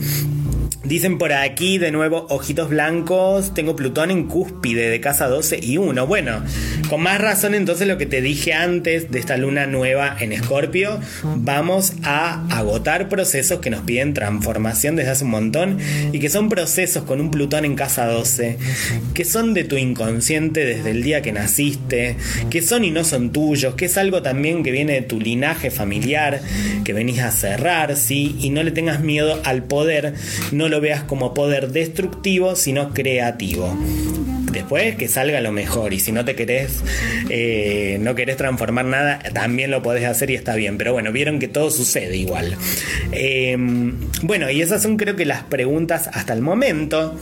Dicen 0.86 1.18
por 1.18 1.34
aquí 1.34 1.80
de 1.80 1.92
nuevo, 1.92 2.28
ojitos 2.30 2.70
blancos, 2.70 3.56
tengo 3.56 3.76
Plutón 3.76 4.12
en 4.12 4.28
cúspide 4.28 4.90
de 4.90 5.02
casa 5.02 5.28
12 5.28 5.60
y 5.62 5.78
1. 5.78 6.06
Bueno, 6.06 6.44
con 6.90 7.02
más 7.02 7.20
razón 7.20 7.56
entonces 7.56 7.88
lo 7.88 7.98
que 7.98 8.06
te 8.06 8.22
dije 8.22 8.54
antes 8.54 9.10
de 9.10 9.18
esta 9.18 9.36
luna 9.36 9.66
nueva 9.66 10.16
en 10.20 10.32
Escorpio, 10.32 11.00
vamos 11.24 11.94
a 12.04 12.46
agotar 12.56 13.10
procesos 13.10 13.62
que 13.62 13.72
nos 13.72 13.82
piden 13.82 14.14
transformación 14.14 14.96
desde 14.96 15.10
hace 15.10 15.24
un 15.24 15.32
montón 15.32 15.80
y 16.14 16.20
que 16.20 16.30
son 16.30 16.50
procesos 16.50 17.04
con 17.04 17.20
un 17.20 17.32
Plutón 17.32 17.66
en 17.66 17.76
casa 17.76 18.06
12, 18.06 18.58
que 19.16 19.26
son 19.26 19.56
de 19.56 19.64
tu 19.64 19.78
inconsciente 19.78 20.66
desde 20.66 20.92
el 20.92 21.02
día 21.02 21.24
que 21.24 21.32
naciste, 21.32 22.16
que 22.52 22.62
son 22.62 22.84
y 22.84 22.92
no 22.92 23.04
son 23.04 23.32
tuyos, 23.32 23.74
que 23.74 23.86
es 23.86 23.98
algo 23.98 24.22
también 24.22 24.62
que 24.62 24.70
viene 24.70 24.94
de 24.94 25.02
tu 25.02 25.20
linaje 25.20 25.72
familiar, 25.72 26.42
que 26.84 26.94
venís 26.94 27.22
a 27.22 27.32
cerrar, 27.32 27.96
¿sí? 27.96 28.36
Y 28.40 28.52
no 28.52 28.62
le 28.62 28.70
tengas 28.70 29.02
miedo 29.02 29.42
al 29.44 29.64
poder, 29.64 30.14
no 30.52 30.70
lo 30.70 30.75
veas 30.82 31.04
como 31.04 31.34
poder 31.34 31.70
destructivo, 31.70 32.56
sino 32.56 32.94
creativo. 32.94 33.76
Después 34.52 34.96
que 34.96 35.10
salga 35.10 35.42
lo 35.42 35.52
mejor 35.52 35.94
y 35.94 36.00
si 36.00 36.14
no 36.14 36.24
te 36.24 36.34
querés, 36.36 36.82
eh, 37.30 37.98
no 38.00 38.16
querés 38.16 38.38
transformar 38.38 38.86
nada, 38.86 39.20
también 39.34 39.70
lo 39.70 39.82
podés 39.82 40.06
hacer 40.06 40.32
y 40.32 40.36
está 40.36 40.56
bien. 40.56 40.78
Pero 40.78 40.94
bueno, 40.94 41.12
vieron 41.12 41.40
que 41.40 41.50
todo 41.50 41.70
sucede 41.72 42.16
igual. 42.16 42.56
Em, 43.12 43.96
bueno, 44.22 44.50
y 44.50 44.62
esas 44.62 44.82
son 44.82 44.96
creo 44.96 45.18
que 45.18 45.26
las 45.26 45.44
preguntas 45.44 46.10
hasta 46.14 46.32
el 46.32 46.42
momento. 46.42 47.18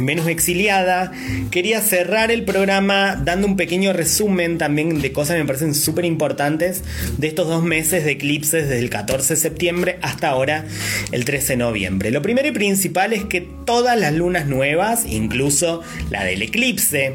Venus 0.00 0.28
exiliada. 0.28 1.12
Quería 1.50 1.80
cerrar 1.80 2.30
el 2.30 2.44
programa 2.44 3.16
dando 3.16 3.46
un 3.46 3.56
pequeño 3.56 3.92
resumen 3.92 4.58
también 4.58 5.00
de 5.00 5.12
cosas 5.12 5.36
que 5.36 5.42
me 5.42 5.46
parecen 5.46 5.74
súper 5.74 6.04
importantes 6.04 6.82
de 7.16 7.26
estos 7.26 7.48
dos 7.48 7.62
meses 7.62 8.04
de 8.04 8.12
eclipses 8.12 8.68
desde 8.68 8.78
el 8.78 8.90
14 8.90 9.34
de 9.34 9.40
septiembre 9.40 9.98
hasta 10.02 10.28
ahora 10.28 10.64
el 11.12 11.24
13 11.24 11.54
de 11.54 11.56
noviembre. 11.56 12.10
Lo 12.10 12.22
primero 12.22 12.48
y 12.48 12.52
principal 12.52 13.12
es 13.12 13.24
que 13.24 13.40
todas 13.40 13.98
las 13.98 14.12
lunas 14.12 14.46
nuevas, 14.46 15.04
incluso 15.06 15.82
la 16.10 16.24
del 16.24 16.42
eclipse, 16.42 17.14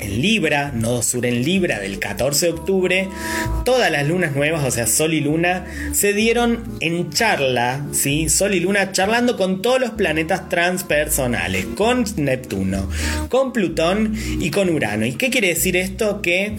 en 0.00 0.20
Libra, 0.20 0.72
nodo 0.74 1.02
sur 1.02 1.26
en 1.26 1.42
Libra 1.44 1.78
del 1.78 1.98
14 1.98 2.46
de 2.46 2.52
octubre, 2.52 3.08
todas 3.64 3.90
las 3.90 4.06
lunas 4.06 4.34
nuevas, 4.34 4.64
o 4.64 4.70
sea, 4.70 4.86
Sol 4.86 5.14
y 5.14 5.20
Luna, 5.20 5.66
se 5.92 6.12
dieron 6.12 6.64
en 6.80 7.10
charla, 7.10 7.84
¿sí? 7.92 8.28
Sol 8.28 8.54
y 8.54 8.60
Luna 8.60 8.92
charlando 8.92 9.36
con 9.36 9.62
todos 9.62 9.80
los 9.80 9.90
planetas 9.90 10.48
transpersonales, 10.48 11.66
con 11.76 12.04
Neptuno, 12.16 12.88
con 13.28 13.52
Plutón 13.52 14.16
y 14.40 14.50
con 14.50 14.70
Urano. 14.70 15.06
¿Y 15.06 15.12
qué 15.12 15.30
quiere 15.30 15.48
decir 15.48 15.76
esto? 15.76 16.22
Que 16.22 16.56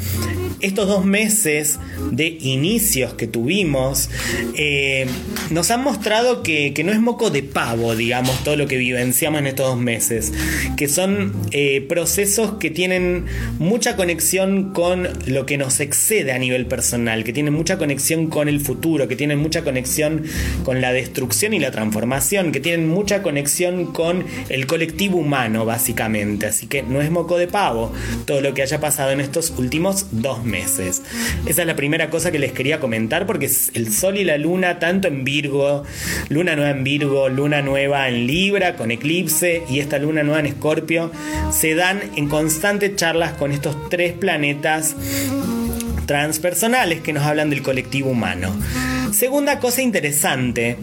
estos 0.62 0.88
dos 0.88 1.06
meses 1.06 1.80
de 2.12 2.38
inicios 2.40 3.14
que 3.14 3.28
tuvimos 3.28 4.10
eh, 4.56 5.08
nos 5.50 5.72
han 5.72 5.84
mostrado 5.84 6.44
que, 6.44 6.74
no 6.84 6.92
es 6.92 7.00
moco 7.00 7.30
de 7.30 7.44
pavo, 7.44 7.96
digamos, 7.96 8.44
todo 8.44 8.56
lo 8.56 8.68
que 8.68 8.78
vivenciamos 8.78 9.40
en 9.40 9.48
estos 9.48 9.68
dos 9.68 9.80
meses, 9.80 10.34
que 10.78 10.88
son 10.88 11.34
eh, 11.52 11.86
procesos 11.88 12.54
que 12.54 12.70
tienen 12.70 13.26
mucha 13.60 13.96
conexión 13.96 14.72
con 14.74 15.08
lo 15.28 15.46
que 15.46 15.58
nos 15.58 15.80
excede 15.80 16.32
a 16.32 16.40
nivel 16.40 16.66
personal, 16.66 17.24
que 17.24 17.34
tienen 17.34 17.54
mucha 17.54 17.78
conexión 17.78 18.28
con 18.28 18.50
el 18.50 18.60
futuro, 18.60 19.08
que 19.08 19.16
tienen 19.16 19.40
mucha 19.40 19.64
conexión 19.64 20.24
con 20.64 20.82
la 20.82 20.92
destrucción 20.94 21.54
y 21.54 21.60
la 21.60 21.72
transformación, 21.72 22.52
que 22.52 22.60
tienen 22.60 22.88
mucha 22.88 23.22
conexión 23.22 23.88
con 23.88 24.26
el 24.50 24.66
colectivo 24.66 25.18
humano, 25.18 25.66
básicamente. 25.66 26.48
Así 26.48 26.68
que 26.68 26.84
no 26.84 27.02
es 27.02 27.12
moco 27.12 27.38
de 27.38 27.48
pavo 27.48 27.94
todo 28.26 28.42
lo 28.42 28.54
que 28.54 28.62
haya 28.62 28.80
pasado 28.80 29.12
en 29.12 29.22
estos 29.22 29.52
últimos 29.58 30.08
dos 30.12 30.44
meses. 30.44 30.51
Esa 30.60 31.62
es 31.62 31.68
la 31.68 31.76
primera 31.76 32.10
cosa 32.10 32.32
que 32.32 32.40
les 32.40 32.52
quería 32.52 32.80
comentar 32.80 33.26
porque 33.26 33.50
el 33.74 33.92
Sol 33.92 34.18
y 34.18 34.24
la 34.24 34.38
Luna, 34.38 34.80
tanto 34.80 35.08
en 35.08 35.24
Virgo, 35.24 35.84
Luna 36.30 36.56
nueva 36.56 36.72
en 36.72 36.84
Virgo, 36.84 37.30
Luna 37.30 37.62
nueva 37.62 38.08
en 38.10 38.28
Libra 38.28 38.76
con 38.76 38.92
eclipse 38.92 39.64
y 39.70 39.80
esta 39.80 39.98
Luna 40.00 40.24
nueva 40.24 40.40
en 40.40 40.48
Escorpio, 40.48 41.12
se 41.52 41.76
dan 41.76 42.02
en 42.16 42.28
constante 42.28 42.96
charlas 42.96 43.34
con 43.34 43.52
estos 43.52 43.90
tres 43.90 44.14
planetas 44.14 44.96
transpersonales 46.06 47.02
que 47.02 47.14
nos 47.14 47.24
hablan 47.24 47.50
del 47.50 47.62
colectivo 47.62 48.10
humano. 48.10 48.54
Segunda 49.12 49.60
cosa 49.60 49.82
interesante 49.82 50.78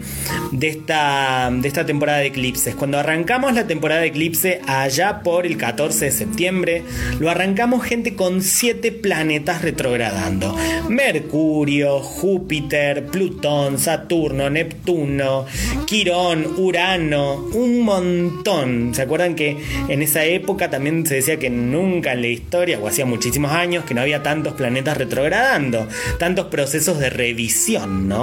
de 0.51 0.67
esta, 0.67 1.49
de 1.51 1.67
esta 1.67 1.85
temporada 1.85 2.19
de 2.19 2.27
eclipses. 2.27 2.75
Cuando 2.75 2.99
arrancamos 2.99 3.53
la 3.53 3.65
temporada 3.65 4.01
de 4.01 4.07
eclipse 4.07 4.61
allá 4.67 5.21
por 5.21 5.45
el 5.45 5.57
14 5.57 6.05
de 6.05 6.11
septiembre, 6.11 6.83
lo 7.19 7.29
arrancamos 7.29 7.83
gente 7.83 8.15
con 8.15 8.41
siete 8.41 8.91
planetas 8.91 9.61
retrogradando. 9.61 10.55
Mercurio, 10.89 11.99
Júpiter, 11.99 13.07
Plutón, 13.07 13.79
Saturno, 13.79 14.49
Neptuno, 14.49 15.45
Quirón, 15.85 16.45
Urano, 16.57 17.35
un 17.53 17.81
montón. 17.81 18.93
¿Se 18.93 19.01
acuerdan 19.01 19.35
que 19.35 19.57
en 19.87 20.01
esa 20.01 20.23
época 20.25 20.69
también 20.69 21.05
se 21.05 21.15
decía 21.15 21.39
que 21.39 21.49
nunca 21.49 22.13
en 22.13 22.21
la 22.21 22.27
historia, 22.27 22.79
o 22.79 22.87
hacía 22.87 23.05
muchísimos 23.05 23.51
años, 23.51 23.85
que 23.85 23.93
no 23.93 24.01
había 24.01 24.21
tantos 24.21 24.53
planetas 24.53 24.97
retrogradando, 24.97 25.87
tantos 26.17 26.47
procesos 26.47 26.99
de 26.99 27.09
revisión, 27.09 28.07
¿no? 28.07 28.18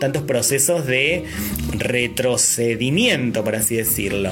Tantos 0.00 0.22
procesos 0.22 0.86
de 0.86 1.24
retrocedimiento, 1.72 3.44
por 3.44 3.56
así 3.56 3.76
decirlo. 3.76 4.30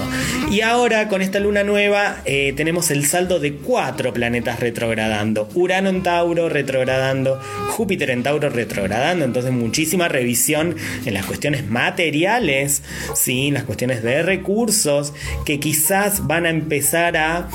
Y 0.51 0.61
ahora 0.61 1.09
con 1.09 1.23
esta 1.23 1.41
luna 1.41 1.64
nueva 1.64 2.23
eh, 2.25 2.53
tenemos 2.57 2.91
el 2.91 3.07
saldo 3.07 3.41
de 3.41 3.55
cuatro 3.55 4.12
planetas 4.12 4.61
retrogradando. 4.61 5.49
Urano 5.55 5.89
en 5.89 6.03
Tauro 6.03 6.49
retrogradando, 6.49 7.41
Júpiter 7.71 8.11
en 8.11 8.23
Tauro 8.23 8.49
retrogradando, 8.49 9.25
entonces 9.25 9.53
muchísima 9.53 10.09
revisión 10.09 10.77
en 11.05 11.14
las 11.14 11.27
cuestiones 11.27 11.69
materiales, 11.69 12.83
¿sí? 13.14 13.51
las 13.51 13.64
cuestiones 13.64 14.03
de 14.03 14.23
recursos, 14.23 15.12
que 15.45 15.61
quizás 15.61 16.27
van 16.27 16.47
a 16.47 16.51
empezar 16.51 17.16
a 17.16 17.49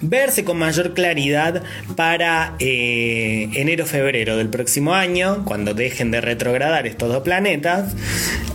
verse 0.00 0.44
con 0.44 0.58
mayor 0.58 0.94
claridad 0.94 1.62
para 1.94 2.54
eh, 2.58 3.48
enero-febrero 3.54 4.36
del 4.36 4.48
próximo 4.48 4.94
año, 4.94 5.44
cuando 5.44 5.74
dejen 5.74 6.10
de 6.10 6.20
retrogradar 6.20 6.86
estos 6.86 7.08
dos 7.08 7.22
planetas. 7.22 7.94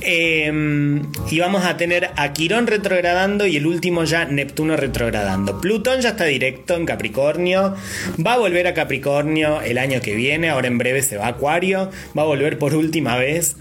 Em, 0.02 1.04
y 1.30 1.40
vamos 1.40 1.64
a 1.64 1.78
tener 1.78 2.10
a 2.16 2.34
Quirón 2.34 2.66
retrogradando 2.66 3.46
y 3.46 3.58
el 3.58 3.68
último 3.68 4.04
ya 4.04 4.26
Neptuno 4.26 4.76
retrogradando. 4.76 5.62
Plutón 5.62 6.02
ya 6.02 6.10
está 6.10 6.26
directo 6.26 6.76
en 6.76 6.86
Capricornio, 6.86 7.76
va 8.26 8.34
a 8.34 8.38
volver 8.38 8.66
a 8.68 8.74
Capricornio 8.74 9.62
el 9.62 9.78
año 9.78 10.02
que 10.02 10.16
viene, 10.16 10.50
ahora 10.50 10.68
en 10.68 10.80
breve 10.80 11.04
se 11.04 11.18
va 11.18 11.26
a 11.26 11.30
Acuario, 11.30 11.92
va 12.18 12.24
a 12.24 12.26
volver 12.26 12.58
por 12.58 12.74
última 12.76 13.16
vez 13.16 13.56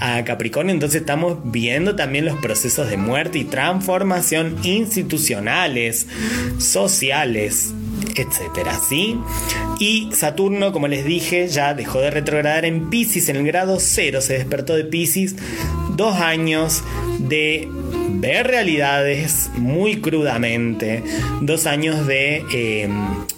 a 0.00 0.24
Capricornio, 0.24 0.72
entonces 0.72 1.00
estamos 1.00 1.38
viendo 1.44 1.96
también 1.96 2.24
los 2.24 2.38
procesos 2.38 2.88
de 2.88 2.96
muerte 2.96 3.38
y 3.38 3.44
transformación 3.44 4.58
institucionales, 4.62 6.06
sociales, 6.58 7.19
etcétera, 8.16 8.78
¿sí? 8.78 9.18
Y 9.78 10.10
Saturno, 10.12 10.72
como 10.72 10.88
les 10.88 11.04
dije, 11.04 11.48
ya 11.48 11.74
dejó 11.74 12.00
de 12.00 12.10
retrogradar 12.10 12.64
en 12.64 12.90
Pisces 12.90 13.28
en 13.28 13.36
el 13.36 13.46
grado 13.46 13.78
cero, 13.80 14.20
se 14.20 14.34
despertó 14.34 14.74
de 14.74 14.84
Pisces 14.84 15.36
dos 15.96 16.16
años 16.16 16.82
de 17.18 17.68
ver 18.08 18.46
realidades 18.46 19.50
muy 19.56 20.00
crudamente, 20.00 21.02
dos 21.40 21.66
años 21.66 22.06
de 22.06 22.42
em, 22.52 22.92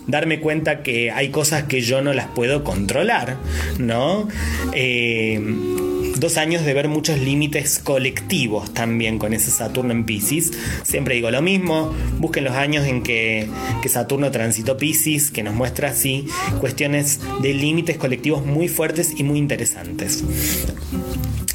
darme 0.07 0.41
cuenta 0.41 0.83
que 0.83 1.11
hay 1.11 1.30
cosas 1.30 1.64
que 1.64 1.80
yo 1.80 2.03
no 2.03 2.12
las 2.12 2.26
puedo 2.28 2.64
controlar, 2.64 3.37
¿no? 3.78 4.28
Em, 4.72 5.82
dos 6.23 6.37
años 6.37 6.64
de 6.64 6.73
ver 6.73 6.87
muchos 6.87 7.18
límites 7.18 7.81
colectivos 7.81 8.73
también 8.73 9.18
con 9.18 9.35
ese 9.35 9.51
Saturno 9.51 9.91
en 9.91 10.07
Pisces. 10.07 10.53
Siempre 10.85 11.16
digo 11.16 11.33
lo 11.33 11.43
mismo, 11.43 11.93
busquen 12.18 12.45
los 12.45 12.55
años 12.55 12.87
en 12.87 13.03
que, 13.03 13.49
Saturno 13.89 14.31
transitó 14.31 14.77
Pisces, 14.77 15.33
que 15.33 15.43
nos 15.43 15.53
muestra 15.53 15.89
así 15.89 16.29
cuestiones 16.61 17.18
de 17.43 17.53
límites 17.53 17.97
colectivos 17.97 18.47
muy 18.47 18.68
fuertes 18.68 19.14
y 19.18 19.25
muy 19.25 19.39
interesantes. 19.39 20.23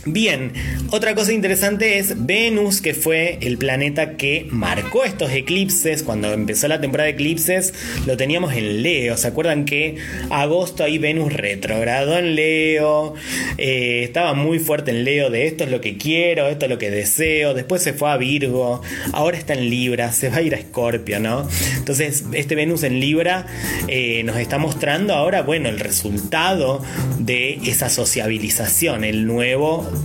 Bien, 0.10 0.54
otra 0.90 1.16
cosa 1.16 1.34
interesante 1.34 2.00
es 2.00 2.26
Venus, 2.26 2.80
que 2.80 2.94
fue 2.94 3.40
el 3.42 3.58
planeta 3.58 4.16
que 4.16 4.48
marcó 4.50 5.04
estos 5.04 5.32
eclipses. 5.34 6.02
Cuando 6.02 6.32
empezó 6.32 6.70
la 6.70 6.80
temporada 6.80 7.08
de 7.08 7.14
eclipses, 7.14 7.74
lo 8.06 8.16
teníamos 8.16 8.54
en 8.54 8.84
Leo. 8.84 9.18
¿Se 9.18 9.28
acuerdan 9.28 9.66
que 9.66 9.98
agosto 10.30 10.86
ahí 10.86 10.98
Venus 10.98 11.34
retrogradó 11.34 12.18
en 12.18 12.36
Leo? 12.36 13.16
Eh, 13.58 14.04
estaba 14.06 14.34
muy 14.34 14.60
fuerte 14.60 14.92
en 14.92 15.04
Leo 15.04 15.30
de 15.30 15.46
esto 15.46 15.66
es 15.66 15.72
lo 15.72 15.82
que 15.82 15.98
quiero, 15.98 16.48
esto 16.48 16.68
es 16.68 16.72
lo 16.72 16.78
que 16.78 16.90
deseo. 16.90 17.54
Después 17.54 17.82
se 17.82 17.92
fue 17.92 18.10
a 18.10 18.16
Virgo, 18.16 18.82
ahora 19.12 19.38
está 19.38 19.56
en 19.56 19.70
Libra, 19.70 20.14
se 20.14 20.30
va 20.30 20.38
a 20.38 20.42
ir 20.42 20.56
a 20.56 20.58
Escorpio, 20.58 21.20
¿no? 21.20 21.50
Entonces, 21.76 22.24
este 22.32 22.56
Venus 22.56 22.84
en 22.84 23.02
Libra 23.02 23.46
eh, 23.90 24.24
nos 24.24 24.38
está 24.38 24.58
mostrando 24.58 25.14
ahora, 25.14 25.42
bueno, 25.42 25.68
el 25.68 25.82
resultado 25.82 26.82
de 27.20 27.60
esa 27.66 27.90
sociabilización, 27.90 29.04
el 29.04 29.28
nuevo 29.28 29.97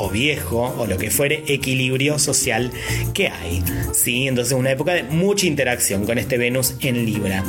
o 0.00 0.10
viejo 0.10 0.74
o 0.78 0.86
lo 0.86 0.98
que 0.98 1.10
fuere 1.10 1.44
equilibrio 1.46 2.18
social 2.18 2.70
que 3.12 3.28
hay. 3.28 3.62
¿sí? 3.92 4.28
Entonces 4.28 4.54
una 4.54 4.70
época 4.70 4.92
de 4.92 5.04
mucha 5.04 5.46
interacción 5.46 6.04
con 6.06 6.18
este 6.18 6.38
Venus 6.38 6.74
en 6.80 7.04
Libra. 7.04 7.44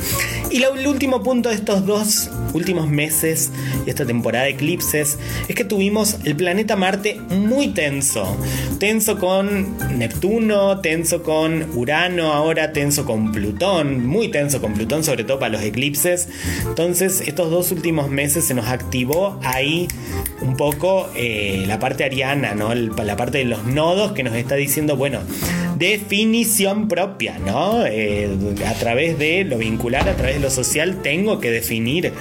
Y 0.50 0.62
el 0.62 0.86
último 0.86 1.22
punto 1.22 1.48
de 1.48 1.56
estos 1.56 1.86
dos 1.86 2.30
últimos 2.54 2.88
meses 2.88 3.50
y 3.86 3.90
esta 3.90 4.06
temporada 4.06 4.44
de 4.44 4.52
eclipses 4.52 5.18
es 5.48 5.54
que 5.54 5.64
tuvimos 5.64 6.16
el 6.24 6.36
planeta 6.36 6.76
Marte 6.76 7.20
muy 7.30 7.68
tenso. 7.68 8.36
Tenso 8.78 9.18
con 9.18 9.76
Neptuno, 9.98 10.80
tenso 10.80 11.22
con 11.22 11.66
Urano, 11.76 12.32
ahora 12.32 12.72
tenso 12.72 13.04
con 13.04 13.32
Plutón, 13.32 14.06
muy 14.06 14.28
tenso 14.28 14.60
con 14.60 14.74
Plutón, 14.74 15.04
sobre 15.04 15.24
todo 15.24 15.38
para 15.38 15.52
los 15.52 15.62
eclipses. 15.62 16.28
Entonces, 16.66 17.22
estos 17.26 17.50
dos 17.50 17.72
últimos 17.72 18.10
meses 18.10 18.44
se 18.44 18.54
nos 18.54 18.66
activó 18.66 19.38
ahí 19.42 19.88
un 20.40 20.56
poco 20.56 21.08
eh, 21.16 21.64
la 21.66 21.75
parte 21.78 22.04
ariana, 22.04 22.54
¿no? 22.54 22.74
la 22.74 23.16
parte 23.16 23.38
de 23.38 23.44
los 23.44 23.64
nodos 23.64 24.12
que 24.12 24.22
nos 24.22 24.34
está 24.34 24.54
diciendo, 24.54 24.96
bueno, 24.96 25.20
definición 25.78 26.88
propia, 26.88 27.38
¿no? 27.38 27.84
Eh, 27.86 28.30
a 28.66 28.74
través 28.74 29.18
de 29.18 29.44
lo 29.44 29.58
vincular, 29.58 30.08
a 30.08 30.16
través 30.16 30.36
de 30.36 30.40
lo 30.40 30.50
social, 30.50 31.02
tengo 31.02 31.40
que 31.40 31.50
definir 31.50 32.12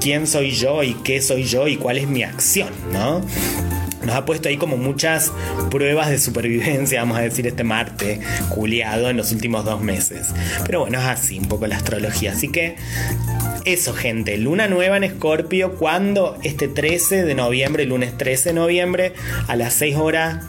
quién 0.00 0.26
soy 0.26 0.52
yo 0.52 0.82
y 0.82 0.94
qué 0.94 1.20
soy 1.20 1.44
yo 1.44 1.68
y 1.68 1.76
cuál 1.76 1.98
es 1.98 2.08
mi 2.08 2.22
acción, 2.22 2.70
¿no? 2.92 3.20
Nos 4.04 4.16
ha 4.16 4.24
puesto 4.24 4.48
ahí 4.48 4.56
como 4.56 4.76
muchas 4.76 5.32
pruebas 5.70 6.10
de 6.10 6.18
supervivencia, 6.18 7.00
vamos 7.00 7.18
a 7.18 7.20
decir, 7.20 7.46
este 7.46 7.62
Marte 7.62 8.20
culiado 8.48 9.10
en 9.10 9.16
los 9.16 9.30
últimos 9.32 9.64
dos 9.64 9.80
meses. 9.80 10.28
Pero 10.66 10.80
bueno, 10.80 10.98
es 10.98 11.06
así 11.06 11.38
un 11.38 11.46
poco 11.46 11.66
la 11.68 11.76
astrología. 11.76 12.32
Así 12.32 12.48
que 12.48 12.76
eso, 13.64 13.92
gente. 13.94 14.36
Luna 14.38 14.68
nueva 14.68 14.96
en 14.96 15.04
Escorpio. 15.04 15.72
cuando 15.74 16.38
Este 16.42 16.68
13 16.68 17.24
de 17.24 17.34
noviembre, 17.34 17.84
lunes 17.84 18.16
13 18.16 18.50
de 18.50 18.54
noviembre, 18.54 19.12
a 19.46 19.56
las 19.56 19.74
6 19.74 19.96
horas 19.96 20.44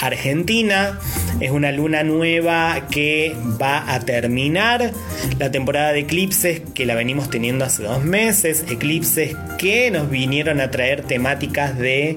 Argentina. 0.00 0.98
Es 1.40 1.50
una 1.50 1.70
luna 1.70 2.02
nueva 2.02 2.88
que 2.90 3.36
va 3.60 3.92
a 3.94 4.00
terminar 4.00 4.92
la 5.38 5.50
temporada 5.50 5.92
de 5.92 6.00
eclipses 6.00 6.62
que 6.74 6.86
la 6.86 6.94
venimos 6.94 7.28
teniendo 7.28 7.64
hace 7.64 7.82
dos 7.82 8.02
meses. 8.02 8.64
Eclipses 8.70 9.36
que 9.58 9.90
nos 9.90 10.08
vinieron 10.10 10.60
a 10.60 10.70
traer 10.70 11.02
temáticas 11.02 11.78
de 11.78 12.16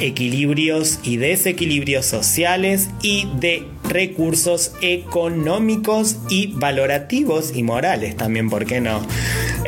equilibrios 0.00 1.00
y 1.02 1.16
desequilibrios 1.16 2.06
sociales 2.06 2.90
y 3.02 3.28
de 3.38 3.66
recursos 3.88 4.72
económicos 4.80 6.16
y 6.28 6.52
valorativos 6.54 7.54
y 7.54 7.62
morales 7.62 8.16
también, 8.16 8.50
¿por 8.50 8.66
qué 8.66 8.80
no? 8.80 9.00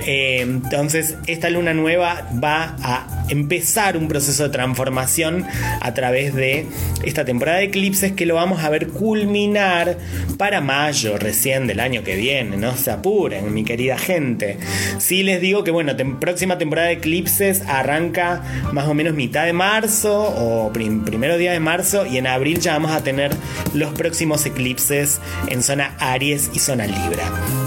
Eh, 0.07 0.41
entonces, 0.41 1.17
esta 1.27 1.51
luna 1.51 1.75
nueva 1.75 2.29
va 2.43 2.77
a 2.83 3.27
empezar 3.29 3.97
un 3.97 4.07
proceso 4.07 4.45
de 4.45 4.51
transformación 4.51 5.45
a 5.81 5.95
través 5.95 6.35
de 6.35 6.67
esta 7.03 7.25
temporada 7.25 7.59
de 7.59 7.65
eclipses 7.65 8.13
que 8.13 8.25
lo 8.25 8.37
vamos 8.37 8.63
a 8.63 8.71
ver 8.71 8.89
culminar 8.89 9.99
para 10.39 10.61
mayo 10.61 11.19
recién 11.19 11.67
del 11.67 11.81
año 11.81 12.05
que 12.05 12.15
viene. 12.15 12.57
No 12.57 12.77
se 12.77 12.93
apuren, 12.93 13.53
mi 13.53 13.65
querida 13.65 13.99
gente. 13.99 14.59
Sí 14.99 15.23
les 15.23 15.41
digo 15.41 15.65
que, 15.65 15.73
bueno, 15.73 15.93
próxima 16.21 16.57
temporada 16.57 16.89
de 16.89 16.95
eclipses 16.95 17.63
arranca 17.67 18.43
más 18.73 18.87
o 18.87 18.95
menos 18.95 19.15
mitad 19.15 19.45
de 19.45 19.53
marzo 19.53 20.23
o 20.23 20.73
primero 20.73 21.37
día 21.37 21.53
de 21.53 21.61
marzo 21.61 22.07
y 22.07 22.19
en 22.19 22.27
abril 22.27 22.61
ya 22.61 22.75
vamos 22.75 22.93
a 22.93 23.03
tener 23.03 23.33
los 23.75 23.93
próximos 23.93 24.47
eclipses 24.47 25.21
en 25.49 25.63
zona 25.63 25.97
Aries 25.99 26.51
y 26.55 26.61
zona 26.61 26.87
Libra. 26.87 27.66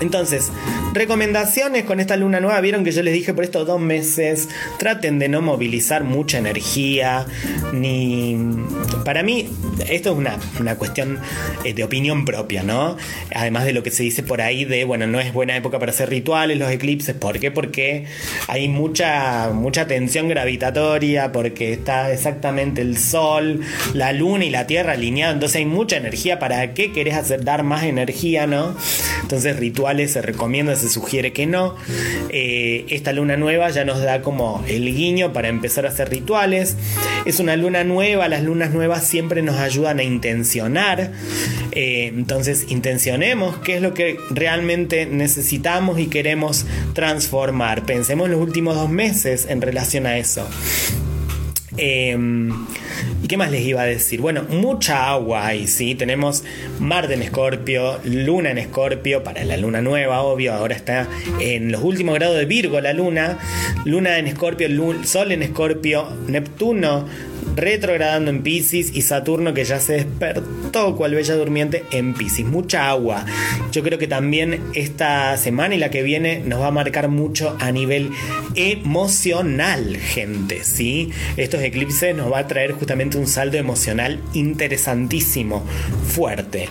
Entonces, 0.00 0.50
recomendaciones 0.92 1.84
con 1.84 2.00
esta 2.00 2.16
luna 2.16 2.40
nueva. 2.40 2.60
Vieron 2.60 2.84
que 2.84 2.92
yo 2.92 3.02
les 3.02 3.14
dije 3.14 3.34
por 3.34 3.44
estos 3.44 3.66
dos 3.66 3.80
meses, 3.80 4.48
traten 4.78 5.18
de 5.18 5.28
no 5.28 5.42
movilizar 5.42 6.04
mucha 6.04 6.38
energía, 6.38 7.26
ni... 7.72 8.36
Para 9.08 9.22
mí, 9.22 9.48
esto 9.88 10.10
es 10.10 10.18
una, 10.60 10.74
cuestión 10.74 11.18
eh, 11.64 11.72
de 11.72 11.82
opinión 11.82 12.26
propia, 12.26 12.62
¿no? 12.62 12.98
Además 13.34 13.64
de 13.64 13.72
lo 13.72 13.82
que 13.82 13.90
se 13.90 14.02
dice 14.02 14.22
por 14.22 14.42
ahí 14.42 14.66
de, 14.66 14.84
bueno, 14.84 15.06
no 15.06 15.18
es 15.18 15.32
buena 15.32 15.56
época 15.56 15.78
para 15.78 15.92
hacer 15.92 16.10
rituales, 16.10 16.58
los 16.58 16.70
eclipses. 16.70 17.14
¿Por 17.14 17.38
qué? 17.38 17.50
Porque 17.50 18.04
hay 18.48 18.68
mucha, 18.68 19.48
mucha 19.54 19.86
tensión 19.86 20.28
gravitatoria, 20.28 21.32
porque 21.32 21.72
está 21.72 22.12
exactamente 22.12 22.82
el 22.82 22.98
sol, 22.98 23.62
la 23.94 24.12
luna 24.12 24.44
y 24.44 24.50
la 24.50 24.66
tierra 24.66 24.92
alineados. 24.92 25.36
Entonces 25.36 25.56
hay 25.56 25.64
mucha 25.64 25.96
energía. 25.96 26.38
¿Para 26.38 26.74
qué 26.74 26.92
querés 26.92 27.14
hacer 27.14 27.44
dar 27.44 27.62
más 27.62 27.84
energía, 27.84 28.46
no? 28.46 28.76
Entonces 29.22 29.56
rituales 29.56 30.12
se 30.12 30.20
recomienda, 30.20 30.76
se 30.76 30.90
sugiere 30.90 31.32
que 31.32 31.46
no. 31.46 31.76
Eh, 32.28 32.84
esta 32.90 33.14
luna 33.14 33.38
nueva 33.38 33.70
ya 33.70 33.86
nos 33.86 34.02
da 34.02 34.20
como 34.20 34.62
el 34.68 34.84
guiño 34.94 35.32
para 35.32 35.48
empezar 35.48 35.86
a 35.86 35.88
hacer 35.88 36.10
rituales. 36.10 36.76
Es 37.24 37.40
una 37.40 37.56
luna 37.56 37.84
nueva, 37.84 38.28
las 38.28 38.42
lunas 38.42 38.70
nuevas 38.70 38.97
siempre 39.04 39.42
nos 39.42 39.56
ayudan 39.56 39.98
a 39.98 40.02
intencionar. 40.02 41.12
Eh, 41.72 42.12
entonces 42.14 42.66
intencionemos 42.68 43.58
qué 43.58 43.76
es 43.76 43.82
lo 43.82 43.94
que 43.94 44.16
realmente 44.30 45.06
necesitamos 45.06 45.98
y 45.98 46.06
queremos 46.06 46.66
transformar. 46.92 47.84
Pensemos 47.86 48.26
en 48.26 48.32
los 48.32 48.40
últimos 48.40 48.74
dos 48.74 48.90
meses 48.90 49.46
en 49.48 49.60
relación 49.60 50.06
a 50.06 50.18
eso. 50.18 50.48
Em, 51.76 52.50
¿Y 53.22 53.26
qué 53.26 53.36
más 53.36 53.50
les 53.50 53.62
iba 53.66 53.82
a 53.82 53.86
decir? 53.86 54.20
Bueno, 54.20 54.44
mucha 54.48 55.10
agua 55.10 55.46
ahí, 55.46 55.66
¿sí? 55.66 55.94
Tenemos 55.94 56.44
Marte 56.78 57.14
en 57.14 57.22
Escorpio, 57.22 57.98
Luna 58.04 58.50
en 58.50 58.58
Escorpio, 58.58 59.24
para 59.24 59.44
la 59.44 59.56
luna 59.56 59.82
nueva, 59.82 60.22
obvio, 60.22 60.52
ahora 60.52 60.76
está 60.76 61.08
en 61.40 61.72
los 61.72 61.82
últimos 61.82 62.14
grados 62.14 62.36
de 62.36 62.44
Virgo 62.44 62.80
la 62.80 62.92
luna, 62.92 63.38
Luna 63.84 64.18
en 64.18 64.28
Escorpio, 64.28 64.68
Sol 65.04 65.32
en 65.32 65.42
Escorpio, 65.42 66.08
Neptuno 66.28 67.06
retrogradando 67.56 68.30
en 68.30 68.42
Pisces 68.42 68.94
y 68.94 69.02
Saturno 69.02 69.54
que 69.54 69.64
ya 69.64 69.80
se 69.80 69.94
despertó 69.94 70.96
cual 70.96 71.14
bella 71.14 71.34
durmiente 71.34 71.84
en 71.90 72.14
Pisces. 72.14 72.44
Mucha 72.44 72.88
agua. 72.88 73.24
Yo 73.72 73.82
creo 73.82 73.98
que 73.98 74.06
también 74.06 74.60
esta 74.74 75.36
semana 75.36 75.74
y 75.74 75.78
la 75.78 75.90
que 75.90 76.02
viene 76.02 76.40
nos 76.40 76.60
va 76.60 76.68
a 76.68 76.70
marcar 76.70 77.08
mucho 77.08 77.56
a 77.58 77.72
nivel 77.72 78.10
emocional, 78.54 79.96
gente, 79.96 80.62
¿sí? 80.62 81.10
Estos 81.36 81.62
eclipses 81.62 82.14
nos 82.14 82.32
va 82.32 82.40
a 82.40 82.46
traer 82.46 82.72
justamente 82.72 83.07
un 83.16 83.26
saldo 83.26 83.56
emocional 83.56 84.20
interesantísimo, 84.34 85.64
fuerte. 86.08 86.68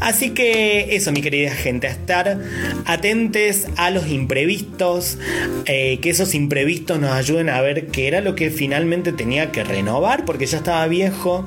Así 0.00 0.30
que 0.30 0.94
eso, 0.94 1.10
mi 1.12 1.22
querida 1.22 1.50
gente, 1.50 1.88
a 1.88 1.90
estar 1.90 2.38
atentes 2.84 3.66
a 3.76 3.90
los 3.90 4.08
imprevistos, 4.08 5.18
eh, 5.64 5.98
que 6.00 6.10
esos 6.10 6.34
imprevistos 6.34 7.00
nos 7.00 7.12
ayuden 7.12 7.48
a 7.48 7.60
ver 7.60 7.86
qué 7.88 8.06
era 8.08 8.20
lo 8.20 8.34
que 8.34 8.50
finalmente 8.50 9.12
tenía 9.12 9.50
que 9.50 9.64
renovar 9.64 10.24
porque 10.24 10.46
ya 10.46 10.58
estaba 10.58 10.86
viejo 10.86 11.46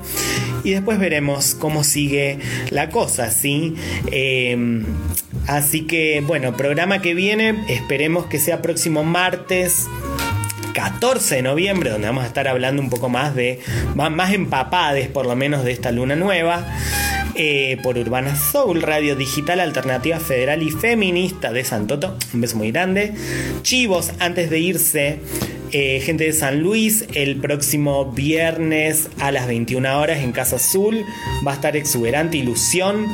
y 0.64 0.72
después 0.72 0.98
veremos 0.98 1.54
cómo 1.54 1.84
sigue 1.84 2.38
la 2.70 2.90
cosa, 2.90 3.30
¿sí? 3.30 3.74
Em, 4.10 4.84
así 5.46 5.82
que 5.82 6.22
bueno, 6.26 6.56
programa 6.56 7.00
que 7.00 7.14
viene, 7.14 7.64
esperemos 7.68 8.26
que 8.26 8.38
sea 8.38 8.62
próximo 8.62 9.04
martes. 9.04 9.86
14 10.76 11.36
de 11.36 11.42
noviembre, 11.42 11.88
donde 11.88 12.06
vamos 12.06 12.24
a 12.24 12.26
estar 12.26 12.46
hablando 12.46 12.82
un 12.82 12.90
poco 12.90 13.08
más 13.08 13.34
de, 13.34 13.60
más 13.94 14.32
empapades 14.34 15.08
por 15.08 15.24
lo 15.24 15.34
menos 15.34 15.64
de 15.64 15.72
esta 15.72 15.90
luna 15.90 16.16
nueva. 16.16 16.66
Eh, 17.38 17.76
por 17.82 17.98
Urbana 17.98 18.34
Soul, 18.34 18.80
radio 18.80 19.14
digital 19.14 19.60
alternativa 19.60 20.18
federal 20.18 20.62
y 20.62 20.70
feminista 20.70 21.52
de 21.52 21.64
Santoto. 21.64 22.16
Un 22.32 22.40
beso 22.40 22.56
muy 22.56 22.70
grande. 22.70 23.12
Chivos, 23.60 24.12
antes 24.20 24.48
de 24.48 24.58
irse, 24.58 25.18
eh, 25.70 26.00
gente 26.00 26.24
de 26.24 26.32
San 26.32 26.62
Luis, 26.62 27.04
el 27.12 27.36
próximo 27.36 28.10
viernes 28.10 29.10
a 29.20 29.32
las 29.32 29.46
21 29.48 30.00
horas 30.00 30.20
en 30.20 30.32
Casa 30.32 30.56
Azul 30.56 31.04
va 31.46 31.50
a 31.50 31.54
estar 31.56 31.76
Exuberante 31.76 32.38
Ilusión, 32.38 33.06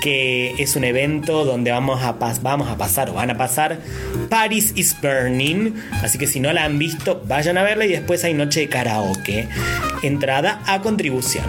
que 0.00 0.54
es 0.58 0.74
un 0.74 0.84
evento 0.84 1.44
donde 1.44 1.70
vamos 1.70 2.02
a, 2.02 2.12
vamos 2.40 2.70
a 2.70 2.78
pasar 2.78 3.10
o 3.10 3.12
van 3.12 3.30
a 3.30 3.36
pasar 3.36 3.80
Paris 4.30 4.72
is 4.74 4.96
Burning. 5.02 5.74
Así 6.02 6.16
que 6.16 6.26
si 6.26 6.40
no 6.40 6.50
la 6.54 6.64
han 6.64 6.78
visto, 6.78 7.22
vayan 7.26 7.58
a 7.58 7.62
verla 7.62 7.84
y 7.84 7.90
después 7.90 8.24
hay 8.24 8.32
noche 8.32 8.60
de 8.60 8.68
karaoke. 8.68 9.48
Entrada 10.02 10.62
a 10.64 10.80
contribución. 10.80 11.44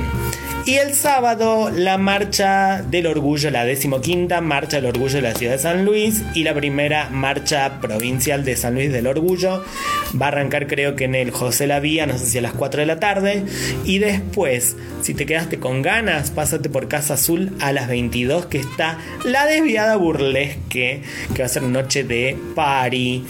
Y 0.67 0.75
el 0.79 0.95
sábado 0.95 1.69
la 1.69 1.97
marcha 1.97 2.81
del 2.81 3.07
orgullo, 3.07 3.49
la 3.51 3.63
decimoquinta 3.63 4.41
marcha 4.41 4.75
del 4.75 4.87
orgullo 4.87 5.15
de 5.15 5.21
la 5.21 5.33
ciudad 5.33 5.53
de 5.53 5.59
San 5.59 5.85
Luis 5.85 6.23
y 6.33 6.43
la 6.43 6.53
primera 6.53 7.09
marcha 7.09 7.79
provincial 7.79 8.43
de 8.43 8.57
San 8.57 8.73
Luis 8.73 8.91
del 8.91 9.07
orgullo. 9.07 9.63
Va 10.21 10.25
a 10.25 10.27
arrancar 10.27 10.67
creo 10.67 10.97
que 10.97 11.05
en 11.05 11.15
el 11.15 11.31
José 11.31 11.67
La 11.67 11.79
Vía, 11.79 12.05
no 12.05 12.17
sé 12.17 12.25
si 12.25 12.37
a 12.39 12.41
las 12.41 12.51
4 12.51 12.81
de 12.81 12.85
la 12.85 12.99
tarde. 12.99 13.45
Y 13.85 13.99
después, 13.99 14.75
si 15.01 15.13
te 15.13 15.25
quedaste 15.25 15.57
con 15.57 15.81
ganas, 15.81 16.31
pásate 16.31 16.69
por 16.69 16.89
Casa 16.89 17.13
Azul 17.13 17.53
a 17.61 17.71
las 17.71 17.87
22 17.87 18.47
que 18.47 18.57
está 18.57 18.97
la 19.23 19.45
desviada 19.45 19.95
burlesque, 19.95 21.01
que 21.33 21.41
va 21.41 21.45
a 21.45 21.49
ser 21.49 21.63
noche 21.63 22.03
de 22.03 22.37
party, 22.55 23.23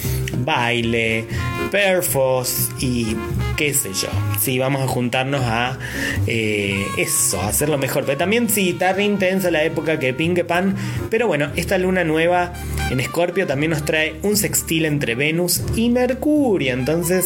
baile, 0.48 1.26
perfos 1.72 2.70
y 2.80 3.18
qué 3.58 3.74
sé 3.74 3.90
yo. 3.94 4.08
Sí, 4.40 4.58
vamos 4.58 4.82
a 4.82 4.88
juntarnos 4.88 5.42
a 5.44 5.78
eh, 6.26 6.86
eso, 6.98 7.42
a 7.42 7.50
hacerlo 7.50 7.78
mejor. 7.78 8.06
Pero 8.06 8.18
también 8.18 8.50
sí, 8.50 8.70
está 8.70 9.00
intensa 9.02 9.52
la 9.52 9.64
época 9.64 10.00
que 10.00 10.14
Pink 10.14 10.46
Pan. 10.46 10.76
Pero 11.10 11.28
bueno, 11.28 11.50
esta 11.58 11.78
luna 11.78 12.06
nueva 12.06 12.54
en 12.90 13.02
Escorpio 13.02 13.46
también 13.46 13.72
nos 13.72 13.84
trae 13.84 14.16
un 14.24 14.38
sextil 14.38 14.86
entre 14.86 15.16
Venus 15.16 15.62
y 15.76 15.90
Mercurio. 15.90 16.74
Entonces, 16.74 17.26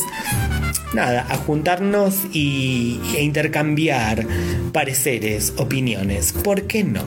nada, 0.94 1.28
a 1.30 1.38
juntarnos 1.38 2.26
y, 2.34 3.00
e 3.16 3.22
intercambiar 3.22 4.26
pareceres, 4.74 5.54
opiniones. 5.58 6.34
¿Por 6.34 6.64
qué 6.64 6.84
no? 6.84 7.06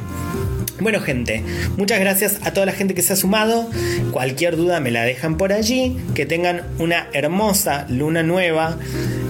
Bueno 0.81 1.01
gente, 1.01 1.43
muchas 1.77 2.01
gracias 2.01 2.41
a 2.43 2.53
toda 2.53 2.67
la 2.67 2.73
gente 2.73 2.95
que 2.95 3.03
se 3.03 3.13
ha 3.13 3.17
sumado. 3.17 3.71
Cualquier 4.11 4.57
duda 4.57 4.81
me 4.81 4.91
la 4.91 5.05
dejan 5.05 5.37
por 5.37 5.53
allí. 5.53 5.97
Que 6.15 6.27
tengan 6.27 6.63
una 6.79 7.07
hermosa 7.13 7.87
luna 7.89 8.23
nueva. 8.25 8.77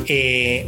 Eh, 0.06 0.66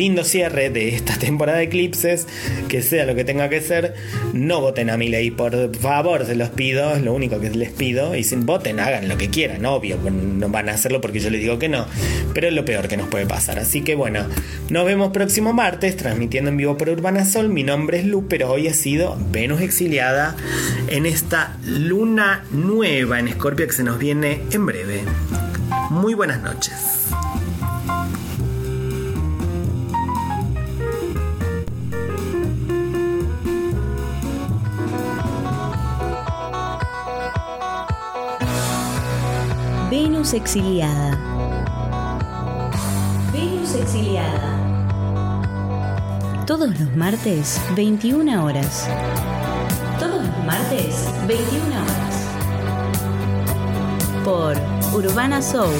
lindo 0.00 0.24
cierre 0.24 0.70
de 0.70 0.94
esta 0.94 1.18
temporada 1.18 1.58
de 1.58 1.64
eclipses, 1.64 2.26
que 2.68 2.80
sea 2.80 3.04
lo 3.04 3.14
que 3.14 3.22
tenga 3.22 3.50
que 3.50 3.60
ser. 3.60 3.94
No 4.32 4.62
voten 4.62 4.88
a 4.88 4.96
mi 4.96 5.10
ley, 5.10 5.30
por 5.30 5.76
favor, 5.76 6.24
se 6.24 6.36
los 6.36 6.48
pido, 6.48 6.94
es 6.96 7.02
lo 7.02 7.12
único 7.12 7.38
que 7.38 7.50
les 7.50 7.70
pido. 7.70 8.16
Y 8.16 8.24
sin 8.24 8.46
voten, 8.46 8.80
hagan 8.80 9.10
lo 9.10 9.18
que 9.18 9.28
quieran, 9.28 9.66
obvio, 9.66 9.98
no 9.98 10.48
van 10.48 10.70
a 10.70 10.72
hacerlo 10.72 11.02
porque 11.02 11.20
yo 11.20 11.28
les 11.28 11.42
digo 11.42 11.58
que 11.58 11.68
no, 11.68 11.84
pero 12.32 12.48
es 12.48 12.54
lo 12.54 12.64
peor 12.64 12.88
que 12.88 12.96
nos 12.96 13.08
puede 13.08 13.26
pasar. 13.26 13.58
Así 13.58 13.82
que 13.82 13.94
bueno, 13.94 14.24
nos 14.70 14.86
vemos 14.86 15.12
próximo 15.12 15.52
martes 15.52 15.98
transmitiendo 15.98 16.48
en 16.48 16.56
vivo 16.56 16.78
por 16.78 16.88
Urbana 16.88 17.26
Sol. 17.26 17.50
Mi 17.50 17.62
nombre 17.62 17.98
es 17.98 18.06
Lu, 18.06 18.26
pero 18.26 18.50
hoy 18.50 18.68
ha 18.68 18.74
sido 18.74 19.18
Venus 19.30 19.60
exiliada 19.60 20.34
en 20.88 21.04
esta 21.04 21.58
luna 21.66 22.46
nueva 22.52 23.20
en 23.20 23.28
Escorpio 23.28 23.66
que 23.66 23.74
se 23.74 23.84
nos 23.84 23.98
viene 23.98 24.40
en 24.50 24.64
breve. 24.64 25.02
Muy 25.90 26.14
buenas 26.14 26.40
noches. 26.40 27.00
Venus 40.02 40.32
exiliada. 40.32 41.10
Venus 43.34 43.74
exiliada. 43.74 44.56
Todos 46.46 46.80
los 46.80 46.96
martes, 46.96 47.60
21 47.76 48.42
horas. 48.42 48.88
Todos 49.98 50.24
los 50.24 50.44
martes, 50.46 51.06
21 51.28 51.66
horas. 51.82 52.14
Por 54.24 54.56
Urbana 54.94 55.42
Soul 55.42 55.76